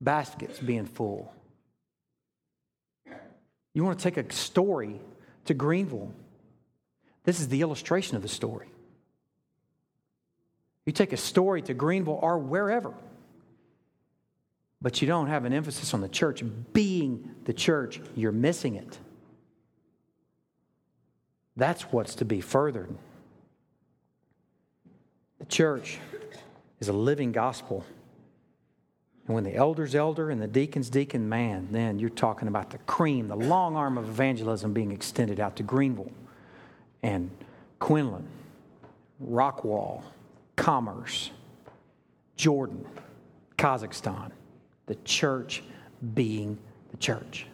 baskets 0.00 0.58
being 0.58 0.86
full. 0.86 1.32
You 3.74 3.84
want 3.84 3.98
to 3.98 4.02
take 4.02 4.16
a 4.16 4.32
story 4.32 5.00
to 5.46 5.54
Greenville. 5.54 6.12
This 7.24 7.40
is 7.40 7.48
the 7.48 7.62
illustration 7.62 8.16
of 8.16 8.22
the 8.22 8.28
story. 8.28 8.68
You 10.84 10.92
take 10.92 11.12
a 11.12 11.16
story 11.16 11.62
to 11.62 11.74
Greenville 11.74 12.18
or 12.20 12.38
wherever 12.38 12.92
but 14.82 15.00
you 15.00 15.06
don't 15.06 15.28
have 15.28 15.44
an 15.44 15.52
emphasis 15.52 15.94
on 15.94 16.00
the 16.00 16.08
church 16.08 16.42
being 16.72 17.30
the 17.44 17.52
church, 17.52 18.00
you're 18.16 18.32
missing 18.32 18.74
it. 18.74 18.98
That's 21.56 21.82
what's 21.84 22.16
to 22.16 22.24
be 22.24 22.40
furthered. 22.40 22.92
The 25.38 25.46
church 25.46 25.98
is 26.80 26.88
a 26.88 26.92
living 26.92 27.30
gospel. 27.30 27.84
And 29.26 29.36
when 29.36 29.44
the 29.44 29.54
elders 29.54 29.94
elder 29.94 30.30
and 30.30 30.42
the 30.42 30.48
deacons 30.48 30.90
deacon, 30.90 31.28
man, 31.28 31.68
then 31.70 32.00
you're 32.00 32.10
talking 32.10 32.48
about 32.48 32.70
the 32.70 32.78
cream, 32.78 33.28
the 33.28 33.36
long 33.36 33.76
arm 33.76 33.96
of 33.98 34.08
evangelism 34.08 34.72
being 34.72 34.90
extended 34.90 35.38
out 35.38 35.54
to 35.56 35.62
Greenville 35.62 36.10
and 37.04 37.30
Quinlan, 37.78 38.26
Rockwall, 39.24 40.02
Commerce, 40.56 41.30
Jordan, 42.36 42.84
Kazakhstan 43.56 44.32
the 44.86 44.94
church 45.04 45.62
being 46.14 46.58
the 46.90 46.96
church. 46.96 47.46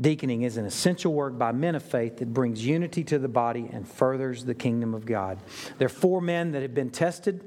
Deaconing 0.00 0.42
is 0.42 0.56
an 0.56 0.64
essential 0.64 1.12
work 1.12 1.36
by 1.36 1.52
men 1.52 1.74
of 1.74 1.82
faith 1.82 2.18
that 2.18 2.32
brings 2.32 2.64
unity 2.64 3.04
to 3.04 3.18
the 3.18 3.28
body 3.28 3.68
and 3.70 3.86
furthers 3.86 4.44
the 4.44 4.54
kingdom 4.54 4.94
of 4.94 5.04
God. 5.04 5.38
There 5.76 5.86
are 5.86 5.90
four 5.90 6.22
men 6.22 6.52
that 6.52 6.62
have 6.62 6.74
been 6.74 6.90
tested. 6.90 7.46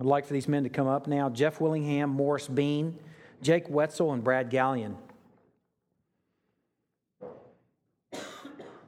I'd 0.00 0.06
like 0.06 0.26
for 0.26 0.32
these 0.32 0.48
men 0.48 0.64
to 0.64 0.68
come 0.68 0.88
up 0.88 1.06
now 1.06 1.30
Jeff 1.30 1.60
Willingham, 1.60 2.10
Morris 2.10 2.48
Bean, 2.48 2.98
Jake 3.42 3.70
Wetzel, 3.70 4.12
and 4.12 4.24
Brad 4.24 4.50
Gallion. 4.50 4.96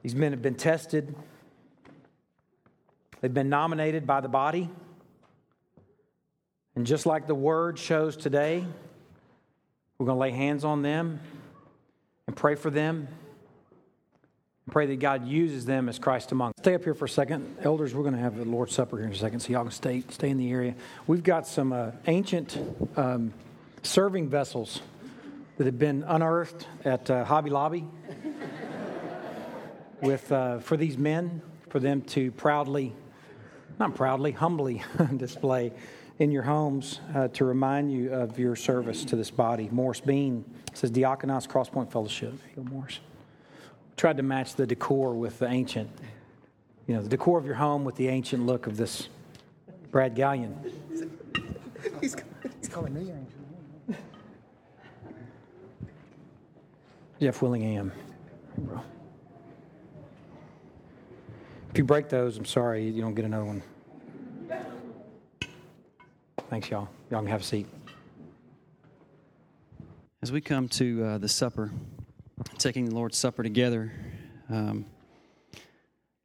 These 0.02 0.16
men 0.16 0.32
have 0.32 0.42
been 0.42 0.54
tested. 0.56 1.14
They've 3.20 3.32
been 3.32 3.48
nominated 3.48 4.06
by 4.06 4.20
the 4.20 4.28
body. 4.28 4.70
And 6.78 6.86
just 6.86 7.06
like 7.06 7.26
the 7.26 7.34
word 7.34 7.76
shows 7.76 8.16
today, 8.16 8.64
we're 9.98 10.06
going 10.06 10.14
to 10.14 10.20
lay 10.20 10.30
hands 10.30 10.64
on 10.64 10.80
them 10.82 11.18
and 12.28 12.36
pray 12.36 12.54
for 12.54 12.70
them. 12.70 13.08
And 14.64 14.72
pray 14.72 14.86
that 14.86 15.00
God 15.00 15.26
uses 15.26 15.64
them 15.64 15.88
as 15.88 15.98
Christ 15.98 16.30
among. 16.30 16.50
Us. 16.50 16.54
Stay 16.60 16.76
up 16.76 16.84
here 16.84 16.94
for 16.94 17.06
a 17.06 17.08
second. 17.08 17.56
Elders, 17.62 17.96
we're 17.96 18.04
going 18.04 18.14
to 18.14 18.20
have 18.20 18.36
the 18.36 18.44
Lord's 18.44 18.76
Supper 18.76 18.96
here 18.96 19.06
in 19.06 19.12
a 19.12 19.16
second, 19.16 19.40
so 19.40 19.52
y'all 19.52 19.64
can 19.64 19.72
stay, 19.72 20.04
stay 20.08 20.30
in 20.30 20.38
the 20.38 20.52
area. 20.52 20.76
We've 21.08 21.24
got 21.24 21.48
some 21.48 21.72
uh, 21.72 21.90
ancient 22.06 22.56
um, 22.96 23.34
serving 23.82 24.28
vessels 24.28 24.80
that 25.56 25.66
have 25.66 25.80
been 25.80 26.04
unearthed 26.06 26.64
at 26.84 27.10
uh, 27.10 27.24
Hobby 27.24 27.50
Lobby 27.50 27.86
with, 30.00 30.30
uh, 30.30 30.60
for 30.60 30.76
these 30.76 30.96
men, 30.96 31.42
for 31.70 31.80
them 31.80 32.02
to 32.02 32.30
proudly, 32.30 32.94
not 33.80 33.96
proudly, 33.96 34.30
humbly 34.30 34.84
display 35.16 35.72
in 36.18 36.32
your 36.32 36.42
homes 36.42 37.00
uh, 37.14 37.28
to 37.28 37.44
remind 37.44 37.92
you 37.92 38.12
of 38.12 38.38
your 38.38 38.56
service 38.56 39.04
to 39.04 39.16
this 39.16 39.30
body. 39.30 39.68
Morris 39.70 40.00
Bean 40.00 40.44
says 40.74 40.90
Diakonos 40.90 41.46
Crosspoint 41.46 41.92
Fellowship. 41.92 42.34
Go, 42.56 42.64
Morris. 42.64 43.00
Tried 43.96 44.16
to 44.16 44.22
match 44.22 44.54
the 44.54 44.66
decor 44.66 45.14
with 45.14 45.38
the 45.38 45.48
ancient, 45.48 45.90
you 46.86 46.94
know, 46.94 47.02
the 47.02 47.08
decor 47.08 47.38
of 47.38 47.46
your 47.46 47.54
home 47.54 47.84
with 47.84 47.96
the 47.96 48.08
ancient 48.08 48.46
look 48.46 48.66
of 48.66 48.76
this 48.76 49.08
Brad 49.90 50.16
Gallion. 50.16 50.54
he's, 52.00 52.16
he's 52.60 52.68
calling 52.68 52.94
me 52.94 53.00
ancient. 53.00 53.38
Jeff 57.20 57.42
Willingham. 57.42 57.92
If 61.70 61.78
you 61.78 61.84
break 61.84 62.08
those, 62.08 62.36
I'm 62.38 62.44
sorry, 62.44 62.88
you 62.88 63.02
don't 63.02 63.14
get 63.14 63.24
another 63.24 63.44
one. 63.44 63.62
Thanks, 66.50 66.70
y'all. 66.70 66.88
Y'all 67.10 67.20
can 67.20 67.28
have 67.28 67.42
a 67.42 67.44
seat. 67.44 67.66
As 70.22 70.32
we 70.32 70.40
come 70.40 70.66
to 70.70 71.04
uh, 71.04 71.18
the 71.18 71.28
supper, 71.28 71.70
taking 72.56 72.86
the 72.86 72.94
Lord's 72.94 73.18
Supper 73.18 73.42
together, 73.42 73.92
um, 74.48 74.86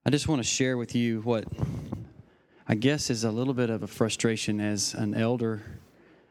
I 0.05 0.11
just 0.11 0.29
want 0.29 0.39
to 0.39 0.47
share 0.47 0.77
with 0.77 0.95
you 0.95 1.19
what 1.23 1.43
I 2.65 2.75
guess 2.75 3.09
is 3.09 3.25
a 3.25 3.31
little 3.31 3.53
bit 3.53 3.69
of 3.69 3.83
a 3.83 3.87
frustration 3.87 4.61
as 4.61 4.93
an 4.93 5.13
elder, 5.13 5.61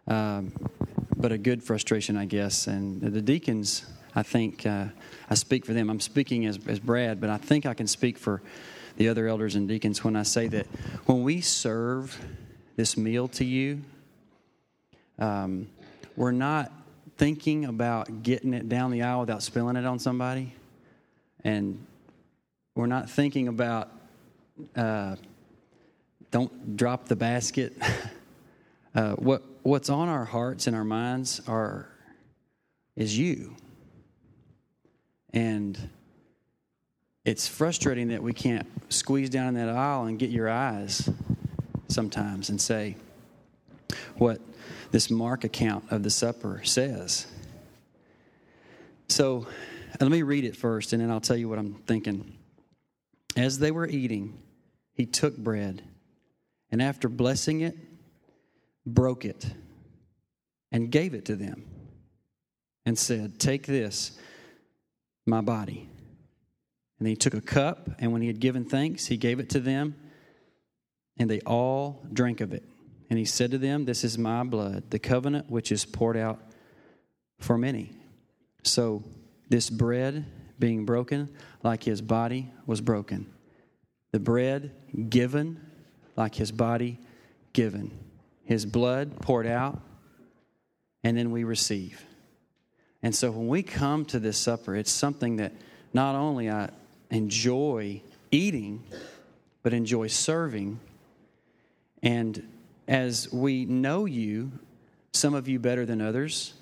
um, 0.09 0.55
but 1.18 1.30
a 1.30 1.36
good 1.36 1.62
frustration, 1.62 2.16
I 2.16 2.24
guess. 2.24 2.68
And 2.68 3.03
the 3.03 3.20
deacons, 3.20 3.84
I 4.14 4.22
think 4.22 4.64
uh, 4.64 4.86
I 5.28 5.34
speak 5.34 5.66
for 5.66 5.74
them. 5.74 5.90
I'm 5.90 6.01
speaking 6.01 6.47
as, 6.47 6.59
as 6.66 6.80
Brad, 6.80 7.20
but 7.20 7.28
I 7.28 7.36
think 7.36 7.66
I 7.66 7.74
can 7.74 7.86
speak 7.86 8.16
for 8.16 8.40
the 8.97 9.11
other 9.11 9.28
elders 9.28 9.55
and 9.55 9.68
deacons 9.68 10.03
when 10.03 10.16
I 10.16 10.22
say 10.22 10.49
that 10.49 10.66
when 11.05 11.22
we 11.22 11.43
serve 11.43 12.18
this 12.77 12.97
meal 12.97 13.29
to 13.29 13.45
you, 13.45 13.83
um, 15.18 15.68
we're 16.16 16.33
not 16.33 16.73
thinking 17.16 17.64
about 17.64 18.23
getting 18.23 18.55
it 18.55 18.68
down 18.68 18.91
the 18.91 19.03
aisle 19.03 19.20
without 19.20 19.43
spilling 19.43 19.77
it 19.77 19.85
on 19.85 19.99
somebody. 19.99 20.53
And 21.45 21.87
we're 22.75 22.87
not 22.87 23.11
thinking 23.11 23.49
about 23.49 23.91
uh, 24.75 25.16
don't 26.31 26.77
drop 26.77 27.09
the 27.09 27.16
basket. 27.16 27.75
uh, 28.95 29.12
what, 29.12 29.43
what's 29.62 29.91
on 29.91 30.09
our 30.09 30.25
hearts 30.25 30.66
and 30.66 30.75
our 30.75 30.85
minds 30.85 31.41
are, 31.47 31.89
is 32.97 33.16
you. 33.16 33.57
And 35.33 35.79
it's 37.25 37.47
frustrating 37.47 38.09
that 38.09 38.23
we 38.23 38.33
can't 38.33 38.66
squeeze 38.93 39.31
down 39.31 39.49
in 39.49 39.55
that 39.55 39.68
aisle 39.68 40.05
and 40.05 40.18
get 40.18 40.31
your 40.31 40.51
eyes 40.51 41.09
sometimes 41.93 42.49
and 42.49 42.61
say 42.61 42.97
what 44.16 44.40
this 44.90 45.11
Mark 45.11 45.45
account 45.45 45.84
of 45.90 46.03
the 46.03 46.11
supper 46.11 46.61
says. 46.64 47.26
So 49.09 49.47
let 50.01 50.11
me 50.11 50.22
read 50.22 50.45
it 50.45 50.57
first, 50.57 50.93
and 50.93 51.03
then 51.03 51.11
I'll 51.11 51.20
tell 51.20 51.36
you 51.36 51.49
what 51.49 51.59
I'm 51.59 51.74
thinking. 51.86 52.36
As 53.36 53.59
they 53.59 53.70
were 53.70 53.86
eating, 53.86 54.38
he 54.95 55.07
took 55.07 55.36
bread, 55.36 55.82
and 56.70 56.82
after 56.82 57.09
blessing 57.09 57.61
it, 57.61 57.76
broke 58.86 59.24
it, 59.24 59.47
and 60.70 60.90
gave 60.90 61.14
it 61.14 61.26
to 61.26 61.36
them, 61.36 61.64
and 62.84 62.99
said, 62.99 63.38
Take 63.38 63.66
this, 63.66 64.18
my 65.26 65.40
body. 65.40 65.88
And 66.99 67.09
he 67.09 67.16
took 67.16 67.34
a 67.34 67.40
cup, 67.40 67.90
and 67.99 68.12
when 68.12 68.22
he 68.22 68.28
had 68.28 68.40
given 68.40 68.64
thanks, 68.64 69.07
he 69.07 69.16
gave 69.16 69.40
it 69.40 69.51
to 69.51 69.61
them, 69.61 69.97
and 71.18 71.30
they 71.30 71.40
all 71.40 72.04
drank 72.12 72.40
of 72.40 72.52
it. 72.52 72.64
And 73.10 73.18
he 73.18 73.24
said 73.24 73.50
to 73.50 73.58
them, 73.58 73.84
This 73.84 74.04
is 74.04 74.16
my 74.16 74.42
blood, 74.42 74.84
the 74.90 74.98
covenant 74.98 75.50
which 75.50 75.70
is 75.70 75.84
poured 75.84 76.16
out 76.16 76.40
for 77.38 77.58
many. 77.58 77.90
So, 78.62 79.04
this 79.48 79.68
bread 79.68 80.24
being 80.58 80.86
broken, 80.86 81.28
like 81.62 81.82
his 81.82 82.00
body 82.00 82.50
was 82.64 82.80
broken. 82.80 83.26
The 84.12 84.20
bread 84.20 84.70
given, 85.10 85.60
like 86.16 86.34
his 86.34 86.52
body 86.52 86.98
given. 87.52 87.90
His 88.44 88.64
blood 88.64 89.20
poured 89.20 89.46
out, 89.46 89.80
and 91.04 91.16
then 91.16 91.32
we 91.32 91.44
receive. 91.44 92.04
And 93.02 93.14
so, 93.14 93.30
when 93.30 93.48
we 93.48 93.62
come 93.62 94.04
to 94.06 94.18
this 94.18 94.38
supper, 94.38 94.76
it's 94.76 94.90
something 94.90 95.36
that 95.36 95.52
not 95.92 96.14
only 96.14 96.48
I 96.48 96.70
enjoy 97.10 98.00
eating, 98.30 98.84
but 99.62 99.72
enjoy 99.74 100.06
serving. 100.06 100.80
And 102.03 102.42
as 102.88 103.32
we 103.32 103.64
know 103.64 104.05
you, 104.05 104.53
some 105.12 105.34
of 105.34 105.48
you 105.48 105.59
better 105.59 105.86
than 105.86 106.00
others, 106.00 106.55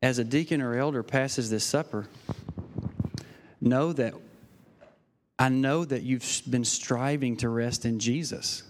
as 0.00 0.18
a 0.18 0.24
deacon 0.24 0.60
or 0.60 0.76
elder 0.76 1.02
passes 1.02 1.50
this 1.50 1.64
supper, 1.64 2.06
know 3.60 3.92
that 3.92 4.14
I 5.38 5.48
know 5.48 5.84
that 5.84 6.02
you've 6.02 6.42
been 6.48 6.64
striving 6.64 7.36
to 7.38 7.48
rest 7.48 7.84
in 7.84 7.98
Jesus. 7.98 8.62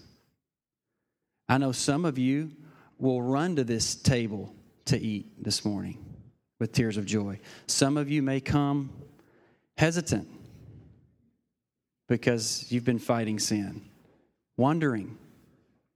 I 1.47 1.57
know 1.57 1.71
some 1.71 2.05
of 2.05 2.17
you 2.17 2.51
will 2.97 3.21
run 3.21 3.57
to 3.57 3.63
this 3.63 3.95
table 3.95 4.55
to 4.85 4.99
eat 4.99 5.43
this 5.43 5.65
morning 5.65 6.03
with 6.59 6.71
tears 6.71 6.97
of 6.97 7.05
joy. 7.05 7.39
Some 7.67 7.97
of 7.97 8.09
you 8.09 8.23
may 8.23 8.39
come 8.39 8.91
hesitant 9.77 10.27
because 12.07 12.65
you've 12.71 12.85
been 12.85 12.99
fighting 12.99 13.39
sin, 13.39 13.81
wondering, 14.57 15.17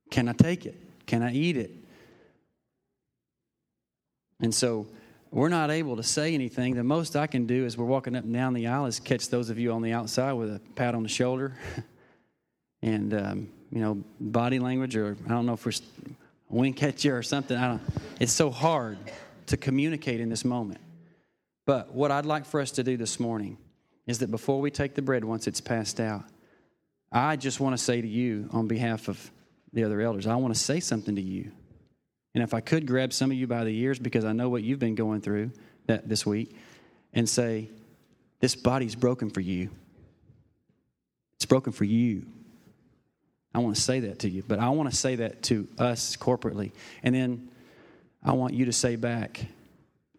can 0.09 0.27
I 0.27 0.33
take 0.33 0.65
it? 0.65 0.75
Can 1.05 1.23
I 1.23 1.33
eat 1.33 1.57
it? 1.57 1.71
And 4.39 4.53
so 4.53 4.87
we're 5.31 5.49
not 5.49 5.71
able 5.71 5.95
to 5.97 6.03
say 6.03 6.33
anything. 6.33 6.75
The 6.75 6.83
most 6.83 7.15
I 7.15 7.27
can 7.27 7.45
do 7.45 7.65
as 7.65 7.77
we're 7.77 7.85
walking 7.85 8.15
up 8.15 8.23
and 8.23 8.33
down 8.33 8.53
the 8.53 8.67
aisle 8.67 8.85
is 8.85 8.99
catch 8.99 9.29
those 9.29 9.49
of 9.49 9.57
you 9.59 9.71
on 9.71 9.81
the 9.81 9.93
outside 9.93 10.33
with 10.33 10.49
a 10.49 10.61
pat 10.75 10.95
on 10.95 11.03
the 11.03 11.09
shoulder 11.09 11.57
and, 12.81 13.13
um, 13.13 13.49
you 13.71 13.81
know, 13.81 14.03
body 14.19 14.59
language, 14.59 14.95
or 14.95 15.17
I 15.25 15.29
don't 15.29 15.45
know 15.45 15.53
if 15.53 15.65
we're 15.65 15.73
wink 16.49 16.81
at 16.83 17.03
you 17.03 17.13
or 17.13 17.23
something. 17.23 17.57
I 17.57 17.67
don't. 17.67 17.81
It's 18.19 18.31
so 18.31 18.49
hard 18.49 18.97
to 19.47 19.57
communicate 19.57 20.19
in 20.19 20.29
this 20.29 20.45
moment. 20.45 20.79
But 21.65 21.93
what 21.93 22.11
I'd 22.11 22.25
like 22.25 22.45
for 22.45 22.61
us 22.61 22.71
to 22.71 22.83
do 22.83 22.95
this 22.95 23.19
morning 23.19 23.57
is 24.05 24.19
that 24.19 24.31
before 24.31 24.61
we 24.61 24.71
take 24.71 24.95
the 24.95 25.01
bread, 25.01 25.25
once 25.25 25.47
it's 25.47 25.59
passed 25.59 25.99
out, 25.99 26.23
I 27.11 27.35
just 27.35 27.59
want 27.59 27.77
to 27.77 27.83
say 27.83 28.01
to 28.01 28.07
you, 28.07 28.49
on 28.51 28.67
behalf 28.67 29.09
of 29.09 29.31
the 29.73 29.83
other 29.83 30.01
elders, 30.01 30.27
I 30.27 30.35
want 30.35 30.53
to 30.53 30.59
say 30.59 30.79
something 30.79 31.15
to 31.15 31.21
you. 31.21 31.51
And 32.33 32.43
if 32.43 32.53
I 32.53 32.61
could 32.61 32.85
grab 32.85 33.13
some 33.13 33.31
of 33.31 33.37
you 33.37 33.47
by 33.47 33.63
the 33.63 33.77
ears, 33.79 33.99
because 33.99 34.23
I 34.23 34.31
know 34.31 34.49
what 34.49 34.63
you've 34.63 34.79
been 34.79 34.95
going 34.95 35.21
through 35.21 35.51
that, 35.87 36.07
this 36.07 36.25
week, 36.25 36.55
and 37.13 37.27
say, 37.27 37.69
This 38.39 38.55
body's 38.55 38.95
broken 38.95 39.29
for 39.29 39.41
you. 39.41 39.69
It's 41.37 41.45
broken 41.45 41.73
for 41.73 41.83
you. 41.83 42.25
I 43.53 43.59
want 43.59 43.75
to 43.75 43.81
say 43.81 44.01
that 44.01 44.19
to 44.19 44.29
you, 44.29 44.43
but 44.47 44.59
I 44.59 44.69
want 44.69 44.89
to 44.89 44.95
say 44.95 45.15
that 45.15 45.41
to 45.43 45.67
us 45.79 46.15
corporately. 46.15 46.73
And 47.01 47.15
then 47.15 47.49
I 48.23 48.33
want 48.33 48.53
you 48.53 48.65
to 48.65 48.73
say 48.73 48.95
back, 48.95 49.45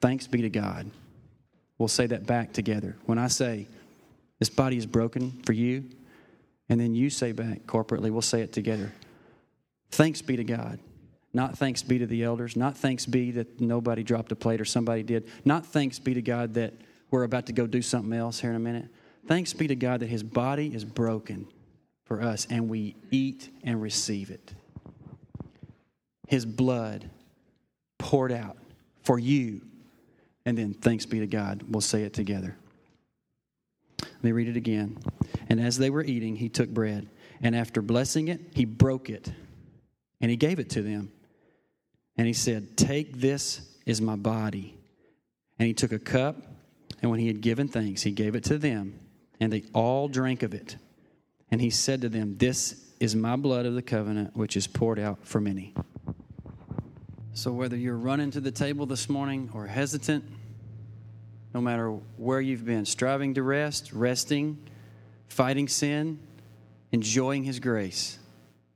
Thanks 0.01 0.27
be 0.27 0.43
to 0.43 0.51
God. 0.51 0.91
We'll 1.77 1.89
say 1.89 2.07
that 2.07 2.27
back 2.27 2.53
together. 2.53 2.97
When 3.07 3.19
I 3.19 3.29
say, 3.29 3.69
This 4.39 4.51
body 4.51 4.77
is 4.77 4.87
broken 4.87 5.43
for 5.45 5.53
you, 5.53 5.85
and 6.69 6.81
then 6.81 6.95
you 6.95 7.11
say 7.11 7.33
back 7.33 7.67
corporately, 7.67 8.11
we'll 8.11 8.23
say 8.23 8.43
it 8.43 8.53
together. 8.53 8.93
Thanks 9.91 10.23
be 10.23 10.37
to 10.37 10.45
God. 10.45 10.79
Not 11.33 11.59
thanks 11.59 11.83
be 11.83 11.99
to 11.99 12.07
the 12.07 12.25
elders. 12.25 12.57
Not 12.57 12.77
thanks 12.77 13.07
be 13.07 13.33
that 13.33 13.61
nobody 13.61 14.03
dropped 14.03 14.33
a 14.33 14.37
plate 14.37 14.61
or 14.61 14.65
somebody 14.65 15.03
did. 15.03 15.29
Not 15.45 15.67
thanks 15.67 15.99
be 15.99 16.15
to 16.15 16.23
God 16.23 16.55
that 16.55 16.75
we're 17.11 17.25
about 17.25 17.47
to 17.47 17.53
go 17.53 17.67
do 17.67 17.83
something 17.83 18.13
else 18.13 18.41
here 18.41 18.51
in 18.51 18.57
a 18.57 18.61
minute. 18.61 18.87
Thanks 19.27 19.53
be 19.53 19.67
to 19.69 19.77
God 19.77 20.01
that 20.01 20.09
His 20.09 20.23
body 20.23 20.75
is 20.75 20.85
broken 20.85 21.47
for 22.05 22.23
us 22.23 22.47
and 22.49 22.69
we 22.69 22.97
eat 23.11 23.51
and 23.63 23.81
receive 23.81 24.31
it. 24.31 24.55
His 26.27 26.47
blood 26.47 27.11
poured 27.99 28.33
out 28.33 28.57
for 29.03 29.19
you. 29.19 29.63
And 30.45 30.57
then 30.57 30.73
thanks 30.73 31.05
be 31.05 31.21
to 31.21 31.27
God. 31.27 31.65
We'll 31.69 31.81
say 31.83 32.03
it 32.03 32.15
together. 32.15 32.57
Let 34.01 34.25
me 34.25 34.33
read 34.33 34.49
it 34.49 34.57
again. 34.57 34.99
And 35.49 35.61
as 35.61 35.79
they 35.79 35.91
were 35.91 36.05
eating, 36.05 36.37
he 36.37 36.49
took 36.49 36.69
bread, 36.69 37.09
and 37.43 37.55
after 37.55 37.81
blessing 37.83 38.29
it, 38.29 38.41
he 38.55 38.65
broke 38.65 39.11
it, 39.11 39.31
and 40.21 40.31
he 40.31 40.37
gave 40.37 40.59
it 40.59 40.71
to 40.71 40.83
them. 40.83 41.13
And 42.17 42.27
he 42.27 42.33
said, 42.33 42.77
Take 42.77 43.21
this 43.21 43.61
is 43.87 44.01
my 44.01 44.17
body. 44.17 44.77
And 45.59 45.67
he 45.67 45.75
took 45.75 45.93
a 45.93 45.99
cup, 45.99 46.37
and 47.01 47.11
when 47.11 47.21
he 47.21 47.27
had 47.27 47.41
given 47.41 47.69
thanks, 47.69 48.03
he 48.03 48.11
gave 48.11 48.35
it 48.35 48.45
to 48.45 48.59
them, 48.59 48.99
and 49.41 49.53
they 49.53 49.65
all 49.73 50.09
drank 50.09 50.43
of 50.43 50.55
it. 50.55 50.77
And 51.51 51.61
he 51.61 51.71
said 51.71 52.03
to 52.03 52.09
them, 52.09 52.37
This 52.39 52.85
is 53.01 53.15
my 53.15 53.37
blood 53.37 53.67
of 53.67 53.75
the 53.75 53.83
covenant, 53.83 54.37
which 54.37 54.57
is 54.57 54.67
poured 54.67 54.99
out 54.99 55.19
for 55.23 55.41
many. 55.41 55.75
So, 57.33 57.53
whether 57.53 57.77
you're 57.77 57.97
running 57.97 58.33
to 58.33 58.41
the 58.41 58.51
table 58.51 58.85
this 58.85 59.09
morning 59.09 59.51
or 59.55 59.67
hesitant, 59.67 60.25
no 61.55 61.61
matter 61.61 61.91
where 62.17 62.41
you've 62.41 62.65
been, 62.65 62.85
striving 62.85 63.35
to 63.35 63.43
rest, 63.43 63.93
resting, 63.93 64.59
fighting 65.29 65.69
sin, 65.69 66.19
enjoying 66.91 67.45
his 67.45 67.61
grace, 67.61 68.19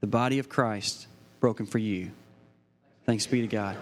the 0.01 0.07
body 0.07 0.39
of 0.39 0.49
Christ 0.49 1.09
broken 1.43 1.67
for 1.67 1.79
you. 1.79 2.13
Thanks 3.05 3.27
be 3.27 3.41
to 3.41 3.49
God. 3.49 3.77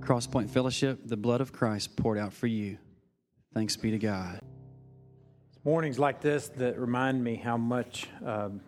Crosspoint 0.00 0.48
Fellowship, 0.48 0.98
the 1.04 1.16
blood 1.16 1.42
of 1.42 1.52
Christ 1.52 1.94
poured 1.94 2.16
out 2.16 2.32
for 2.32 2.46
you. 2.46 2.78
Thanks 3.52 3.76
be 3.76 3.90
to 3.90 3.98
God. 3.98 4.40
It's 5.52 5.62
Mornings 5.62 5.98
like 5.98 6.22
this 6.22 6.48
that 6.56 6.78
remind 6.78 7.22
me 7.22 7.36
how 7.36 7.58
much 7.58 8.08
um, 8.24 8.62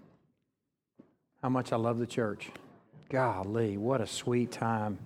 how 1.42 1.48
much 1.48 1.72
I 1.72 1.76
love 1.76 1.98
the 1.98 2.06
church. 2.06 2.50
Golly, 3.08 3.78
what 3.78 4.02
a 4.02 4.06
sweet 4.06 4.52
time! 4.52 4.98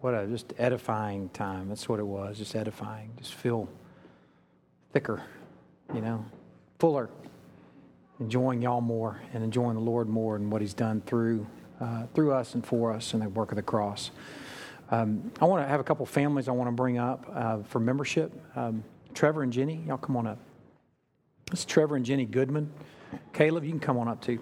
What 0.00 0.14
a 0.14 0.24
just 0.28 0.54
edifying 0.56 1.30
time. 1.30 1.68
That's 1.68 1.88
what 1.88 1.98
it 1.98 2.06
was, 2.06 2.38
just 2.38 2.54
edifying. 2.54 3.10
Just 3.18 3.34
feel 3.34 3.68
thicker, 4.92 5.20
you 5.92 6.00
know, 6.00 6.24
fuller, 6.78 7.10
enjoying 8.20 8.62
y'all 8.62 8.80
more 8.80 9.20
and 9.32 9.42
enjoying 9.42 9.74
the 9.74 9.82
Lord 9.82 10.08
more 10.08 10.36
and 10.36 10.52
what 10.52 10.60
He's 10.60 10.74
done 10.74 11.00
through 11.00 11.44
uh, 11.80 12.06
through 12.14 12.32
us 12.32 12.54
and 12.54 12.64
for 12.64 12.92
us 12.92 13.14
in 13.14 13.20
the 13.20 13.28
work 13.28 13.52
of 13.52 13.56
the 13.56 13.62
cross. 13.62 14.10
Um, 14.90 15.32
I 15.40 15.46
want 15.46 15.64
to 15.64 15.68
have 15.68 15.80
a 15.80 15.84
couple 15.84 16.04
families 16.06 16.48
I 16.48 16.52
want 16.52 16.68
to 16.68 16.72
bring 16.72 16.98
up 16.98 17.26
uh, 17.32 17.62
for 17.62 17.80
membership. 17.80 18.32
Um, 18.54 18.84
Trevor 19.14 19.42
and 19.42 19.52
Jenny, 19.52 19.82
y'all 19.86 19.96
come 19.96 20.16
on 20.16 20.26
up. 20.26 20.38
This 21.50 21.60
is 21.60 21.64
Trevor 21.66 21.96
and 21.96 22.04
Jenny 22.04 22.24
Goodman. 22.24 22.70
Caleb, 23.32 23.64
you 23.64 23.70
can 23.70 23.80
come 23.80 23.96
on 23.96 24.08
up 24.08 24.20
too. 24.20 24.40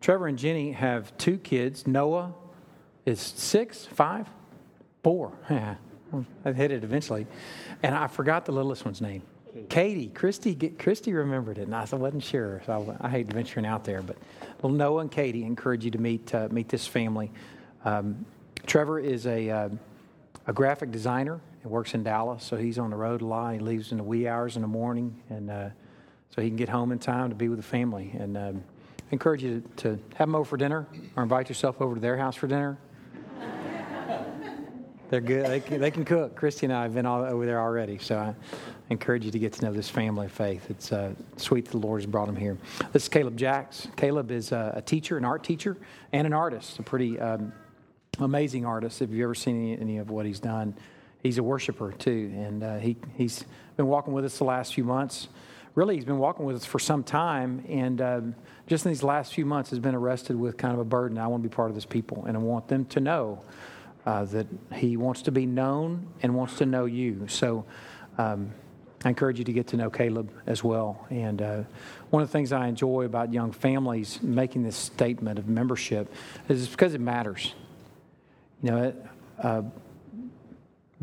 Trevor 0.00 0.28
and 0.28 0.38
Jenny 0.38 0.72
have 0.72 1.16
two 1.18 1.38
kids. 1.38 1.86
Noah 1.86 2.34
is 3.04 3.20
six, 3.20 3.84
five, 3.84 4.28
four. 5.02 5.32
I 5.50 6.52
hit 6.52 6.70
it 6.70 6.84
eventually. 6.84 7.26
And 7.82 7.94
I 7.94 8.06
forgot 8.06 8.44
the 8.44 8.52
littlest 8.52 8.84
one's 8.84 9.00
name. 9.00 9.22
Katie, 9.68 10.08
Christy, 10.08 10.54
Christy 10.54 11.12
remembered 11.12 11.58
it, 11.58 11.62
and 11.62 11.74
I 11.74 11.84
wasn't 11.92 12.22
sure. 12.22 12.62
So 12.66 12.96
I, 13.00 13.06
I 13.06 13.10
hate 13.10 13.26
venturing 13.26 13.66
out 13.66 13.84
there, 13.84 14.02
but 14.02 14.16
well, 14.62 14.72
Noah 14.72 15.02
and 15.02 15.10
Katie 15.10 15.44
encourage 15.44 15.84
you 15.84 15.90
to 15.92 15.98
meet 15.98 16.34
uh, 16.34 16.48
meet 16.50 16.68
this 16.68 16.86
family. 16.86 17.30
Um, 17.84 18.26
Trevor 18.66 18.98
is 18.98 19.26
a 19.26 19.50
uh, 19.50 19.68
a 20.46 20.52
graphic 20.52 20.90
designer 20.90 21.40
and 21.62 21.70
works 21.70 21.94
in 21.94 22.02
Dallas, 22.02 22.42
so 22.42 22.56
he's 22.56 22.78
on 22.78 22.90
the 22.90 22.96
road 22.96 23.22
a 23.22 23.26
lot. 23.26 23.54
He 23.54 23.60
leaves 23.60 23.92
in 23.92 23.98
the 23.98 24.04
wee 24.04 24.26
hours 24.26 24.56
in 24.56 24.62
the 24.62 24.68
morning, 24.68 25.22
and 25.30 25.50
uh, 25.50 25.68
so 26.34 26.42
he 26.42 26.48
can 26.48 26.56
get 26.56 26.68
home 26.68 26.92
in 26.92 26.98
time 26.98 27.28
to 27.28 27.36
be 27.36 27.48
with 27.48 27.58
the 27.58 27.64
family. 27.64 28.14
And 28.18 28.36
um, 28.36 28.64
encourage 29.10 29.42
you 29.42 29.62
to, 29.76 29.82
to 29.82 29.88
have 30.14 30.28
them 30.28 30.34
over 30.34 30.44
for 30.44 30.56
dinner, 30.56 30.86
or 31.16 31.22
invite 31.22 31.48
yourself 31.48 31.80
over 31.80 31.94
to 31.94 32.00
their 32.00 32.16
house 32.16 32.36
for 32.36 32.46
dinner. 32.46 32.78
They're 35.10 35.22
good. 35.22 35.46
They 35.46 35.60
can, 35.60 35.80
they 35.80 35.90
can 35.90 36.04
cook. 36.04 36.34
Christy 36.34 36.66
and 36.66 36.72
I 36.72 36.82
have 36.82 36.94
been 36.94 37.06
all 37.06 37.24
over 37.24 37.46
there 37.46 37.60
already, 37.60 37.96
so 37.96 38.18
I 38.18 38.34
encourage 38.90 39.24
you 39.24 39.30
to 39.30 39.38
get 39.38 39.54
to 39.54 39.64
know 39.64 39.72
this 39.72 39.88
family 39.88 40.26
of 40.26 40.32
faith. 40.32 40.68
It's 40.68 40.92
uh, 40.92 41.14
sweet 41.38 41.64
that 41.64 41.70
the 41.70 41.78
Lord 41.78 42.02
has 42.02 42.06
brought 42.06 42.26
them 42.26 42.36
here. 42.36 42.58
This 42.92 43.04
is 43.04 43.08
Caleb 43.08 43.36
Jacks. 43.38 43.88
Caleb 43.96 44.30
is 44.30 44.52
a, 44.52 44.74
a 44.76 44.82
teacher, 44.82 45.16
an 45.16 45.24
art 45.24 45.42
teacher, 45.44 45.78
and 46.12 46.26
an 46.26 46.34
artist, 46.34 46.78
a 46.78 46.82
pretty 46.82 47.18
um, 47.18 47.54
amazing 48.18 48.66
artist. 48.66 49.00
If 49.00 49.10
you've 49.10 49.22
ever 49.22 49.34
seen 49.34 49.72
any, 49.72 49.80
any, 49.80 49.98
of 49.98 50.10
what 50.10 50.26
he's 50.26 50.40
done, 50.40 50.74
he's 51.22 51.38
a 51.38 51.42
worshiper 51.42 51.92
too, 51.92 52.30
and 52.34 52.62
uh, 52.62 52.76
he, 52.76 52.96
he's 53.16 53.46
been 53.78 53.86
walking 53.86 54.12
with 54.12 54.26
us 54.26 54.36
the 54.36 54.44
last 54.44 54.74
few 54.74 54.84
months. 54.84 55.28
Really, 55.74 55.94
he's 55.94 56.04
been 56.04 56.18
walking 56.18 56.44
with 56.44 56.56
us 56.56 56.66
for 56.66 56.78
some 56.78 57.02
time, 57.02 57.64
and 57.66 58.02
um, 58.02 58.34
just 58.66 58.84
in 58.84 58.92
these 58.92 59.02
last 59.02 59.32
few 59.32 59.46
months 59.46 59.70
has 59.70 59.78
been 59.78 59.94
arrested 59.94 60.36
with 60.36 60.58
kind 60.58 60.74
of 60.74 60.80
a 60.80 60.84
burden. 60.84 61.16
I 61.16 61.28
want 61.28 61.42
to 61.42 61.48
be 61.48 61.54
part 61.54 61.70
of 61.70 61.76
this 61.76 61.86
people, 61.86 62.26
and 62.26 62.36
I 62.36 62.40
want 62.40 62.68
them 62.68 62.84
to 62.86 63.00
know 63.00 63.40
uh, 64.08 64.24
that 64.24 64.46
he 64.72 64.96
wants 64.96 65.20
to 65.20 65.30
be 65.30 65.44
known 65.44 66.06
and 66.22 66.34
wants 66.34 66.56
to 66.56 66.64
know 66.64 66.86
you. 66.86 67.28
So 67.28 67.66
um, 68.16 68.50
I 69.04 69.10
encourage 69.10 69.38
you 69.38 69.44
to 69.44 69.52
get 69.52 69.66
to 69.66 69.76
know 69.76 69.90
Caleb 69.90 70.32
as 70.46 70.64
well. 70.64 71.06
And 71.10 71.42
uh, 71.42 71.62
one 72.08 72.22
of 72.22 72.28
the 72.30 72.32
things 72.32 72.50
I 72.50 72.68
enjoy 72.68 73.04
about 73.04 73.34
young 73.34 73.52
families 73.52 74.18
making 74.22 74.62
this 74.62 74.76
statement 74.76 75.38
of 75.38 75.46
membership 75.46 76.10
is 76.48 76.70
because 76.70 76.94
it 76.94 77.02
matters. 77.02 77.54
You 78.62 78.70
know, 78.70 78.94
uh, 79.42 79.62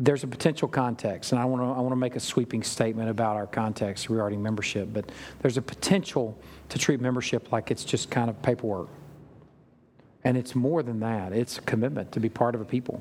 there's 0.00 0.24
a 0.24 0.26
potential 0.26 0.66
context, 0.66 1.30
and 1.30 1.40
I 1.40 1.44
want 1.44 1.62
to 1.62 1.66
I 1.66 1.80
want 1.80 1.92
to 1.92 1.96
make 1.96 2.16
a 2.16 2.20
sweeping 2.20 2.64
statement 2.64 3.08
about 3.08 3.36
our 3.36 3.46
context 3.46 4.10
regarding 4.10 4.42
membership. 4.42 4.88
But 4.92 5.12
there's 5.42 5.56
a 5.56 5.62
potential 5.62 6.36
to 6.70 6.78
treat 6.78 7.00
membership 7.00 7.52
like 7.52 7.70
it's 7.70 7.84
just 7.84 8.10
kind 8.10 8.28
of 8.28 8.42
paperwork. 8.42 8.88
And 10.26 10.36
it's 10.36 10.56
more 10.56 10.82
than 10.82 10.98
that, 11.00 11.32
it's 11.32 11.58
a 11.58 11.60
commitment 11.60 12.10
to 12.10 12.18
be 12.18 12.28
part 12.28 12.56
of 12.56 12.60
a 12.60 12.64
people, 12.64 13.00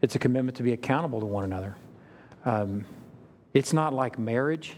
it's 0.00 0.14
a 0.14 0.20
commitment 0.20 0.56
to 0.58 0.62
be 0.62 0.72
accountable 0.72 1.18
to 1.18 1.26
one 1.26 1.42
another. 1.42 1.74
Um, 2.44 2.84
it's 3.54 3.72
not 3.72 3.92
like 3.92 4.20
marriage, 4.20 4.76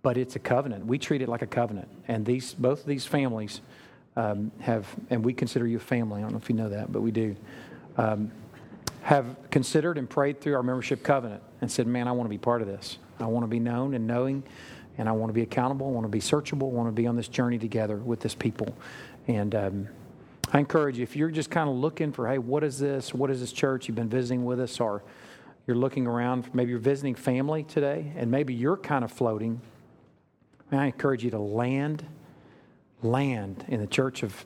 but 0.00 0.16
it's 0.16 0.36
a 0.36 0.38
covenant. 0.38 0.86
We 0.86 0.98
treat 0.98 1.20
it 1.20 1.28
like 1.28 1.42
a 1.42 1.46
covenant. 1.46 1.88
And 2.08 2.24
these, 2.24 2.54
both 2.54 2.80
of 2.80 2.86
these 2.86 3.04
families 3.04 3.60
um, 4.16 4.50
have, 4.60 4.86
and 5.10 5.22
we 5.22 5.34
consider 5.34 5.66
you 5.66 5.76
a 5.76 5.80
family. 5.80 6.20
I 6.20 6.22
don't 6.22 6.32
know 6.32 6.38
if 6.38 6.48
you 6.48 6.56
know 6.56 6.70
that, 6.70 6.90
but 6.90 7.02
we 7.02 7.10
do. 7.10 7.36
Um, 7.98 8.32
have 9.02 9.36
considered 9.50 9.98
and 9.98 10.08
prayed 10.08 10.40
through 10.40 10.54
our 10.54 10.62
membership 10.62 11.02
covenant 11.02 11.42
and 11.60 11.70
said, 11.70 11.86
Man, 11.86 12.08
I 12.08 12.12
want 12.12 12.24
to 12.24 12.30
be 12.30 12.38
part 12.38 12.62
of 12.62 12.66
this. 12.68 12.96
I 13.18 13.26
want 13.26 13.44
to 13.44 13.48
be 13.48 13.60
known 13.60 13.92
and 13.92 14.06
knowing, 14.06 14.42
and 14.96 15.06
I 15.06 15.12
want 15.12 15.28
to 15.28 15.34
be 15.34 15.42
accountable. 15.42 15.86
I 15.86 15.90
want 15.90 16.04
to 16.04 16.08
be 16.08 16.20
searchable. 16.20 16.70
I 16.70 16.74
want 16.74 16.88
to 16.88 16.92
be 16.92 17.06
on 17.06 17.16
this 17.16 17.28
journey 17.28 17.58
together 17.58 17.96
with 17.96 18.20
this 18.20 18.34
people. 18.34 18.74
And 19.28 19.54
um, 19.54 19.88
I 20.52 20.58
encourage 20.58 20.98
you, 20.98 21.04
if 21.04 21.14
you're 21.14 21.30
just 21.30 21.50
kind 21.50 21.68
of 21.68 21.76
looking 21.76 22.12
for, 22.12 22.28
hey, 22.28 22.38
what 22.38 22.64
is 22.64 22.78
this? 22.78 23.14
What 23.14 23.30
is 23.30 23.40
this 23.40 23.52
church? 23.52 23.86
You've 23.86 23.94
been 23.94 24.08
visiting 24.08 24.44
with 24.44 24.60
us, 24.60 24.80
or 24.80 25.04
you're 25.66 25.76
looking 25.76 26.06
around, 26.08 26.52
maybe 26.52 26.70
you're 26.70 26.80
visiting 26.80 27.14
family 27.14 27.62
today, 27.62 28.12
and 28.16 28.30
maybe 28.30 28.52
you're 28.52 28.76
kind 28.76 29.04
of 29.04 29.12
floating. 29.12 29.60
I 30.72 30.86
encourage 30.86 31.24
you 31.24 31.30
to 31.30 31.38
land, 31.38 32.04
land 33.02 33.64
in 33.68 33.80
the 33.80 33.86
church 33.86 34.22
of 34.22 34.44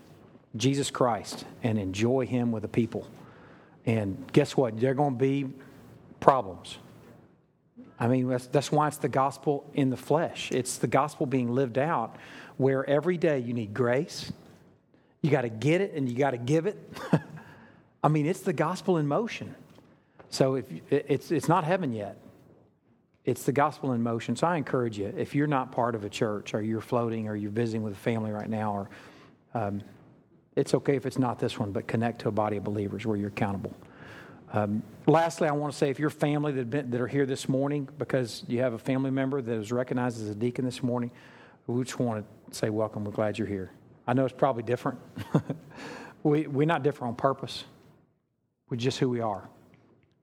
Jesus 0.56 0.90
Christ 0.90 1.44
and 1.62 1.78
enjoy 1.78 2.26
Him 2.26 2.52
with 2.52 2.62
the 2.62 2.68
people. 2.68 3.06
And 3.86 4.30
guess 4.32 4.56
what? 4.56 4.78
There 4.78 4.90
are 4.90 4.94
going 4.94 5.14
to 5.14 5.18
be 5.18 5.48
problems. 6.20 6.78
I 7.98 8.08
mean, 8.08 8.28
that's, 8.28 8.46
that's 8.48 8.72
why 8.72 8.88
it's 8.88 8.96
the 8.98 9.08
gospel 9.08 9.70
in 9.74 9.90
the 9.90 9.96
flesh. 9.96 10.50
It's 10.52 10.78
the 10.78 10.86
gospel 10.86 11.26
being 11.26 11.54
lived 11.54 11.78
out 11.78 12.16
where 12.56 12.88
every 12.88 13.16
day 13.16 13.38
you 13.38 13.54
need 13.54 13.72
grace 13.72 14.32
you 15.24 15.30
got 15.30 15.40
to 15.40 15.48
get 15.48 15.80
it 15.80 15.94
and 15.94 16.06
you 16.06 16.14
got 16.14 16.32
to 16.32 16.36
give 16.36 16.66
it. 16.66 16.76
I 18.04 18.08
mean, 18.08 18.26
it's 18.26 18.40
the 18.40 18.52
gospel 18.52 18.98
in 18.98 19.06
motion. 19.06 19.54
So 20.28 20.56
if 20.56 20.66
it's 20.90 21.30
it's 21.30 21.48
not 21.48 21.64
heaven 21.64 21.94
yet. 21.94 22.18
It's 23.24 23.44
the 23.44 23.52
gospel 23.52 23.92
in 23.92 24.02
motion. 24.02 24.36
So 24.36 24.46
I 24.46 24.58
encourage 24.58 24.98
you, 24.98 25.14
if 25.16 25.34
you're 25.34 25.46
not 25.46 25.72
part 25.72 25.94
of 25.94 26.04
a 26.04 26.10
church 26.10 26.52
or 26.52 26.60
you're 26.60 26.82
floating 26.82 27.26
or 27.26 27.36
you're 27.36 27.50
visiting 27.50 27.82
with 27.82 27.94
a 27.94 27.96
family 27.96 28.32
right 28.32 28.50
now, 28.50 28.74
or 28.74 28.90
um, 29.54 29.80
it's 30.56 30.74
okay 30.74 30.94
if 30.94 31.06
it's 31.06 31.18
not 31.18 31.38
this 31.38 31.58
one, 31.58 31.72
but 31.72 31.86
connect 31.86 32.20
to 32.20 32.28
a 32.28 32.30
body 32.30 32.58
of 32.58 32.64
believers 32.64 33.06
where 33.06 33.16
you're 33.16 33.28
accountable. 33.28 33.72
Um, 34.52 34.82
lastly, 35.06 35.48
I 35.48 35.52
want 35.52 35.72
to 35.72 35.78
say 35.78 35.88
if 35.88 35.98
your 35.98 36.10
family 36.10 36.52
that, 36.52 36.68
been, 36.68 36.90
that 36.90 37.00
are 37.00 37.08
here 37.08 37.24
this 37.24 37.48
morning 37.48 37.88
because 37.96 38.44
you 38.46 38.60
have 38.60 38.74
a 38.74 38.78
family 38.78 39.10
member 39.10 39.40
that 39.40 39.54
is 39.54 39.72
recognized 39.72 40.20
as 40.20 40.28
a 40.28 40.34
deacon 40.34 40.66
this 40.66 40.82
morning, 40.82 41.10
we 41.66 41.82
just 41.82 41.98
want 41.98 42.26
to 42.50 42.54
say 42.54 42.68
welcome. 42.68 43.06
We're 43.06 43.12
glad 43.12 43.38
you're 43.38 43.48
here. 43.48 43.70
I 44.06 44.12
know 44.12 44.24
it's 44.24 44.34
probably 44.34 44.62
different. 44.62 44.98
we, 46.22 46.46
we're 46.46 46.66
not 46.66 46.82
different 46.82 47.12
on 47.12 47.16
purpose. 47.16 47.64
We're 48.68 48.76
just 48.76 48.98
who 48.98 49.08
we 49.08 49.20
are. 49.20 49.48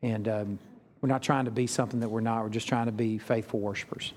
And 0.02 0.28
um, 0.28 0.60
we're 1.02 1.10
not 1.10 1.24
trying 1.24 1.46
to 1.46 1.52
be 1.52 1.68
something 1.68 2.00
that 2.00 2.10
we're 2.10 2.22
not. 2.22 2.44
We're 2.44 2.50
just 2.50 2.68
trying 2.68 2.86
to 2.86 2.92
be 2.92 3.18
faithful 3.18 3.60
worshipers 3.60 4.14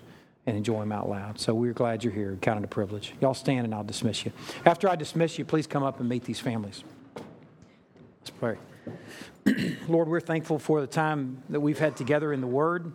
and 0.47 0.57
enjoy 0.57 0.83
Him 0.83 0.93
out 0.93 1.09
loud. 1.09 1.41
So 1.41 1.55
we're 1.55 1.73
glad 1.73 2.05
you're 2.05 2.13
here. 2.13 2.37
Count 2.41 2.59
it 2.59 2.65
a 2.65 2.69
privilege. 2.69 3.15
Y'all 3.21 3.35
stand 3.35 3.65
and 3.65 3.75
I'll 3.75 3.85
dismiss 3.85 4.25
you. 4.25 4.33
After 4.65 4.89
I 4.89 4.97
dismiss 4.97 5.39
you, 5.39 5.45
please 5.45 5.67
come 5.67 5.83
up 5.83 6.01
and 6.01 6.09
meet 6.09 6.25
these 6.25 6.41
families. 6.41 6.85
Let's 8.21 8.31
pray. 8.31 8.57
Lord, 9.89 10.09
we're 10.09 10.21
thankful 10.21 10.59
for 10.59 10.81
the 10.81 10.87
time 10.87 11.43
that 11.49 11.61
we've 11.61 11.79
had 11.79 11.97
together 11.97 12.33
in 12.33 12.41
the 12.41 12.47
Word. 12.47 12.93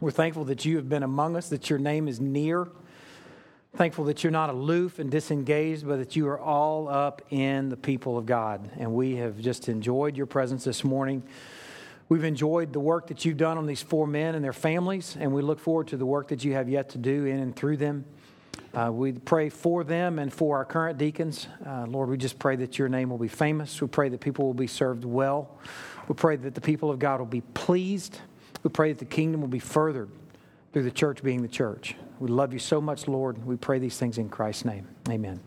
We're 0.00 0.10
thankful 0.10 0.44
that 0.46 0.64
you 0.64 0.76
have 0.76 0.88
been 0.88 1.02
among 1.02 1.36
us, 1.36 1.48
that 1.50 1.70
your 1.70 1.78
name 1.78 2.08
is 2.08 2.20
near. 2.20 2.68
Thankful 3.76 4.04
that 4.04 4.22
you're 4.22 4.30
not 4.30 4.50
aloof 4.50 5.00
and 5.00 5.10
disengaged, 5.10 5.84
but 5.84 5.96
that 5.96 6.14
you 6.14 6.28
are 6.28 6.38
all 6.38 6.88
up 6.88 7.22
in 7.30 7.70
the 7.70 7.76
people 7.76 8.16
of 8.16 8.24
God. 8.24 8.70
And 8.78 8.94
we 8.94 9.16
have 9.16 9.40
just 9.40 9.68
enjoyed 9.68 10.16
your 10.16 10.26
presence 10.26 10.62
this 10.62 10.84
morning. 10.84 11.24
We've 12.08 12.22
enjoyed 12.22 12.72
the 12.72 12.78
work 12.78 13.08
that 13.08 13.24
you've 13.24 13.36
done 13.36 13.58
on 13.58 13.66
these 13.66 13.82
four 13.82 14.06
men 14.06 14.36
and 14.36 14.44
their 14.44 14.52
families, 14.52 15.16
and 15.18 15.32
we 15.32 15.42
look 15.42 15.58
forward 15.58 15.88
to 15.88 15.96
the 15.96 16.06
work 16.06 16.28
that 16.28 16.44
you 16.44 16.52
have 16.52 16.68
yet 16.68 16.90
to 16.90 16.98
do 16.98 17.24
in 17.24 17.40
and 17.40 17.56
through 17.56 17.78
them. 17.78 18.04
Uh, 18.72 18.92
we 18.92 19.10
pray 19.10 19.48
for 19.48 19.82
them 19.82 20.20
and 20.20 20.32
for 20.32 20.56
our 20.56 20.64
current 20.64 20.96
deacons. 20.96 21.48
Uh, 21.66 21.86
Lord, 21.88 22.10
we 22.10 22.16
just 22.16 22.38
pray 22.38 22.54
that 22.54 22.78
your 22.78 22.88
name 22.88 23.10
will 23.10 23.18
be 23.18 23.26
famous. 23.26 23.80
We 23.80 23.88
pray 23.88 24.08
that 24.08 24.20
people 24.20 24.46
will 24.46 24.54
be 24.54 24.68
served 24.68 25.04
well. 25.04 25.50
We 26.06 26.14
pray 26.14 26.36
that 26.36 26.54
the 26.54 26.60
people 26.60 26.92
of 26.92 27.00
God 27.00 27.18
will 27.18 27.26
be 27.26 27.40
pleased. 27.40 28.20
We 28.62 28.70
pray 28.70 28.92
that 28.92 29.00
the 29.00 29.04
kingdom 29.04 29.40
will 29.40 29.48
be 29.48 29.58
furthered 29.58 30.10
through 30.74 30.82
the 30.82 30.90
church 30.90 31.22
being 31.22 31.40
the 31.40 31.48
church. 31.48 31.94
We 32.18 32.28
love 32.28 32.52
you 32.52 32.58
so 32.58 32.80
much, 32.80 33.06
Lord. 33.06 33.46
We 33.46 33.54
pray 33.56 33.78
these 33.78 33.96
things 33.96 34.18
in 34.18 34.28
Christ's 34.28 34.64
name. 34.64 34.88
Amen. 35.08 35.40